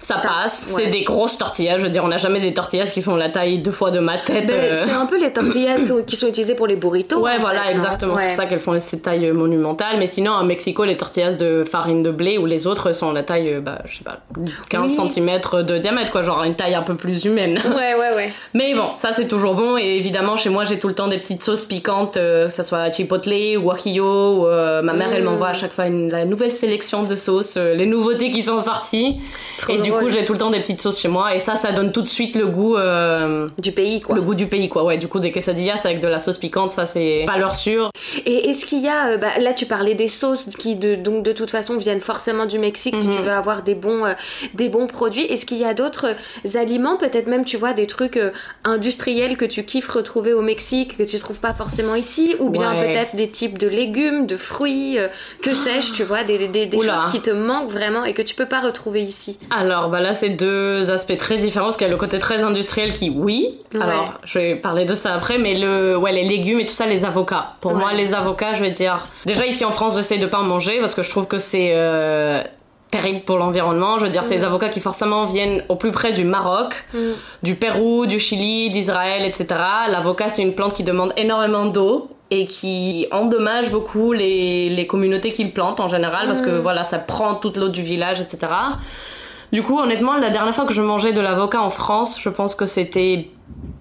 Ça 0.00 0.16
passe, 0.16 0.72
ouais. 0.74 0.84
c'est 0.84 0.90
des 0.90 1.02
grosses 1.02 1.36
tortillas. 1.38 1.78
Je 1.78 1.84
veux 1.84 1.90
dire, 1.90 2.02
on 2.04 2.08
n'a 2.08 2.16
jamais 2.16 2.40
des 2.40 2.52
tortillas 2.54 2.86
qui 2.86 3.02
font 3.02 3.16
la 3.16 3.28
taille 3.28 3.58
deux 3.58 3.70
fois 3.70 3.90
de 3.90 4.00
ma 4.00 4.16
tête. 4.18 4.46
Ben, 4.46 4.54
euh. 4.56 4.82
C'est 4.86 4.92
un 4.92 5.06
peu 5.06 5.20
les 5.20 5.30
tortillas 5.32 5.76
qui 6.06 6.16
sont 6.16 6.26
utilisées 6.26 6.54
pour 6.54 6.66
les 6.66 6.76
burritos. 6.76 7.20
Ouais, 7.20 7.38
voilà, 7.38 7.60
fait, 7.62 7.66
non 7.68 7.72
exactement. 7.72 8.16
C'est 8.16 8.26
pour 8.28 8.36
ça 8.36 8.46
qu'elles 8.46 8.58
font 8.60 8.80
ces 8.80 9.00
tailles 9.00 9.26
euh, 9.28 9.32
monumentales. 9.34 9.96
Mais 9.98 10.06
sinon, 10.06 10.32
à 10.32 10.42
Mexico, 10.42 10.84
les 10.84 10.96
tortillas 10.96 11.34
de 11.34 11.64
farine 11.70 12.02
de 12.02 12.10
blé 12.10 12.38
ou 12.38 12.46
les 12.46 12.66
autres 12.66 12.92
sont 12.92 13.12
la 13.12 13.22
taille, 13.22 13.54
euh, 13.54 13.60
bah, 13.60 13.78
je 13.84 13.98
sais 13.98 14.04
pas, 14.04 14.18
15 14.70 14.96
Oui. 14.98 15.10
cm 15.10 15.40
de 15.64 15.78
diamètre, 15.78 16.10
quoi. 16.12 16.22
Genre 16.22 16.42
une 16.44 16.54
taille 16.56 16.74
un 16.74 16.82
peu 16.82 16.94
plus 16.94 17.24
humaine. 17.26 17.60
Ouais, 17.64 17.94
ouais, 17.94 18.14
ouais. 18.16 18.32
Mais 18.54 18.74
bon, 18.74 18.88
ça 18.96 19.12
c'est 19.12 19.28
toujours 19.28 19.54
bon. 19.54 19.76
Et 19.76 19.96
évidemment, 19.96 20.36
chez 20.36 20.48
moi, 20.48 20.64
j'ai 20.64 20.78
tout 20.78 20.88
le 20.88 20.94
temps 20.94 21.08
des 21.08 21.18
petites 21.18 21.42
sauces 21.44 21.64
piquantes, 21.66 22.16
euh, 22.16 22.46
que 22.46 22.52
ça 22.52 22.64
soit 22.64 22.90
chipotle 22.92 23.30
ou 23.58 23.60
guajillo. 23.62 24.40
Ou, 24.40 24.46
euh, 24.46 24.80
ma 24.82 24.92
mère, 24.94 25.08
elle 25.12 25.22
Mm. 25.22 25.26
m'envoie 25.26 25.48
à 25.48 25.54
chaque 25.54 25.72
fois 25.72 25.86
une, 25.86 26.10
la 26.10 26.24
nouvelle 26.24 26.52
sélection 26.52 27.02
de 27.02 27.14
sauces, 27.16 27.54
euh, 27.58 27.74
les 27.74 27.86
nouveautés 27.86 28.30
qui 28.30 28.42
sont 28.42 28.60
sorties. 28.60 29.20
Trop 29.58 29.72
et 29.74 29.78
du 29.90 30.04
coup, 30.04 30.10
j'ai 30.10 30.24
tout 30.24 30.32
le 30.32 30.38
temps 30.38 30.50
des 30.50 30.60
petites 30.60 30.80
sauces 30.80 31.00
chez 31.00 31.08
moi. 31.08 31.34
Et 31.34 31.38
ça, 31.38 31.56
ça 31.56 31.72
donne 31.72 31.92
tout 31.92 32.02
de 32.02 32.08
suite 32.08 32.36
le 32.36 32.46
goût, 32.46 32.76
euh, 32.76 33.48
Du 33.58 33.72
pays, 33.72 34.00
quoi. 34.00 34.14
le 34.14 34.22
goût 34.22 34.34
du 34.34 34.46
pays, 34.46 34.68
quoi. 34.68 34.84
Ouais, 34.84 34.98
du 34.98 35.08
coup, 35.08 35.20
des 35.20 35.32
quesadillas 35.32 35.80
avec 35.84 36.00
de 36.00 36.08
la 36.08 36.18
sauce 36.18 36.38
piquante, 36.38 36.72
ça 36.72 36.86
c'est 36.86 37.24
valeur 37.26 37.54
sûre. 37.54 37.90
Et 38.26 38.48
est-ce 38.50 38.66
qu'il 38.66 38.80
y 38.80 38.88
a, 38.88 39.10
euh, 39.12 39.16
bah, 39.16 39.38
là 39.38 39.52
tu 39.52 39.66
parlais 39.66 39.94
des 39.94 40.08
sauces 40.08 40.46
qui 40.58 40.76
de, 40.76 40.94
donc 40.94 41.22
de 41.22 41.32
toute 41.32 41.50
façon 41.50 41.76
viennent 41.76 42.00
forcément 42.00 42.46
du 42.46 42.58
Mexique 42.58 42.96
si 42.96 43.06
Mhm. 43.08 43.16
tu 43.16 43.22
veux 43.22 43.30
avoir 43.32 43.62
des 43.62 43.74
bons, 43.74 44.04
euh, 44.04 44.14
des 44.54 44.68
bons 44.68 44.86
produits. 44.86 45.24
Est-ce 45.24 45.46
qu'il 45.46 45.58
y 45.58 45.64
a 45.64 45.74
d'autres 45.74 46.14
aliments, 46.54 46.96
peut-être 46.96 47.26
même 47.26 47.44
tu 47.44 47.56
vois 47.56 47.72
des 47.72 47.86
trucs 47.86 48.18
industriels 48.64 49.36
que 49.36 49.44
tu 49.44 49.64
kiffes 49.64 49.88
retrouver 49.88 50.32
au 50.32 50.42
Mexique 50.42 50.96
que 50.96 51.02
tu 51.02 51.18
trouves 51.18 51.40
pas 51.40 51.54
forcément 51.54 51.94
ici, 51.94 52.34
ou 52.40 52.50
bien 52.50 52.72
Ouais. 52.74 52.92
peut-être 52.92 53.16
des 53.16 53.28
types 53.30 53.58
de 53.58 53.66
légumes, 53.68 54.26
de 54.26 54.36
fruits, 54.36 54.98
que 55.42 55.54
sais-je, 55.54 55.92
tu 55.92 56.04
vois, 56.04 56.24
des, 56.24 56.48
des, 56.48 56.70
choses 56.70 57.10
qui 57.12 57.20
te 57.20 57.30
manquent 57.30 57.70
vraiment 57.70 58.04
et 58.04 58.12
que 58.14 58.22
tu 58.22 58.34
peux 58.34 58.46
pas 58.46 58.60
retrouver 58.60 59.02
ici? 59.02 59.38
Alors, 59.50 59.79
bah 59.88 60.00
là, 60.00 60.14
c'est 60.14 60.30
deux 60.30 60.90
aspects 60.90 61.16
très 61.16 61.36
différents. 61.38 61.66
Parce 61.66 61.76
qu'il 61.76 61.86
y 61.86 61.90
a 61.90 61.92
le 61.92 61.96
côté 61.96 62.18
très 62.18 62.42
industriel 62.42 62.92
qui, 62.92 63.10
oui. 63.10 63.54
Ouais. 63.74 63.80
Alors, 63.80 64.14
je 64.24 64.38
vais 64.38 64.54
parler 64.56 64.84
de 64.84 64.94
ça 64.94 65.14
après, 65.14 65.38
mais 65.38 65.54
le, 65.54 65.96
ouais, 65.96 66.12
les 66.12 66.24
légumes 66.24 66.60
et 66.60 66.66
tout 66.66 66.72
ça, 66.72 66.86
les 66.86 67.04
avocats. 67.04 67.54
Pour 67.60 67.72
Ouais. 67.72 67.78
moi, 67.78 67.92
les 67.94 68.12
avocats, 68.14 68.54
je 68.54 68.60
vais 68.60 68.70
dire. 68.72 69.06
Déjà, 69.26 69.46
ici 69.46 69.64
en 69.64 69.70
France, 69.72 69.94
j'essaie 69.96 70.18
de 70.18 70.26
pas 70.26 70.38
en 70.38 70.44
manger 70.44 70.78
parce 70.80 70.94
que 70.94 71.02
je 71.02 71.10
trouve 71.10 71.26
que 71.26 71.38
c'est 71.38 71.70
euh, 71.74 72.42
terrible 72.90 73.20
pour 73.20 73.38
l'environnement. 73.38 73.98
Je 73.98 74.04
veux 74.04 74.10
dire, 74.10 74.24
c'est 74.24 74.34
Mm. 74.36 74.38
les 74.40 74.44
avocats 74.44 74.68
qui 74.68 74.80
forcément 74.80 75.24
viennent 75.26 75.64
au 75.68 75.76
plus 75.76 75.92
près 75.92 76.12
du 76.12 76.24
Maroc, 76.24 76.84
du 77.42 77.54
Pérou, 77.54 78.06
du 78.06 78.18
Chili, 78.18 78.70
d'Israël, 78.70 79.24
etc. 79.24 79.46
L'avocat, 79.90 80.28
c'est 80.28 80.42
une 80.42 80.54
plante 80.54 80.74
qui 80.74 80.82
demande 80.82 81.12
énormément 81.16 81.66
d'eau 81.66 82.08
et 82.32 82.46
qui 82.46 83.08
endommage 83.10 83.70
beaucoup 83.70 84.12
les, 84.12 84.68
les 84.68 84.86
communautés 84.86 85.32
qui 85.32 85.42
le 85.42 85.50
plantent 85.50 85.80
en 85.80 85.88
général 85.88 86.28
parce 86.28 86.42
que 86.42 86.50
voilà, 86.50 86.84
ça 86.84 86.98
prend 87.00 87.34
toute 87.34 87.56
l'eau 87.56 87.68
du 87.68 87.82
village, 87.82 88.20
etc. 88.20 88.46
Du 89.52 89.62
coup, 89.62 89.78
honnêtement, 89.78 90.16
la 90.16 90.30
dernière 90.30 90.54
fois 90.54 90.64
que 90.64 90.74
je 90.74 90.82
mangeais 90.82 91.12
de 91.12 91.20
l'avocat 91.20 91.60
en 91.60 91.70
France, 91.70 92.20
je 92.20 92.28
pense 92.28 92.54
que 92.54 92.66
c'était 92.66 93.28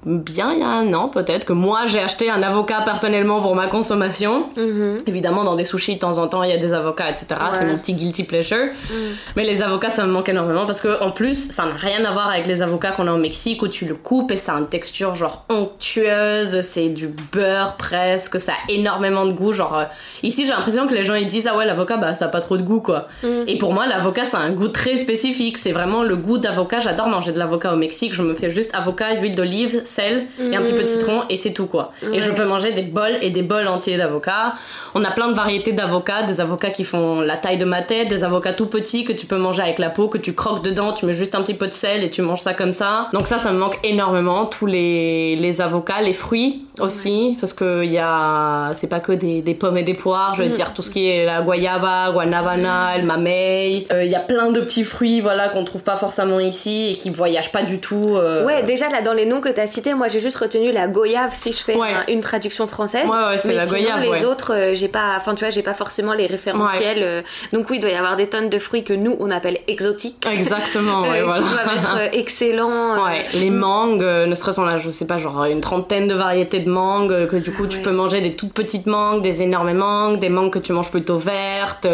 bien 0.06 0.54
il 0.54 0.60
y 0.60 0.64
a 0.64 0.68
un 0.68 0.94
an 0.94 1.10
peut-être 1.10 1.46
que 1.46 1.54
moi 1.54 1.86
j'ai 1.86 2.00
acheté 2.00 2.30
un 2.30 2.42
avocat 2.42 2.82
personnellement 2.86 3.42
pour 3.42 3.56
ma 3.56 3.68
consommation. 3.68 4.50
Mhm. 4.56 5.00
Évidemment, 5.08 5.44
dans 5.44 5.56
des 5.56 5.64
sushis 5.64 5.96
de 5.96 6.00
temps 6.00 6.18
en 6.18 6.28
temps, 6.28 6.44
il 6.44 6.50
y 6.50 6.54
a 6.54 6.58
des 6.58 6.74
avocats, 6.74 7.10
etc. 7.10 7.28
C'est 7.54 7.66
mon 7.66 7.78
petit 7.78 7.94
guilty 7.94 8.24
pleasure. 8.24 8.68
Mm. 8.90 8.96
Mais 9.36 9.44
les 9.44 9.62
avocats, 9.62 9.90
ça 9.90 10.06
me 10.06 10.12
manque 10.12 10.30
énormément 10.30 10.66
parce 10.66 10.82
que 10.82 11.02
en 11.02 11.12
plus, 11.12 11.52
ça 11.52 11.66
n'a 11.66 11.76
rien 11.76 12.04
à 12.06 12.12
voir 12.12 12.30
avec 12.30 12.48
les 12.48 12.62
avocats 12.62 12.92
qu'on 12.92 13.08
a 13.08 13.14
au 13.14 13.18
Mexique 13.18 13.62
où 13.62 13.68
tu 13.68 13.86
le 13.86 13.96
coupes 13.96 14.32
et 14.32 14.38
ça 14.38 14.54
a 14.54 14.60
une 14.60 14.68
texture 14.68 15.16
genre 15.16 15.46
onctueuse, 15.50 16.62
c'est 16.62 16.90
du 16.90 17.10
beurre 17.32 17.76
presque, 17.78 18.40
ça 18.40 18.54
a 18.54 18.72
énormément 18.72 19.26
de 19.26 19.32
goût. 19.32 19.52
Genre 19.52 19.78
euh, 19.78 19.86
ici, 20.24 20.46
j'ai 20.46 20.52
l'impression 20.52 20.88
que 20.88 20.94
les 20.94 21.04
gens 21.04 21.16
ils 21.16 21.28
disent 21.28 21.48
ah 21.52 21.58
ouais 21.58 21.66
l'avocat 21.66 21.98
bah 21.98 22.16
ça 22.16 22.26
a 22.26 22.30
pas 22.30 22.42
trop 22.42 22.58
de 22.58 22.64
goût 22.64 22.82
quoi. 22.82 23.08
Mm. 23.24 23.28
Et 23.48 23.58
pour 23.58 23.74
moi, 23.74 23.88
l'avocat 23.88 24.26
ça 24.26 24.40
a 24.40 24.42
un 24.42 24.52
goût 24.52 24.70
très 24.70 24.98
spécifique. 24.98 25.58
C'est 25.58 25.72
vraiment 25.72 26.04
le 26.04 26.16
goût 26.16 26.38
d'avocat. 26.38 26.80
J'adore 26.80 27.08
manger 27.08 27.32
de 27.32 27.40
l'avocat 27.40 27.74
au 27.74 27.78
Mexique. 27.78 28.14
Je 28.14 28.22
me 28.22 28.34
fais 28.34 28.52
juste 28.52 28.74
avocat, 28.74 29.16
huile 29.16 29.36
d'olive, 29.36 29.59
sel 29.84 30.28
et 30.40 30.56
un 30.56 30.62
petit 30.62 30.74
peu 30.74 30.82
de 30.84 30.88
citron 30.88 31.24
et 31.30 31.38
c'est 31.38 31.52
tout 31.52 31.66
quoi. 31.68 31.92
Et 32.14 32.20
je 32.20 32.32
peux 32.32 32.46
manger 32.46 32.72
des 32.72 32.84
bols 32.84 33.18
et 33.22 33.30
des 33.30 33.42
bols 33.44 33.68
entiers 33.68 33.98
d'avocats. 33.98 34.54
On 34.96 35.04
a 35.04 35.12
plein 35.12 35.30
de 35.30 35.34
variétés 35.36 35.72
d'avocats, 35.72 36.24
des 36.24 36.40
avocats 36.42 36.70
qui 36.72 36.84
font 36.84 37.22
la 37.22 37.38
taille 37.38 37.58
de 37.58 37.66
ma 37.66 37.82
tête, 37.82 38.08
des 38.08 38.24
avocats 38.24 38.54
tout 38.54 38.66
petits 38.68 39.04
que 39.04 39.14
tu 39.14 39.26
peux 39.26 39.38
manger 39.38 39.62
avec 39.62 39.80
la 39.80 39.90
peau, 39.90 40.08
que 40.08 40.18
tu 40.18 40.34
croques 40.34 40.64
dedans, 40.64 40.94
tu 40.94 41.06
mets 41.06 41.14
juste 41.14 41.36
un 41.36 41.42
petit 41.42 41.54
peu 41.54 41.68
de 41.68 41.74
sel 41.74 42.04
et 42.04 42.10
tu 42.10 42.22
manges 42.22 42.42
ça 42.42 42.54
comme 42.54 42.74
ça. 42.74 43.08
Donc 43.14 43.28
ça, 43.28 43.38
ça 43.38 43.52
me 43.52 43.58
manque 43.60 43.80
énormément. 43.84 44.46
Tous 44.46 44.66
les, 44.66 45.36
les 45.36 45.62
avocats, 45.62 46.02
les 46.02 46.14
fruits 46.14 46.66
aussi, 46.80 47.38
parce 47.42 47.54
que 47.54 47.84
y 47.84 47.98
a, 47.98 48.74
c'est 48.76 48.88
pas 48.88 49.00
que 49.00 49.12
des, 49.12 49.42
des 49.42 49.54
pommes 49.54 49.78
et 49.78 49.84
des 49.84 49.94
poires. 49.94 50.36
Je 50.36 50.44
veux 50.44 50.50
dire 50.50 50.74
tout 50.74 50.82
ce 50.82 50.92
qui 50.92 51.08
est 51.08 51.26
la 51.26 51.42
guayaba, 51.42 52.12
guanabana, 52.12 52.98
le 52.98 53.04
mamey. 53.04 53.86
Euh, 53.92 54.06
Il 54.06 54.12
y 54.12 54.16
a 54.16 54.20
plein 54.22 54.52
de 54.52 54.60
petits 54.62 54.84
fruits, 54.84 55.20
voilà, 55.22 55.50
qu'on 55.50 55.64
trouve 55.66 55.84
pas 55.84 55.96
forcément 55.98 56.40
ici 56.40 56.90
et 56.92 56.96
qui 56.96 57.10
voyagent 57.10 57.52
pas 57.52 57.64
du 57.64 57.80
tout. 57.80 58.16
euh, 58.16 58.46
Ouais, 58.46 58.64
déjà 58.64 58.88
là 58.90 59.02
dans 59.02 59.14
les 59.14 59.26
noms 59.26 59.42
que 59.42 59.49
t'as 59.52 59.68
cité, 59.68 59.94
moi 59.94 60.08
j'ai 60.08 60.20
juste 60.20 60.38
retenu 60.38 60.72
la 60.72 60.88
goyave 60.88 61.34
si 61.34 61.52
je 61.54 61.58
fais 61.60 61.76
Ouais. 61.76 61.88
un- 61.94 62.12
une 62.12 62.22
traduction 62.22 62.68
française. 62.68 63.08
Ouais, 63.10 63.16
ouais, 63.30 63.38
c'est 63.38 63.54
la 63.54 63.66
sinon, 63.68 63.80
goyave, 63.80 64.02
Les 64.02 64.10
ouais. 64.10 64.26
autres, 64.26 64.54
euh, 64.54 64.76
j'ai 64.76 64.88
pas, 64.88 65.14
enfin 65.18 65.34
tu 65.34 65.40
vois, 65.40 65.50
j'ai 65.50 65.62
pas 65.64 65.74
forcément 65.74 66.14
les 66.14 66.26
référentiels. 66.28 67.02
euh, 67.02 67.22
donc 67.54 67.70
oui, 67.70 67.78
il 67.78 67.80
doit 67.80 67.90
y 67.90 67.96
avoir 67.96 68.16
des 68.16 68.28
tonnes 68.28 68.50
de 68.50 68.60
fruits 68.60 68.84
que 68.84 68.94
nous 68.94 69.16
on 69.20 69.32
appelle 69.32 69.60
exotiques. 69.68 70.26
Exactement, 70.32 71.02
ouais, 71.10 71.22
euh, 71.22 71.26
voilà. 71.26 71.40
Qui 71.44 71.50
doivent 71.50 71.78
être 71.78 71.96
euh, 71.98 72.08
excellents. 72.14 73.04
Ouais, 73.06 73.26
les 73.34 73.50
mangues, 73.50 74.02
ne 74.04 74.36
serait-ce 74.36 74.60
a, 74.62 74.78
je 74.80 74.90
sais 74.90 75.08
pas, 75.08 75.18
genre 75.18 75.46
une 75.46 75.62
trentaine 75.62 76.08
de 76.08 76.14
variétés 76.16 76.60
de 76.60 76.70
mangues, 76.70 77.28
que 77.28 77.36
du 77.38 77.52
coup 77.52 77.68
tu 77.68 77.80
peux 77.80 77.92
manger 77.92 78.22
des 78.22 78.36
toutes 78.36 78.54
petites 78.54 78.86
mangues, 78.88 79.22
des 79.22 79.42
énormes 79.42 79.74
mangues, 79.74 80.20
des 80.20 80.30
mangues 80.30 80.52
que 80.52 80.60
tu 80.60 80.74
manges 80.74 80.90
plutôt 80.92 81.18
vertes, 81.18 81.88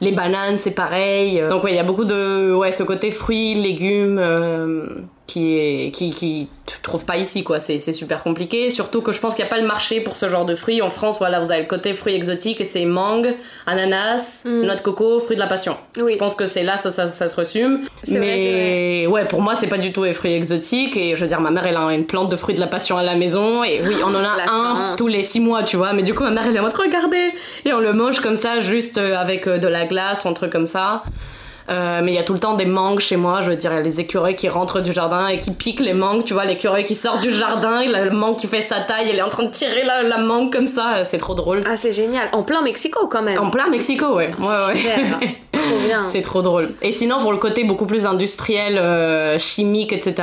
les 0.00 0.12
bananes 0.12 0.58
c'est 0.58 0.74
pareil. 0.74 1.42
Donc 1.50 1.64
ouais, 1.64 1.72
il 1.72 1.76
y 1.76 1.80
a 1.80 1.84
beaucoup 1.84 2.04
de, 2.04 2.52
ouais, 2.54 2.72
ce 2.72 2.82
côté 2.82 3.10
fruits, 3.10 3.54
légumes, 3.54 4.18
qui 5.30 5.56
est, 5.56 5.92
qui, 5.92 6.10
qui 6.10 6.48
tu 6.66 6.74
trouves 6.82 7.04
pas 7.04 7.16
ici 7.16 7.44
quoi, 7.44 7.60
c'est, 7.60 7.78
super 7.92 8.24
compliqué. 8.24 8.68
Surtout 8.70 9.00
que 9.00 9.12
je 9.12 9.20
pense 9.20 9.36
qu'il 9.36 9.44
y 9.44 9.46
a 9.46 9.50
pas 9.50 9.60
le 9.60 9.66
marché 9.66 10.00
pour 10.00 10.16
ce 10.16 10.28
genre 10.28 10.44
de 10.44 10.56
fruits. 10.56 10.82
En 10.82 10.90
France, 10.90 11.18
voilà, 11.18 11.38
vous 11.38 11.52
avez 11.52 11.60
le 11.60 11.68
côté 11.68 11.94
fruits 11.94 12.14
exotiques 12.14 12.60
et 12.60 12.64
c'est 12.64 12.84
mangue, 12.84 13.34
ananas, 13.66 14.42
noix 14.44 14.74
de 14.74 14.80
coco, 14.80 15.20
fruits 15.20 15.36
de 15.36 15.40
la 15.40 15.46
passion. 15.46 15.76
Mm. 15.96 16.02
Oui. 16.02 16.12
Je 16.14 16.18
pense 16.18 16.34
que 16.34 16.46
c'est 16.46 16.64
là, 16.64 16.76
ça, 16.78 16.90
ça, 16.90 17.12
ça 17.12 17.28
se 17.28 17.36
resume. 17.36 17.82
Vrai, 18.06 18.18
Mais 18.18 19.06
ouais, 19.06 19.24
pour 19.26 19.40
moi, 19.40 19.54
c'est 19.54 19.68
pas 19.68 19.78
du 19.78 19.92
tout 19.92 20.02
les 20.02 20.14
fruits 20.14 20.32
exotiques. 20.32 20.96
Et 20.96 21.14
je 21.14 21.20
veux 21.20 21.28
dire, 21.28 21.40
ma 21.40 21.50
mère, 21.50 21.64
elle 21.64 21.76
a 21.76 21.92
une 21.92 22.06
plante 22.06 22.28
de 22.28 22.36
fruits 22.36 22.56
de 22.56 22.60
la 22.60 22.66
passion 22.66 22.96
à 22.96 23.04
la 23.04 23.14
maison. 23.14 23.62
Et 23.62 23.80
oui, 23.84 23.96
on 24.02 24.08
en 24.08 24.24
a 24.24 24.36
La 24.36 24.44
un 24.44 24.46
chance. 24.46 24.96
tous 24.98 25.08
les 25.08 25.22
six 25.22 25.40
mois, 25.40 25.62
tu 25.62 25.76
vois. 25.76 25.92
Mais 25.92 26.02
du 26.02 26.12
coup, 26.14 26.24
ma 26.24 26.30
mère, 26.30 26.44
elle 26.48 26.56
est 26.56 26.60
en 26.60 26.62
mode 26.62 26.74
regarder. 26.74 27.30
Et 27.64 27.72
on 27.72 27.78
le 27.78 27.92
mange 27.92 28.18
comme 28.18 28.36
ça, 28.36 28.60
juste 28.60 28.98
euh, 28.98 29.16
avec 29.16 29.46
euh, 29.46 29.58
de 29.58 29.68
la 29.68 29.84
glace 29.86 30.24
ou 30.24 30.28
un 30.28 30.32
truc 30.32 30.50
comme 30.50 30.66
ça. 30.66 31.04
Euh, 31.70 32.00
mais 32.02 32.12
il 32.12 32.14
y 32.16 32.18
a 32.18 32.24
tout 32.24 32.32
le 32.32 32.40
temps 32.40 32.54
des 32.54 32.66
mangues 32.66 32.98
chez 33.00 33.16
moi, 33.16 33.42
je 33.42 33.50
veux 33.50 33.56
dire, 33.56 33.70
il 33.72 33.76
y 33.76 33.78
a 33.78 33.82
les 33.82 34.00
écureuils 34.00 34.34
qui 34.34 34.48
rentrent 34.48 34.80
du 34.80 34.92
jardin 34.92 35.28
et 35.28 35.38
qui 35.38 35.52
piquent 35.52 35.80
les 35.80 35.94
mangues, 35.94 36.24
tu 36.24 36.34
vois, 36.34 36.44
l'écureuil 36.44 36.84
qui 36.84 36.94
sort 36.96 37.18
du 37.20 37.30
jardin, 37.32 37.82
le 37.84 38.10
mangue 38.10 38.36
qui 38.38 38.48
fait 38.48 38.60
sa 38.60 38.80
taille, 38.80 39.08
elle 39.10 39.16
est 39.18 39.22
en 39.22 39.28
train 39.28 39.44
de 39.44 39.50
tirer 39.52 39.84
la, 39.84 40.02
la 40.02 40.18
mangue 40.18 40.52
comme 40.52 40.66
ça, 40.66 40.94
euh, 40.96 41.04
c'est 41.06 41.18
trop 41.18 41.34
drôle. 41.34 41.62
Ah 41.66 41.76
c'est 41.76 41.92
génial. 41.92 42.28
En 42.32 42.42
plein 42.42 42.62
Mexico 42.62 43.06
quand 43.08 43.22
même. 43.22 43.38
En 43.40 43.50
plein 43.50 43.68
Mexico, 43.68 44.14
ouais. 44.16 44.30
ouais, 44.40 44.46
ouais. 44.72 44.76
Super. 44.78 45.20
Trop 45.52 45.78
bien. 45.86 46.04
C'est 46.10 46.22
trop 46.22 46.42
drôle. 46.42 46.70
Et 46.82 46.90
sinon, 46.90 47.20
pour 47.20 47.30
le 47.32 47.38
côté 47.38 47.62
beaucoup 47.64 47.86
plus 47.86 48.04
industriel, 48.06 48.76
euh, 48.78 49.38
chimique, 49.38 49.92
etc., 49.92 50.14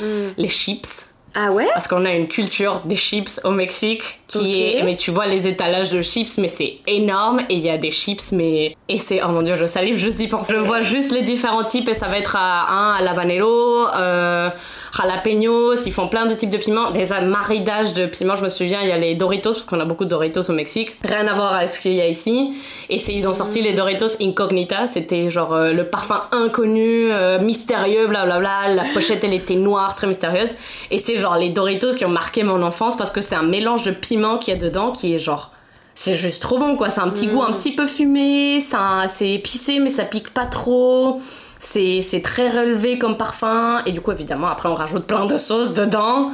Mm. 0.00 0.04
les 0.38 0.48
chips. 0.48 1.10
Ah 1.36 1.50
ouais? 1.50 1.66
Parce 1.74 1.88
qu'on 1.88 2.04
a 2.04 2.12
une 2.12 2.28
culture 2.28 2.82
des 2.84 2.96
chips 2.96 3.40
au 3.42 3.50
Mexique 3.50 4.20
qui 4.28 4.62
est. 4.62 4.82
Mais 4.84 4.96
tu 4.96 5.10
vois 5.10 5.26
les 5.26 5.48
étalages 5.48 5.90
de 5.90 6.00
chips, 6.00 6.38
mais 6.38 6.48
c'est 6.48 6.78
énorme. 6.86 7.40
Et 7.48 7.54
il 7.54 7.60
y 7.60 7.70
a 7.70 7.76
des 7.76 7.90
chips, 7.90 8.30
mais. 8.32 8.76
Et 8.88 8.98
c'est. 8.98 9.20
Oh 9.22 9.28
mon 9.28 9.42
dieu, 9.42 9.56
je 9.56 9.66
salive 9.66 9.96
juste 9.96 10.16
d'y 10.16 10.28
penser. 10.28 10.52
Je 10.54 10.58
vois 10.58 10.82
juste 10.82 11.10
les 11.10 11.22
différents 11.22 11.64
types 11.64 11.88
et 11.88 11.94
ça 11.94 12.06
va 12.06 12.18
être 12.18 12.36
à 12.36 12.70
un 12.70 12.94
à 12.94 13.02
l'habanero, 13.02 13.88
euh, 13.96 14.48
jalapenos, 14.96 15.86
ils 15.86 15.92
font 15.92 16.08
plein 16.08 16.26
de 16.26 16.34
types 16.34 16.50
de 16.50 16.58
piments. 16.58 16.90
Des 16.90 17.06
maridages 17.22 17.94
de 17.94 18.06
piments, 18.06 18.36
je 18.36 18.44
me 18.44 18.48
souviens, 18.48 18.80
il 18.82 18.88
y 18.88 18.92
a 18.92 18.98
les 18.98 19.14
Doritos, 19.14 19.52
parce 19.52 19.64
qu'on 19.64 19.80
a 19.80 19.84
beaucoup 19.84 20.04
de 20.04 20.10
Doritos 20.10 20.48
au 20.48 20.52
Mexique. 20.52 20.96
Rien 21.04 21.26
à 21.26 21.34
voir 21.34 21.54
avec 21.54 21.70
ce 21.70 21.80
qu'il 21.80 21.94
y 21.94 22.00
a 22.00 22.06
ici. 22.06 22.54
Et 22.88 22.96
ils 23.12 23.26
ont 23.26 23.34
sorti 23.34 23.60
les 23.62 23.72
Doritos 23.72 24.20
Incognita, 24.22 24.86
c'était 24.86 25.30
genre 25.30 25.54
euh, 25.54 25.72
le 25.72 25.84
parfum 25.84 26.22
inconnu, 26.32 27.10
euh, 27.10 27.40
mystérieux, 27.40 28.06
blablabla. 28.06 28.74
La 28.74 28.84
pochette, 28.92 29.24
elle 29.24 29.34
était 29.34 29.56
noire, 29.56 29.94
très 29.94 30.06
mystérieuse. 30.06 30.50
Et 30.90 30.98
c'est 30.98 31.16
genre 31.16 31.36
les 31.36 31.48
Doritos 31.50 31.94
qui 31.94 32.04
ont 32.04 32.08
marqué 32.10 32.42
mon 32.44 32.62
enfance 32.62 32.96
parce 32.96 33.10
que 33.10 33.20
c'est 33.20 33.34
un 33.34 33.42
mélange 33.42 33.84
de 33.84 33.90
piment 33.90 34.38
qu'il 34.38 34.54
y 34.54 34.56
a 34.56 34.60
dedans 34.60 34.92
qui 34.92 35.14
est 35.14 35.18
genre. 35.18 35.50
C'est 35.96 36.16
juste 36.16 36.42
trop 36.42 36.58
bon 36.58 36.76
quoi, 36.76 36.90
c'est 36.90 37.00
un 37.00 37.08
petit 37.08 37.28
goût 37.28 37.42
un 37.42 37.52
petit 37.52 37.70
peu 37.72 37.86
fumé, 37.86 38.60
ça- 38.60 39.04
c'est 39.08 39.30
épicé 39.30 39.78
mais 39.78 39.90
ça 39.90 40.02
pique 40.04 40.34
pas 40.34 40.44
trop. 40.46 41.20
C'est 41.64 42.22
très 42.22 42.50
relevé 42.50 42.98
comme 42.98 43.16
parfum 43.16 43.82
et 43.86 43.92
du 43.92 44.00
coup 44.00 44.12
évidemment 44.12 44.48
après 44.48 44.68
on 44.68 44.74
rajoute 44.74 45.04
plein 45.04 45.26
de 45.26 45.38
sauces 45.38 45.74
dedans. 45.74 46.30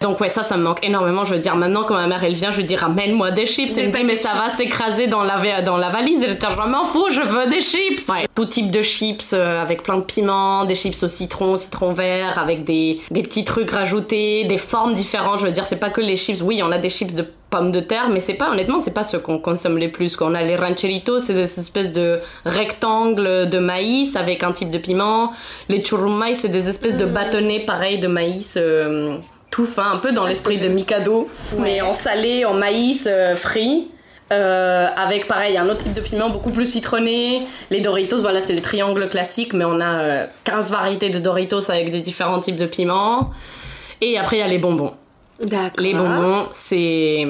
Donc 0.00 0.20
ouais 0.20 0.28
ça 0.28 0.42
ça 0.42 0.56
me 0.56 0.62
manque 0.62 0.84
énormément. 0.84 1.24
Je 1.24 1.34
veux 1.34 1.40
dire 1.40 1.56
maintenant 1.56 1.84
quand 1.84 1.94
ma 1.94 2.06
mère 2.06 2.22
elle 2.22 2.34
vient 2.34 2.50
je 2.50 2.58
lui 2.58 2.64
dis 2.64 2.76
ramène-moi 2.76 3.30
des 3.30 3.46
chips. 3.46 3.72
Elle 3.76 3.88
me 3.88 3.92
dit 3.92 4.04
mais 4.04 4.16
ça 4.16 4.34
va 4.34 4.50
s'écraser 4.50 5.06
dans 5.06 5.22
la 5.22 5.62
dans 5.62 5.76
la 5.76 5.88
valise. 5.88 6.22
Et 6.22 6.28
je 6.28 6.34
dis 6.34 6.46
je 6.48 6.68
m'en 6.68 6.84
fous 6.84 7.06
je 7.10 7.20
veux 7.20 7.46
des 7.48 7.60
chips. 7.60 8.06
Ouais, 8.08 8.28
tout 8.34 8.44
type 8.44 8.70
de 8.70 8.82
chips 8.82 9.32
euh, 9.32 9.62
avec 9.62 9.82
plein 9.82 9.96
de 9.96 10.02
piments, 10.02 10.64
des 10.64 10.74
chips 10.74 11.02
au 11.02 11.08
citron, 11.08 11.56
citron 11.56 11.92
vert 11.92 12.38
avec 12.38 12.64
des 12.64 13.00
des 13.10 13.22
petits 13.22 13.44
trucs 13.44 13.70
rajoutés, 13.70 14.44
des 14.44 14.58
formes 14.58 14.94
différentes. 14.94 15.40
Je 15.40 15.46
veux 15.46 15.52
dire 15.52 15.64
c'est 15.66 15.80
pas 15.80 15.90
que 15.90 16.02
les 16.02 16.16
chips. 16.16 16.42
Oui 16.42 16.60
on 16.62 16.70
a 16.70 16.78
des 16.78 16.90
chips 16.90 17.14
de 17.14 17.26
pommes 17.54 17.70
de 17.70 17.80
terre, 17.80 18.08
mais 18.10 18.18
c'est 18.18 18.34
pas 18.34 18.50
honnêtement 18.50 18.80
c'est 18.80 18.94
pas 18.94 19.04
ce 19.04 19.16
qu'on 19.16 19.38
consomme 19.38 19.78
les 19.78 19.88
plus. 19.88 20.16
Quand 20.16 20.32
on 20.32 20.34
a 20.34 20.42
les 20.42 20.56
rancheritos, 20.56 21.20
c'est 21.20 21.34
des 21.34 21.60
espèces 21.60 21.92
de 21.92 22.18
rectangles 22.44 23.48
de 23.48 23.58
maïs 23.58 24.16
avec 24.16 24.42
un 24.42 24.50
type 24.52 24.70
de 24.70 24.78
piment. 24.78 25.32
Les 25.68 25.84
churrumais, 25.84 26.34
c'est 26.34 26.48
des 26.48 26.68
espèces 26.68 26.96
de 26.96 27.04
bâtonnets 27.04 27.60
pareils 27.60 27.98
de 28.00 28.08
maïs. 28.08 28.56
euh, 28.56 29.18
tout 29.54 29.66
fin, 29.66 29.92
un 29.92 29.98
peu 29.98 30.10
dans 30.10 30.26
l'esprit 30.26 30.58
de 30.58 30.66
Mikado, 30.66 31.28
mais 31.58 31.80
en 31.80 31.94
salé, 31.94 32.44
en 32.44 32.54
maïs 32.54 33.04
euh, 33.06 33.36
frit. 33.36 33.86
Euh, 34.32 34.88
avec 34.96 35.28
pareil 35.28 35.56
un 35.58 35.68
autre 35.68 35.82
type 35.82 35.92
de 35.92 36.00
piment 36.00 36.28
beaucoup 36.30 36.50
plus 36.50 36.66
citronné. 36.66 37.42
Les 37.70 37.80
Doritos, 37.80 38.20
voilà, 38.20 38.40
c'est 38.40 38.54
les 38.54 38.62
triangles 38.62 39.08
classiques, 39.08 39.52
mais 39.52 39.64
on 39.64 39.80
a 39.80 40.00
euh, 40.00 40.26
15 40.42 40.72
variétés 40.72 41.10
de 41.10 41.20
Doritos 41.20 41.70
avec 41.70 41.90
des 41.90 42.00
différents 42.00 42.40
types 42.40 42.56
de 42.56 42.66
piments. 42.66 43.30
Et 44.00 44.18
après, 44.18 44.38
il 44.38 44.40
y 44.40 44.42
a 44.42 44.48
les 44.48 44.58
bonbons. 44.58 44.94
Les 45.78 45.94
bonbons, 45.94 46.46
c'est. 46.52 47.26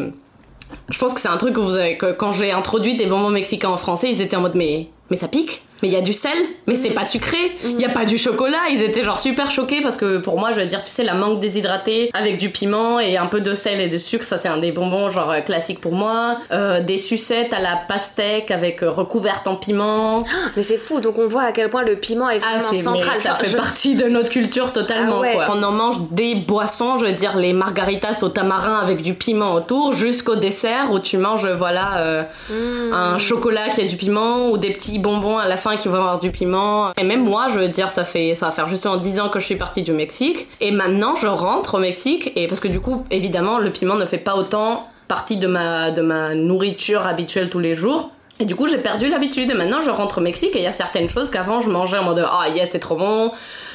Je 0.90 0.98
pense 0.98 1.14
que 1.14 1.20
c'est 1.20 1.28
un 1.28 1.36
truc 1.36 1.54
que 1.54 1.60
vous 1.60 1.76
avez. 1.76 1.96
quand 1.96 2.32
j'ai 2.32 2.50
introduit 2.50 2.96
des 2.96 3.06
bonbons 3.06 3.30
mexicains 3.30 3.68
en 3.68 3.76
français, 3.76 4.10
ils 4.10 4.20
étaient 4.20 4.36
en 4.36 4.42
mode 4.42 4.54
mais. 4.54 4.88
Mais 5.10 5.16
ça 5.16 5.28
pique 5.28 5.62
Mais 5.82 5.88
il 5.88 5.92
y 5.94 5.96
a 5.96 6.00
du 6.00 6.12
sel 6.14 6.36
Mais 6.66 6.76
c'est 6.76 6.90
pas 6.90 7.04
sucré 7.04 7.36
Il 7.64 7.80
y 7.80 7.84
a 7.84 7.88
pas 7.90 8.04
du 8.04 8.16
chocolat 8.16 8.56
Ils 8.70 8.80
étaient 8.82 9.02
genre 9.02 9.18
super 9.18 9.50
choqués 9.50 9.82
parce 9.82 9.96
que 9.96 10.18
pour 10.18 10.38
moi, 10.38 10.50
je 10.52 10.60
veux 10.60 10.66
dire, 10.66 10.82
tu 10.84 10.90
sais, 10.90 11.04
la 11.04 11.14
mangue 11.14 11.40
déshydratée 11.40 12.10
avec 12.14 12.38
du 12.38 12.48
piment 12.50 13.00
et 13.00 13.16
un 13.16 13.26
peu 13.26 13.40
de 13.40 13.54
sel 13.54 13.80
et 13.80 13.88
de 13.88 13.98
sucre, 13.98 14.24
ça 14.24 14.38
c'est 14.38 14.48
un 14.48 14.56
des 14.58 14.72
bonbons 14.72 15.10
genre 15.10 15.30
euh, 15.32 15.40
classiques 15.40 15.80
pour 15.80 15.92
moi. 15.92 16.38
Euh, 16.52 16.80
des 16.80 16.96
sucettes 16.96 17.52
à 17.52 17.60
la 17.60 17.76
pastèque 17.88 18.50
avec 18.50 18.82
euh, 18.82 18.90
recouverte 18.90 19.46
en 19.48 19.56
piment. 19.56 20.22
Mais 20.56 20.62
c'est 20.62 20.78
fou, 20.78 21.00
donc 21.00 21.18
on 21.18 21.26
voit 21.28 21.42
à 21.42 21.52
quel 21.52 21.68
point 21.68 21.82
le 21.82 21.96
piment 21.96 22.30
est 22.30 22.40
Ah, 22.46 22.58
vraiment 22.60 22.72
central. 22.82 23.16
ça 23.20 23.32
Enfin, 23.32 23.44
fait 23.44 23.50
je- 23.50 23.56
partie 23.56 23.94
de 23.96 24.06
notre 24.08 24.30
culture 24.30 24.72
totalement 24.72 25.16
Ah 25.18 25.20
ouais. 25.20 25.32
quoi. 25.34 25.46
On 25.50 25.62
en 25.62 25.72
mange 25.72 25.96
des 26.12 26.36
boissons, 26.36 26.98
je 26.98 27.06
veux 27.06 27.12
dire 27.12 27.36
les 27.36 27.52
margaritas 27.52 28.20
au 28.22 28.28
tamarin 28.28 28.76
avec 28.78 29.02
du 29.02 29.14
piment 29.14 29.52
autour, 29.54 29.92
jusqu'au 29.92 30.36
dessert 30.36 30.90
où 30.92 30.98
tu 31.00 31.18
manges 31.18 31.46
voilà 31.46 31.98
euh, 31.98 32.22
Mmh. 32.50 32.92
un 32.92 33.18
chocolat 33.18 33.68
qui 33.70 33.80
a 33.80 33.86
du 33.86 33.96
piment 33.96 34.50
ou 34.50 34.56
des 34.58 34.70
petits 34.72 34.98
bonbons 34.98 35.38
à 35.38 35.48
la 35.48 35.56
fin 35.56 35.73
qui 35.76 35.88
vont 35.88 35.96
avoir 35.96 36.18
du 36.18 36.30
piment. 36.30 36.92
Et 36.96 37.04
même 37.04 37.24
moi, 37.24 37.48
je 37.50 37.58
veux 37.58 37.68
dire, 37.68 37.90
ça 37.90 38.04
fait 38.04 38.34
ça 38.34 38.46
va 38.46 38.52
faire 38.52 38.68
justement 38.68 38.96
10 38.96 39.20
ans 39.20 39.28
que 39.28 39.38
je 39.38 39.44
suis 39.44 39.56
partie 39.56 39.82
du 39.82 39.92
Mexique 39.92 40.48
et 40.60 40.70
maintenant 40.70 41.14
je 41.16 41.26
rentre 41.26 41.74
au 41.74 41.78
Mexique 41.78 42.32
et 42.36 42.48
parce 42.48 42.60
que 42.60 42.68
du 42.68 42.80
coup 42.80 43.04
évidemment 43.10 43.58
le 43.58 43.70
piment 43.70 43.96
ne 43.96 44.06
fait 44.06 44.18
pas 44.18 44.36
autant 44.36 44.86
partie 45.08 45.36
de 45.36 45.46
ma 45.46 45.90
de 45.90 46.02
ma 46.02 46.34
nourriture 46.34 47.06
habituelle 47.06 47.50
tous 47.50 47.60
les 47.60 47.74
jours. 47.74 48.10
Et 48.40 48.46
du 48.46 48.56
coup, 48.56 48.66
j'ai 48.66 48.78
perdu 48.78 49.08
l'habitude. 49.08 49.50
Et 49.50 49.54
maintenant, 49.54 49.80
je 49.80 49.90
rentre 49.90 50.18
au 50.18 50.20
Mexique 50.20 50.56
et 50.56 50.58
il 50.58 50.64
y 50.64 50.66
a 50.66 50.72
certaines 50.72 51.08
choses 51.08 51.30
qu'avant, 51.30 51.60
je 51.60 51.70
mangeais 51.70 51.98
en 51.98 52.04
mode 52.04 52.26
Ah, 52.28 52.48
yes, 52.48 52.70
c'est 52.72 52.80
trop 52.80 52.96
bon. 52.96 53.30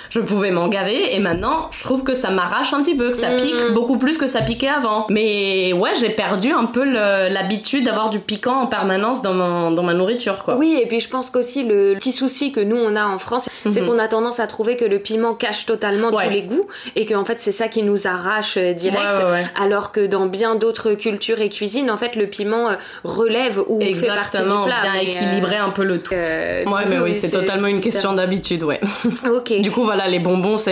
Je 0.10 0.20
pouvais 0.20 0.52
m'en 0.52 0.68
gaver. 0.68 1.16
Et 1.16 1.20
maintenant, 1.20 1.70
je 1.72 1.84
trouve 1.84 2.04
que 2.04 2.14
ça 2.14 2.30
m'arrache 2.30 2.74
un 2.74 2.82
petit 2.82 2.96
peu, 2.96 3.12
que 3.12 3.18
ça 3.18 3.28
pique 3.30 3.74
beaucoup 3.74 3.98
plus 3.98 4.18
que 4.18 4.28
ça 4.28 4.42
piquait 4.42 4.68
avant. 4.70 5.06
Mais 5.10 5.74
ouais, 5.74 5.92
j'ai 6.00 6.10
perdu 6.10 6.52
un 6.52 6.66
peu 6.66 6.84
l'habitude 6.84 7.86
d'avoir 7.86 8.10
du 8.10 8.20
piquant 8.20 8.62
en 8.62 8.68
permanence 8.68 9.22
dans, 9.22 9.34
mon- 9.34 9.72
dans 9.72 9.84
ma 9.84 9.94
nourriture, 9.94 10.44
quoi. 10.44 10.56
Oui, 10.58 10.80
et 10.82 10.86
puis 10.88 11.00
je 11.00 11.10
pense 11.10 11.30
qu'aussi 11.30 11.64
le 11.64 11.94
petit 11.96 12.12
souci 12.12 12.52
que 12.52 12.60
nous 12.60 12.78
on 12.78 12.96
a 12.96 13.06
en 13.06 13.20
France, 13.20 13.50
c'est 13.70 13.82
Mhm. 13.82 13.88
qu'on 13.88 14.00
a 14.00 14.08
tendance 14.08 14.40
à 14.40 14.48
trouver 14.48 14.76
que 14.78 14.86
le 14.86 15.00
piment 15.00 15.34
cache 15.34 15.66
totalement 15.66 16.10
Ouais. 16.10 16.26
tous 16.26 16.34
les 16.34 16.42
goûts 16.44 16.68
et 16.96 17.06
qu'en 17.06 17.26
fait 17.26 17.40
c'est 17.40 17.52
ça 17.52 17.68
qui 17.68 17.84
nous 17.84 18.08
arrache 18.08 18.58
euh, 18.58 18.74
direct. 18.74 19.00
Ouais, 19.20 19.26
ouais, 19.26 19.32
ouais. 19.32 19.46
Alors 19.62 19.92
que 19.92 20.06
dans 20.06 20.26
bien 20.26 20.56
d'autres 20.56 20.94
cultures 20.94 21.40
et 21.42 21.50
cuisines, 21.50 21.92
en 21.92 21.98
fait 21.98 22.16
le 22.16 22.28
piment 22.28 22.70
euh, 22.70 22.76
relève 23.04 23.60
ou 23.68 23.80
fait 23.82 24.08
partie 24.08 24.38
du 24.38 24.44
Exactement, 24.44 24.66
plat. 24.66 24.76
bien 24.82 24.96
euh, 24.96 25.04
équilibrer 25.04 25.58
un 25.58 25.70
peu 25.70 25.84
le 25.84 26.02
tout. 26.02 26.14
euh, 26.14 26.64
Ouais, 26.66 26.84
mais 26.88 27.00
oui, 27.00 27.16
c'est 27.20 27.30
totalement 27.32 27.68
une 27.68 27.82
question 27.82 28.14
d'habitude, 28.14 28.64
ouais. 28.64 28.80
Ok. 29.32 29.54
Du 29.62 29.72
coup, 29.72 29.84
voilà, 29.84 29.99
les 30.08 30.20
bonbons, 30.20 30.58
ça 30.58 30.72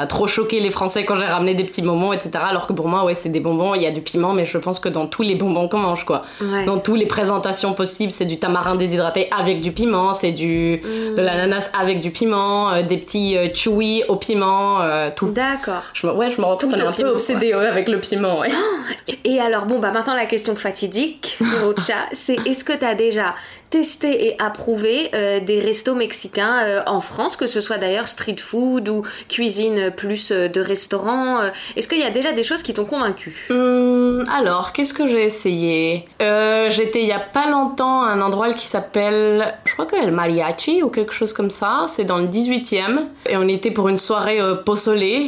a 0.00 0.06
trop 0.06 0.26
choqué 0.26 0.60
les 0.60 0.70
Français 0.70 1.04
quand 1.04 1.16
j'ai 1.16 1.24
ramené 1.24 1.54
des 1.54 1.64
petits 1.64 1.82
bonbons, 1.82 2.12
etc. 2.12 2.30
Alors 2.48 2.66
que 2.66 2.72
pour 2.72 2.88
moi, 2.88 3.04
ouais, 3.04 3.14
c'est 3.14 3.28
des 3.28 3.40
bonbons, 3.40 3.74
il 3.74 3.82
y 3.82 3.86
a 3.86 3.90
du 3.90 4.00
piment, 4.00 4.32
mais 4.32 4.44
je 4.44 4.58
pense 4.58 4.80
que 4.80 4.88
dans 4.88 5.06
tous 5.06 5.22
les 5.22 5.34
bonbons 5.34 5.68
qu'on 5.68 5.78
mange, 5.78 6.04
quoi. 6.04 6.24
Ouais. 6.40 6.64
Dans 6.64 6.78
toutes 6.78 6.98
les 6.98 7.06
présentations 7.06 7.74
possibles, 7.74 8.12
c'est 8.12 8.24
du 8.24 8.38
tamarin 8.38 8.76
déshydraté 8.76 9.28
avec 9.36 9.60
du 9.60 9.72
piment, 9.72 10.14
c'est 10.14 10.32
du, 10.32 10.78
de 10.78 11.20
l'ananas 11.20 11.70
avec 11.78 12.00
du 12.00 12.10
piment, 12.10 12.70
euh, 12.70 12.82
des 12.82 12.98
petits 12.98 13.36
euh, 13.36 13.48
chewy 13.54 14.04
au 14.08 14.16
piment, 14.16 14.80
euh, 14.80 15.10
tout. 15.14 15.26
D'accord. 15.26 15.82
Je 15.94 16.06
me, 16.06 16.12
ouais, 16.12 16.30
je 16.30 16.40
me 16.40 16.46
rends 16.46 16.52
compte 16.52 16.60
Tout 16.60 16.70
qu'on 16.70 16.76
est 16.76 16.82
au 16.82 16.88
un 16.88 16.92
piment, 16.92 17.08
peu 17.08 17.14
obsédé 17.14 17.54
ouais, 17.54 17.66
avec 17.66 17.88
le 17.88 18.00
piment, 18.00 18.40
ouais. 18.40 18.50
Et 19.24 19.40
alors, 19.40 19.66
bon, 19.66 19.78
bah 19.78 19.90
maintenant 19.90 20.14
la 20.14 20.26
question 20.26 20.56
fatidique 20.56 21.38
pour 21.38 21.68
Ocha, 21.68 21.94
c'est 22.12 22.36
est-ce 22.46 22.64
que 22.64 22.72
tu 22.72 22.84
as 22.84 22.94
déjà 22.94 23.34
testé 23.70 24.28
et 24.28 24.40
approuvé 24.40 25.10
euh, 25.14 25.40
des 25.40 25.60
restos 25.60 25.94
mexicains 25.94 26.82
en 26.86 27.00
France, 27.00 27.36
que 27.36 27.46
ce 27.46 27.60
soit 27.60 27.78
d'ailleurs 27.78 28.08
street 28.08 28.36
food 28.46 28.88
ou 28.88 29.02
cuisine 29.28 29.90
plus 29.90 30.30
euh, 30.30 30.48
de 30.48 30.60
restaurant 30.60 31.40
euh, 31.40 31.50
Est-ce 31.76 31.88
qu'il 31.88 31.98
y 31.98 32.04
a 32.04 32.10
déjà 32.10 32.32
des 32.32 32.44
choses 32.44 32.62
qui 32.62 32.72
t'ont 32.74 32.84
convaincu? 32.84 33.46
Hum, 33.50 34.24
alors, 34.32 34.72
qu'est-ce 34.72 34.94
que 34.94 35.08
j'ai 35.08 35.24
essayé? 35.24 36.08
Euh, 36.22 36.70
J'étais 36.70 37.02
il 37.02 37.08
y 37.08 37.12
a 37.12 37.20
pas 37.20 37.50
longtemps 37.50 38.02
à 38.02 38.08
un 38.08 38.20
endroit 38.20 38.52
qui 38.52 38.66
s'appelle, 38.66 39.54
je 39.64 39.72
crois 39.72 39.86
que 39.86 39.96
le 39.96 40.12
Mariachi 40.12 40.82
ou 40.82 40.88
quelque 40.90 41.12
chose 41.12 41.32
comme 41.32 41.50
ça. 41.50 41.86
C'est 41.88 42.04
dans 42.04 42.18
le 42.18 42.26
18e. 42.26 43.00
Et 43.28 43.36
on 43.36 43.48
était 43.48 43.70
pour 43.70 43.88
une 43.88 43.98
soirée 43.98 44.40
euh, 44.40 44.54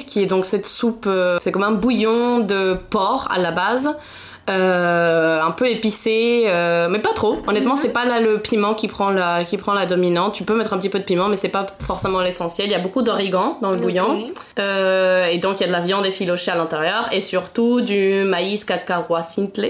qui 0.06 0.22
est 0.22 0.26
donc 0.26 0.44
cette 0.44 0.66
soupe, 0.66 1.08
c'est 1.40 1.52
comme 1.52 1.62
un 1.62 1.72
bouillon 1.72 2.40
de 2.40 2.76
porc 2.90 3.28
à 3.30 3.38
la 3.38 3.50
base. 3.50 3.88
Euh, 4.48 5.40
un 5.42 5.50
peu 5.50 5.68
épicé, 5.68 6.44
euh, 6.46 6.88
mais 6.88 6.98
pas 7.00 7.12
trop. 7.14 7.38
Honnêtement, 7.46 7.74
Mhm. 7.74 7.80
c'est 7.82 7.92
pas 7.92 8.04
là 8.04 8.20
le 8.20 8.38
piment 8.38 8.74
qui 8.74 8.88
prend 8.88 9.10
la 9.10 9.44
qui 9.44 9.56
prend 9.56 9.74
la 9.74 9.86
dominante. 9.86 10.34
Tu 10.34 10.44
peux 10.44 10.56
mettre 10.56 10.72
un 10.72 10.78
petit 10.78 10.88
peu 10.88 10.98
de 10.98 11.04
piment, 11.04 11.28
mais 11.28 11.36
c'est 11.36 11.48
pas 11.48 11.66
forcément 11.86 12.20
l'essentiel. 12.20 12.68
Il 12.68 12.72
y 12.72 12.74
a 12.74 12.78
beaucoup 12.78 13.02
d'origan 13.02 13.58
dans 13.62 13.70
le 13.70 13.76
bouillon. 13.76 14.26
Euh, 14.58 15.26
et 15.26 15.38
donc 15.38 15.56
il 15.58 15.60
y 15.60 15.64
a 15.64 15.68
de 15.68 15.72
la 15.72 15.80
viande 15.80 16.06
effilochée 16.06 16.50
à 16.50 16.56
l'intérieur, 16.56 17.08
et 17.12 17.20
surtout 17.20 17.80
du 17.80 18.24
maïs 18.24 18.64
cacarois 18.64 19.22
simple, 19.22 19.68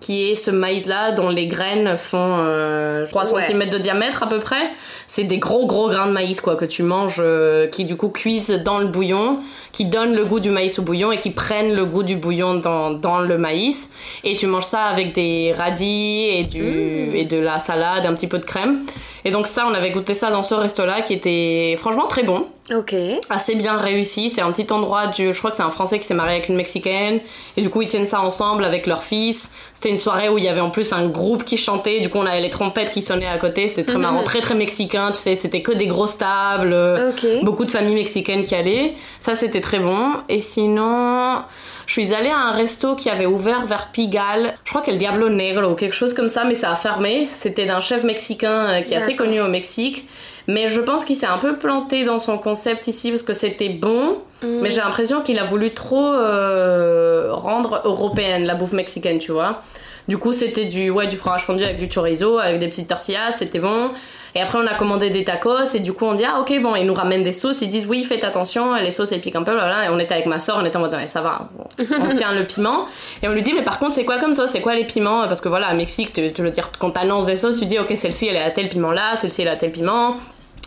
qui 0.00 0.30
est 0.30 0.34
ce 0.36 0.50
maïs-là 0.52 1.10
dont 1.12 1.28
les 1.30 1.46
graines 1.48 1.96
font 1.96 2.36
euh, 2.40 3.04
3 3.06 3.32
Ouais. 3.34 3.44
cm 3.46 3.68
de 3.68 3.78
diamètre 3.78 4.22
à 4.22 4.28
peu 4.28 4.38
près. 4.38 4.70
C'est 5.08 5.24
des 5.24 5.38
gros 5.38 5.66
gros 5.66 5.88
grains 5.88 6.06
de 6.06 6.12
maïs 6.12 6.40
quoi 6.40 6.54
que 6.56 6.64
tu 6.66 6.82
manges, 6.82 7.16
euh, 7.18 7.66
qui 7.66 7.84
du 7.84 7.96
coup 7.96 8.10
cuisent 8.10 8.62
dans 8.64 8.78
le 8.78 8.86
bouillon, 8.86 9.40
qui 9.72 9.84
donnent 9.84 10.14
le 10.14 10.24
goût 10.24 10.40
du 10.40 10.50
maïs 10.50 10.78
au 10.78 10.82
bouillon 10.82 11.12
et 11.12 11.18
qui 11.18 11.30
prennent 11.30 11.74
le 11.74 11.84
goût 11.84 12.02
du 12.02 12.16
bouillon 12.16 12.54
dans, 12.56 12.90
dans 12.90 13.18
le 13.20 13.38
maïs. 13.38 13.90
Et 14.24 14.34
tu 14.34 14.46
manges 14.46 14.64
ça 14.64 14.82
avec 14.84 15.14
des 15.14 15.52
radis 15.56 16.28
et, 16.30 16.44
du, 16.44 17.10
et 17.16 17.24
de 17.24 17.38
la 17.38 17.58
salade, 17.58 18.06
un 18.06 18.14
petit 18.14 18.28
peu 18.28 18.38
de 18.38 18.44
crème. 18.44 18.84
Et 19.24 19.30
donc 19.30 19.46
ça, 19.46 19.66
on 19.70 19.74
avait 19.74 19.90
goûté 19.90 20.14
ça 20.14 20.30
dans 20.30 20.42
ce 20.42 20.54
resto-là 20.54 21.02
qui 21.02 21.12
était 21.12 21.76
franchement 21.78 22.06
très 22.06 22.22
bon 22.22 22.46
Ok. 22.74 22.94
assez 23.30 23.54
bien 23.56 23.76
réussi. 23.76 24.30
C'est 24.30 24.40
un 24.42 24.52
petit 24.52 24.70
endroit 24.72 25.08
du. 25.08 25.32
Je 25.32 25.38
crois 25.38 25.50
que 25.50 25.56
c'est 25.56 25.62
un 25.62 25.70
Français 25.70 25.98
qui 25.98 26.04
s'est 26.04 26.14
marié 26.14 26.36
avec 26.36 26.48
une 26.48 26.56
Mexicaine. 26.56 27.20
Et 27.56 27.62
du 27.62 27.68
coup, 27.70 27.82
ils 27.82 27.88
tiennent 27.88 28.06
ça 28.06 28.20
ensemble 28.20 28.64
avec 28.64 28.86
leur 28.86 29.02
fils. 29.02 29.52
C'était 29.74 29.90
une 29.90 29.98
soirée 29.98 30.28
où 30.28 30.38
il 30.38 30.44
y 30.44 30.48
avait 30.48 30.60
en 30.60 30.70
plus 30.70 30.92
un 30.92 31.08
groupe 31.08 31.44
qui 31.44 31.56
chantait. 31.56 32.00
Du 32.00 32.10
coup, 32.10 32.18
on 32.18 32.26
avait 32.26 32.40
les 32.40 32.50
trompettes 32.50 32.90
qui 32.90 33.00
sonnaient 33.02 33.26
à 33.28 33.38
côté. 33.38 33.68
C'était 33.68 33.84
très 33.92 33.98
marrant, 33.98 34.22
très 34.22 34.40
très 34.40 34.54
mexicain. 34.54 35.10
Tu 35.12 35.20
sais, 35.20 35.36
c'était 35.36 35.62
que 35.62 35.72
des 35.72 35.86
grosses 35.86 36.18
tables. 36.18 36.76
Ok. 37.10 37.26
Beaucoup 37.42 37.64
de 37.64 37.70
familles 37.70 37.94
mexicaines 37.94 38.44
qui 38.44 38.54
allaient. 38.54 38.94
Ça, 39.20 39.34
c'était 39.34 39.57
très 39.60 39.80
bon. 39.80 40.14
Et 40.28 40.40
sinon. 40.40 41.42
Je 41.88 41.94
suis 41.94 42.12
allée 42.12 42.28
à 42.28 42.36
un 42.36 42.52
resto 42.52 42.96
qui 42.96 43.08
avait 43.08 43.24
ouvert 43.24 43.64
vers 43.64 43.88
Pigalle. 43.90 44.52
Je 44.64 44.70
crois 44.70 44.82
que 44.82 44.90
le 44.90 44.98
Diablo 44.98 45.30
Negro 45.30 45.70
ou 45.70 45.74
quelque 45.74 45.94
chose 45.94 46.12
comme 46.12 46.28
ça, 46.28 46.44
mais 46.44 46.54
ça 46.54 46.70
a 46.70 46.76
fermé. 46.76 47.28
C'était 47.30 47.64
d'un 47.64 47.80
chef 47.80 48.04
mexicain 48.04 48.68
euh, 48.68 48.80
qui 48.82 48.92
est 48.92 48.96
assez 48.98 49.16
connu 49.16 49.40
au 49.40 49.48
Mexique. 49.48 50.06
Mais 50.48 50.68
je 50.68 50.82
pense 50.82 51.06
qu'il 51.06 51.16
s'est 51.16 51.26
un 51.26 51.38
peu 51.38 51.56
planté 51.56 52.04
dans 52.04 52.20
son 52.20 52.36
concept 52.36 52.88
ici 52.88 53.08
parce 53.08 53.22
que 53.22 53.32
c'était 53.32 53.70
bon. 53.70 54.18
Mm. 54.42 54.60
Mais 54.60 54.70
j'ai 54.70 54.82
l'impression 54.82 55.22
qu'il 55.22 55.38
a 55.38 55.44
voulu 55.44 55.72
trop 55.72 56.12
euh, 56.12 57.28
rendre 57.32 57.80
européenne 57.86 58.44
la 58.44 58.54
bouffe 58.54 58.72
mexicaine, 58.72 59.18
tu 59.18 59.32
vois. 59.32 59.62
Du 60.08 60.18
coup, 60.18 60.34
c'était 60.34 60.66
du, 60.66 60.90
ouais, 60.90 61.06
du 61.06 61.16
fromage 61.16 61.44
fondu 61.44 61.64
avec 61.64 61.78
du 61.78 61.88
chorizo, 61.88 62.38
avec 62.38 62.60
des 62.60 62.68
petites 62.68 62.88
tortillas, 62.88 63.32
c'était 63.32 63.60
bon. 63.60 63.90
Et 64.38 64.40
après, 64.40 64.56
on 64.62 64.66
a 64.68 64.74
commandé 64.74 65.10
des 65.10 65.24
tacos 65.24 65.74
et 65.74 65.80
du 65.80 65.92
coup, 65.92 66.04
on 66.04 66.14
dit, 66.14 66.22
ah 66.24 66.38
ok, 66.38 66.62
bon, 66.62 66.76
ils 66.76 66.86
nous 66.86 66.94
ramènent 66.94 67.24
des 67.24 67.32
sauces. 67.32 67.60
Ils 67.60 67.68
disent, 67.68 67.86
oui, 67.88 68.04
faites 68.04 68.22
attention, 68.22 68.76
les 68.76 68.92
sauces 68.92 69.10
elles 69.10 69.20
piquent 69.20 69.34
un 69.34 69.42
peu, 69.42 69.50
voilà. 69.50 69.86
Et 69.86 69.88
on 69.88 69.98
était 69.98 70.14
avec 70.14 70.26
ma 70.26 70.38
soeur, 70.38 70.60
on 70.62 70.64
était 70.64 70.76
en 70.76 70.80
mode, 70.80 70.96
ça 71.08 71.22
va, 71.22 71.48
on 71.80 72.14
tient 72.14 72.32
le 72.32 72.44
piment. 72.44 72.86
Et 73.20 73.26
on 73.26 73.32
lui 73.32 73.42
dit, 73.42 73.52
mais 73.52 73.62
par 73.62 73.80
contre, 73.80 73.96
c'est 73.96 74.04
quoi 74.04 74.18
comme 74.18 74.34
sauce 74.34 74.50
C'est 74.50 74.60
quoi 74.60 74.76
les 74.76 74.84
piments? 74.84 75.26
Parce 75.26 75.40
que 75.40 75.48
voilà, 75.48 75.66
à 75.66 75.74
Mexique, 75.74 76.12
tu, 76.12 76.32
tu 76.32 76.42
veux 76.42 76.52
dire, 76.52 76.70
quand 76.78 76.92
t'annonces 76.92 77.26
des 77.26 77.34
sauces, 77.34 77.58
tu 77.58 77.66
dis, 77.66 77.80
ok, 77.80 77.92
celle-ci, 77.96 78.28
elle 78.28 78.36
est 78.36 78.42
à 78.42 78.52
tel 78.52 78.68
piment 78.68 78.92
là, 78.92 79.16
celle-ci, 79.16 79.42
elle 79.42 79.48
est 79.48 79.50
à 79.50 79.56
tel 79.56 79.72
piment. 79.72 80.14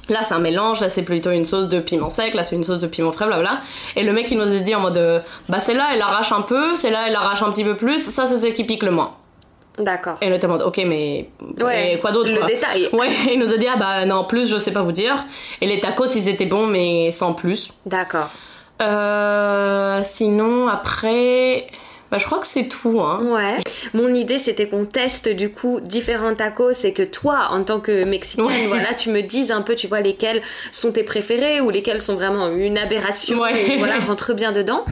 Là, 0.09 0.19
c'est 0.23 0.33
un 0.33 0.39
mélange, 0.39 0.81
là, 0.81 0.89
c'est 0.89 1.03
plutôt 1.03 1.31
une 1.31 1.45
sauce 1.45 1.69
de 1.69 1.79
piment 1.79 2.09
sec, 2.09 2.33
là, 2.33 2.43
c'est 2.43 2.57
une 2.57 2.65
sauce 2.65 2.81
de 2.81 2.87
piment 2.87 3.13
frais, 3.13 3.27
blabla. 3.27 3.61
Et 3.95 4.03
le 4.03 4.11
mec, 4.11 4.29
il 4.31 4.37
nous 4.37 4.53
a 4.53 4.59
dit 4.59 4.75
en 4.75 4.81
mode, 4.81 4.97
euh, 4.97 5.19
bah, 5.47 5.61
celle-là, 5.61 5.91
elle 5.93 6.01
arrache 6.01 6.33
un 6.33 6.41
peu, 6.41 6.75
celle-là, 6.75 7.05
elle 7.07 7.15
arrache 7.15 7.41
un 7.41 7.51
petit 7.51 7.63
peu 7.63 7.75
plus, 7.77 7.99
ça, 7.99 8.27
c'est 8.27 8.37
celle 8.37 8.53
qui 8.53 8.65
pique 8.65 8.83
le 8.83 8.91
moins. 8.91 9.13
D'accord. 9.77 10.17
Et 10.21 10.27
en 10.33 10.47
mode, 10.47 10.61
ok, 10.63 10.81
mais. 10.85 11.29
Ouais, 11.59 11.93
et 11.93 11.99
quoi 11.99 12.11
d'autre 12.11 12.31
le 12.31 12.39
quoi 12.39 12.47
détail. 12.47 12.89
Ouais, 12.93 13.09
il 13.31 13.39
nous 13.39 13.51
a 13.53 13.57
dit, 13.57 13.67
ah 13.67 13.77
bah, 13.77 14.05
non, 14.05 14.25
plus, 14.25 14.49
je 14.49 14.57
sais 14.57 14.71
pas 14.71 14.81
vous 14.81 14.91
dire. 14.91 15.25
Et 15.61 15.67
les 15.67 15.79
tacos, 15.79 16.07
ils 16.15 16.27
étaient 16.27 16.45
bons, 16.45 16.67
mais 16.67 17.11
sans 17.11 17.33
plus. 17.33 17.71
D'accord. 17.85 18.29
Euh, 18.81 20.01
sinon, 20.03 20.67
après. 20.67 21.67
Bah, 22.11 22.17
je 22.17 22.25
crois 22.25 22.39
que 22.39 22.47
c'est 22.47 22.65
tout, 22.67 22.99
hein. 22.99 23.21
Ouais. 23.23 23.57
Mon 23.93 24.13
idée, 24.13 24.37
c'était 24.37 24.67
qu'on 24.67 24.83
teste 24.85 25.29
du 25.29 25.49
coup 25.49 25.79
différents 25.81 26.35
tacos 26.35 26.71
et 26.83 26.91
que 26.93 27.03
toi, 27.03 27.47
en 27.51 27.63
tant 27.63 27.79
que 27.79 28.03
mexicaine, 28.03 28.45
Ouais. 28.45 28.67
voilà, 28.67 28.93
tu 28.93 29.09
me 29.09 29.21
dises 29.21 29.49
un 29.51 29.61
peu, 29.61 29.75
tu 29.75 29.87
vois, 29.87 30.01
lesquels 30.01 30.41
sont 30.73 30.91
tes 30.91 31.03
préférés 31.03 31.61
ou 31.61 31.69
lesquels 31.69 32.01
sont 32.01 32.15
vraiment 32.15 32.49
une 32.49 32.77
aberration. 32.77 33.39
Ouais. 33.39 33.77
voilà, 33.77 33.99
rentre 33.99 34.33
bien 34.33 34.51
dedans. 34.51 34.83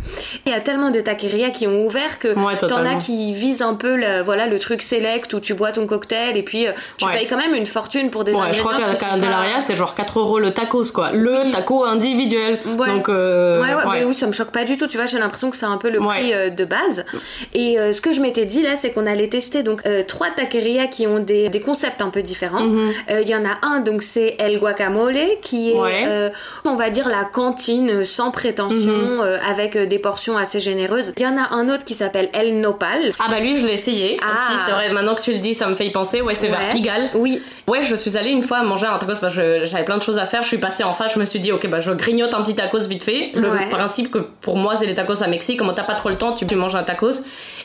Il 0.46 0.52
y 0.52 0.56
a 0.56 0.62
tellement 0.62 0.92
de 0.92 1.02
taquerias 1.02 1.50
qui 1.50 1.68
ont 1.68 1.86
ouvert 1.86 2.20
que 2.20 2.30
Ouais, 2.30 2.56
t'en 2.58 2.86
as 2.86 2.96
qui 2.96 3.34
visent 3.34 3.62
un 3.62 3.74
peu 3.76 3.96
le, 3.98 4.22
voilà, 4.22 4.46
le 4.48 4.58
truc 4.58 4.82
select 4.82 5.34
où 5.34 5.40
tu 5.42 5.54
bois 5.54 5.72
ton 5.74 5.86
cocktail 5.88 6.38
et 6.38 6.44
puis 6.44 6.68
euh, 6.68 6.72
tu 6.98 7.06
payes 7.08 7.28
quand 7.28 7.38
même 7.38 7.54
une 7.54 7.66
fortune 7.66 8.12
pour 8.12 8.24
des 8.24 8.34
Ouais, 8.34 8.54
je 8.54 8.60
crois 8.60 8.78
qu'à 8.78 8.94
Candelaria, 8.94 9.56
pas- 9.56 9.62
c'est 9.68 9.76
genre 9.76 9.94
4 9.94 10.20
euros 10.20 10.40
le 10.40 10.52
tacos, 10.54 10.92
quoi. 10.94 11.12
Le 11.12 11.52
taco 11.52 11.84
individuel. 11.84 12.60
Donc, 12.66 13.10
euh, 13.10 13.62
Ouais, 13.62 13.74
ouais, 13.74 13.84
mais 14.00 14.04
oui, 14.06 14.14
ça 14.14 14.26
me 14.28 14.32
choque 14.34 14.52
pas 14.52 14.64
du 14.64 14.78
tout, 14.78 14.88
tu 14.88 14.96
vois, 14.98 15.06
j'ai 15.06 15.20
l'impression 15.20 15.50
que 15.52 15.58
c'est 15.58 15.66
un 15.66 15.78
peu 15.78 15.90
le 15.90 16.00
prix 16.00 16.34
euh, 16.34 16.50
de 16.50 16.64
base. 16.64 17.06
Et 17.54 17.80
euh, 17.80 17.92
ce 17.92 18.02
que 18.02 18.12
je 18.14 18.22
m'étais 18.22 18.46
dit 18.46 18.62
là, 18.62 18.76
c'est 18.76 18.92
qu'on 18.92 19.06
allait 19.06 19.28
tester 19.30 19.64
donc 19.64 19.82
euh, 19.86 20.04
trois 20.08 20.30
taquerias 20.36 20.88
qui 20.88 21.08
ont 21.08 21.20
des, 21.20 21.50
des 21.50 21.60
concepts 21.62 22.02
un 22.02 22.10
peu 22.10 22.22
différents. 22.22 22.62
Mhm. 22.62 22.92
Euh, 23.12 23.22
Il 23.22 23.28
y 23.28 23.36
en 23.36 23.44
a 23.46 23.58
un, 23.66 23.80
donc 23.82 24.02
c'est 24.04 24.36
El 24.40 24.60
Guacamole, 24.60 25.18
qui 25.42 25.72
est, 25.72 25.74
Ouais. 25.80 26.32
on 26.66 26.76
va 26.76 26.90
dire, 26.90 27.08
la 27.10 27.26
cantine 27.26 28.04
sans 28.04 28.32
prétention, 28.32 28.92
Mhm. 29.24 29.40
avec 29.50 29.78
des 29.78 30.00
portions 30.00 30.38
assez 30.38 30.60
généreuses. 30.60 31.14
Il 31.18 31.24
y 31.24 31.28
en 31.28 31.38
a 31.38 31.54
un 31.54 31.70
autre 31.70 31.86
qui 31.86 31.94
s'appelle 31.94 32.30
El 32.34 32.60
Nopal. 32.62 33.12
Ah 33.20 33.26
bah 33.30 33.40
lui, 33.40 33.58
je 33.58 33.66
l'ai 33.66 33.74
essayé. 33.74 34.20
Ah. 34.22 34.64
C'est 34.66 34.72
vrai, 34.72 34.90
maintenant 34.92 35.16
que 35.16 35.22
tu 35.22 35.32
le 35.32 35.40
dis, 35.40 35.54
ça 35.54 35.68
me 35.68 35.76
fait 35.76 35.86
y 35.86 35.92
penser. 35.92 36.22
Ouais, 36.22 36.36
c'est 36.36 36.48
vers 36.48 36.60
Ouais. 36.60 36.70
Pigalle. 36.72 37.10
Oui, 37.14 37.42
Ouais, 37.68 37.84
je 37.84 37.96
suis 37.96 38.18
allée 38.18 38.32
une 38.32 38.42
fois 38.42 38.64
manger 38.64 38.88
un 38.88 38.98
tacos 38.98 39.20
parce 39.22 39.36
que 39.36 39.66
j'avais 39.68 39.84
plein 39.86 40.00
de 40.00 40.02
choses 40.02 40.18
à 40.18 40.26
faire. 40.26 40.42
Je 40.42 40.48
suis 40.48 40.58
passée 40.58 40.84
en 40.84 40.96
face, 40.96 41.14
je 41.14 41.20
me 41.20 41.26
suis 41.26 41.40
dit, 41.40 41.52
ok, 41.52 41.68
bah 41.70 41.80
je 41.80 41.92
grignote 41.92 42.34
un 42.34 42.42
petit 42.42 42.56
tacos 42.56 42.80
vite 42.88 43.04
fait. 43.04 43.30
Le 43.36 43.48
Ouais. 43.48 43.70
principe 43.70 44.10
que 44.10 44.18
pour 44.42 44.56
moi, 44.58 44.74
c'est 44.80 44.88
les 44.88 44.96
tacos 44.96 45.22
à 45.22 45.28
Mexique. 45.28 45.60
Comment 45.60 45.74
t'as 45.74 45.84
pas 45.84 45.94
trop 45.94 46.10
le 46.10 46.18
temps, 46.18 46.32
tu, 46.34 46.48
tu 46.48 46.56
manges 46.56 46.74
un 46.76 46.82
tacos. 46.82 46.99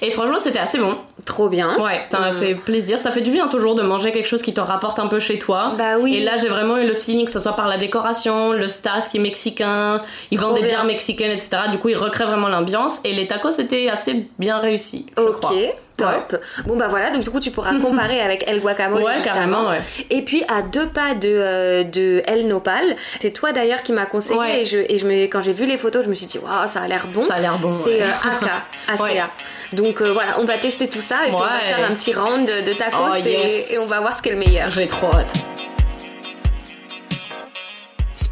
Et 0.03 0.11
franchement, 0.11 0.39
c'était 0.39 0.59
assez 0.59 0.79
bon. 0.79 0.97
trop 1.27 1.49
bien. 1.49 1.79
Ouais, 1.81 2.03
ça 2.11 2.19
m'a 2.21 2.33
Mm. 2.33 2.35
fait 2.37 2.55
plaisir. 2.55 3.01
Ça 3.01 3.11
fait 3.11 3.21
du 3.23 3.31
bien 3.31 3.49
toujours 3.49 3.75
de 3.75 3.83
manger 3.83 4.13
quelque 4.13 4.27
chose 4.29 4.43
qui 4.43 4.53
te 4.53 4.61
rapporte 4.61 4.99
un 4.99 5.07
peu 5.07 5.21
chez 5.21 5.39
toi. 5.39 5.73
Bah 5.79 5.97
oui. 5.99 6.17
Et 6.17 6.21
là, 6.23 6.37
j'ai 6.37 6.49
vraiment 6.49 6.77
eu 6.77 6.87
le 6.87 6.95
feeling 6.95 7.25
que 7.25 7.31
ce 7.33 7.41
soit 7.41 7.55
par 7.55 7.67
la 7.69 7.79
décoration, 7.79 8.53
le 8.53 8.69
staff 8.69 9.09
qui 9.11 9.17
est 9.17 9.21
mexicain, 9.21 10.03
ils 10.31 10.39
vendent 10.39 10.57
des 10.57 10.63
bières 10.63 10.85
mexicaines, 10.85 11.31
etc. 11.31 11.51
Du 11.71 11.79
coup, 11.79 11.89
ils 11.89 11.97
recréent 11.97 12.27
vraiment 12.29 12.49
l'ambiance. 12.49 13.01
Et 13.05 13.13
les 13.13 13.27
tacos 13.27 13.51
étaient 13.59 13.89
assez 13.89 14.27
bien 14.39 14.59
réussis. 14.59 15.07
je 15.17 15.23
Ok, 15.23 15.41
crois. 15.41 15.53
Top. 15.97 16.37
Bon 16.67 16.77
bah 16.77 16.89
voilà, 16.89 17.11
donc 17.11 17.23
du 17.23 17.31
coup 17.31 17.41
tu 17.41 17.51
pourras 17.51 17.79
comparer 17.83 18.21
avec 18.21 18.49
El 18.49 18.61
Guacamole. 18.61 19.03
Ouais, 19.03 19.15
carrément, 19.25 19.69
ouais. 19.69 19.81
Et 20.11 20.23
puis 20.23 20.43
à 20.49 20.63
deux 20.63 20.87
pas 20.87 21.15
de, 21.15 21.29
euh, 21.29 21.85
de 21.85 22.23
El 22.27 22.47
Nopal, 22.49 22.97
c'est 23.21 23.31
toi 23.33 23.53
d'ailleurs 23.53 23.83
qui 23.83 23.93
m'a 23.93 24.07
conseillé 24.07 24.39
Ouais. 24.39 24.63
et, 24.63 24.67
je, 24.67 24.79
et 24.89 24.99
je 24.99 25.07
me, 25.07 25.25
quand 25.25 25.41
j'ai 25.43 25.53
vu 25.53 25.67
les 25.67 25.77
photos, 25.77 26.05
je 26.05 26.09
me 26.11 26.15
suis 26.15 26.27
dit 26.27 26.39
waouh, 26.39 26.67
ça 26.67 26.81
a 26.83 26.89
l'air 26.89 27.07
bon. 27.07 27.23
Ça 27.23 27.35
a 27.35 27.41
l'air 27.41 27.59
bon, 27.59 27.71
C'est 27.71 28.03
euh, 28.03 28.07
AK, 28.09 28.51
ACA. 29.01 29.31
Donc 29.73 30.01
euh, 30.01 30.13
voilà, 30.13 30.39
on 30.41 30.45
va 30.45 30.59
tester 30.59 30.89
tout 30.89 31.01
ça 31.01 31.23
et 31.25 31.29
puis 31.29 31.35
on 31.37 31.39
va 31.41 31.59
faire 31.59 31.91
un 31.91 31.95
petit 31.95 32.13
round 32.13 32.47
de 32.47 32.73
tacos 32.73 32.97
Oh, 33.11 33.15
et- 33.17 33.31
yes. 33.31 33.71
et, 33.73 33.79
on 33.79 33.87
va 33.87 34.01
voir 34.01 34.17
ce 34.17 34.23
qui 34.23 34.29
est 34.29 34.33
le 34.33 34.39
meilleur. 34.39 34.69
J'ai 34.69 34.87
trop 34.87 35.09
hâte. 35.09 35.33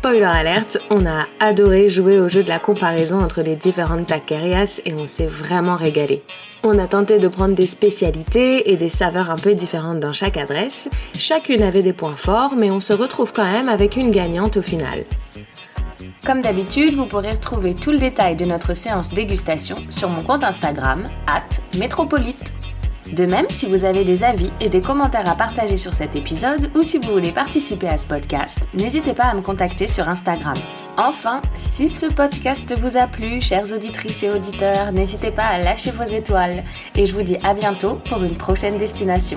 Spoiler 0.03 0.25
alerte, 0.25 0.79
on 0.91 1.07
a 1.07 1.29
adoré 1.39 1.87
jouer 1.87 2.19
au 2.19 2.29
jeu 2.29 2.43
de 2.43 2.49
la 2.49 2.59
comparaison 2.59 3.21
entre 3.21 3.41
les 3.41 3.55
différentes 3.55 4.09
taquerias 4.09 4.81
et 4.85 4.95
on 4.95 5.07
s'est 5.07 5.29
vraiment 5.29 5.77
régalé. 5.77 6.25
On 6.65 6.77
a 6.81 6.89
tenté 6.89 7.21
de 7.21 7.29
prendre 7.29 7.55
des 7.55 7.69
spécialités 7.69 8.73
et 8.73 8.77
des 8.77 8.89
saveurs 8.89 9.31
un 9.31 9.37
peu 9.37 9.55
différentes 9.55 10.01
dans 10.01 10.13
chaque 10.13 10.37
adresse. 10.37 10.91
Chacune 11.15 11.63
avait 11.63 11.85
des 11.85 11.93
points 11.93 12.17
forts, 12.17 12.55
mais 12.57 12.73
on 12.73 12.81
se 12.81 12.93
retrouve 12.93 13.33
quand 13.33 13.45
même 13.45 13.69
avec 13.69 13.95
une 13.95 14.11
gagnante 14.11 14.57
au 14.57 14.63
final. 14.63 15.05
Comme 16.27 16.43
d'habitude, 16.43 16.97
vous 16.97 17.07
pourrez 17.07 17.31
retrouver 17.31 17.73
tout 17.73 17.93
le 17.93 17.99
détail 17.99 18.35
de 18.35 18.45
notre 18.45 18.75
séance 18.75 19.15
dégustation 19.15 19.77
sur 19.89 20.09
mon 20.09 20.25
compte 20.25 20.43
Instagram, 20.43 21.05
at 21.29 21.79
métropolite. 21.79 22.53
De 23.13 23.27
même, 23.27 23.45
si 23.51 23.69
vous 23.69 23.85
avez 23.85 24.05
des 24.05 24.25
avis 24.25 24.51
et 24.59 24.71
des 24.71 24.81
commentaires 24.81 25.29
à 25.29 25.37
partager 25.37 25.77
sur 25.77 25.93
cet 25.93 26.17
épisode 26.17 26.71
ou 26.75 26.83
si 26.83 26.97
vous 26.97 27.13
voulez 27.13 27.31
participer 27.31 27.89
à 27.89 27.99
ce 27.99 28.07
podcast, 28.07 28.61
n'hésitez 28.73 29.13
pas 29.13 29.25
à 29.25 29.35
me 29.35 29.43
contacter 29.43 29.87
sur 29.87 30.09
Instagram. 30.09 30.55
Enfin, 30.97 31.43
si 31.55 31.91
ce 31.91 32.07
podcast 32.07 32.75
vous 32.79 32.97
a 32.97 33.07
plu, 33.07 33.43
chères 33.43 33.71
auditrices 33.71 34.23
et 34.23 34.31
auditeurs, 34.31 34.93
n'hésitez 34.93 35.31
pas 35.31 35.45
à 35.45 35.59
lâcher 35.59 35.91
vos 35.91 36.05
étoiles 36.05 36.65
et 36.97 37.05
je 37.05 37.15
vous 37.15 37.23
dis 37.23 37.37
à 37.45 37.53
bientôt 37.53 37.97
pour 37.97 38.23
une 38.23 38.37
prochaine 38.37 38.79
destination. 38.79 39.37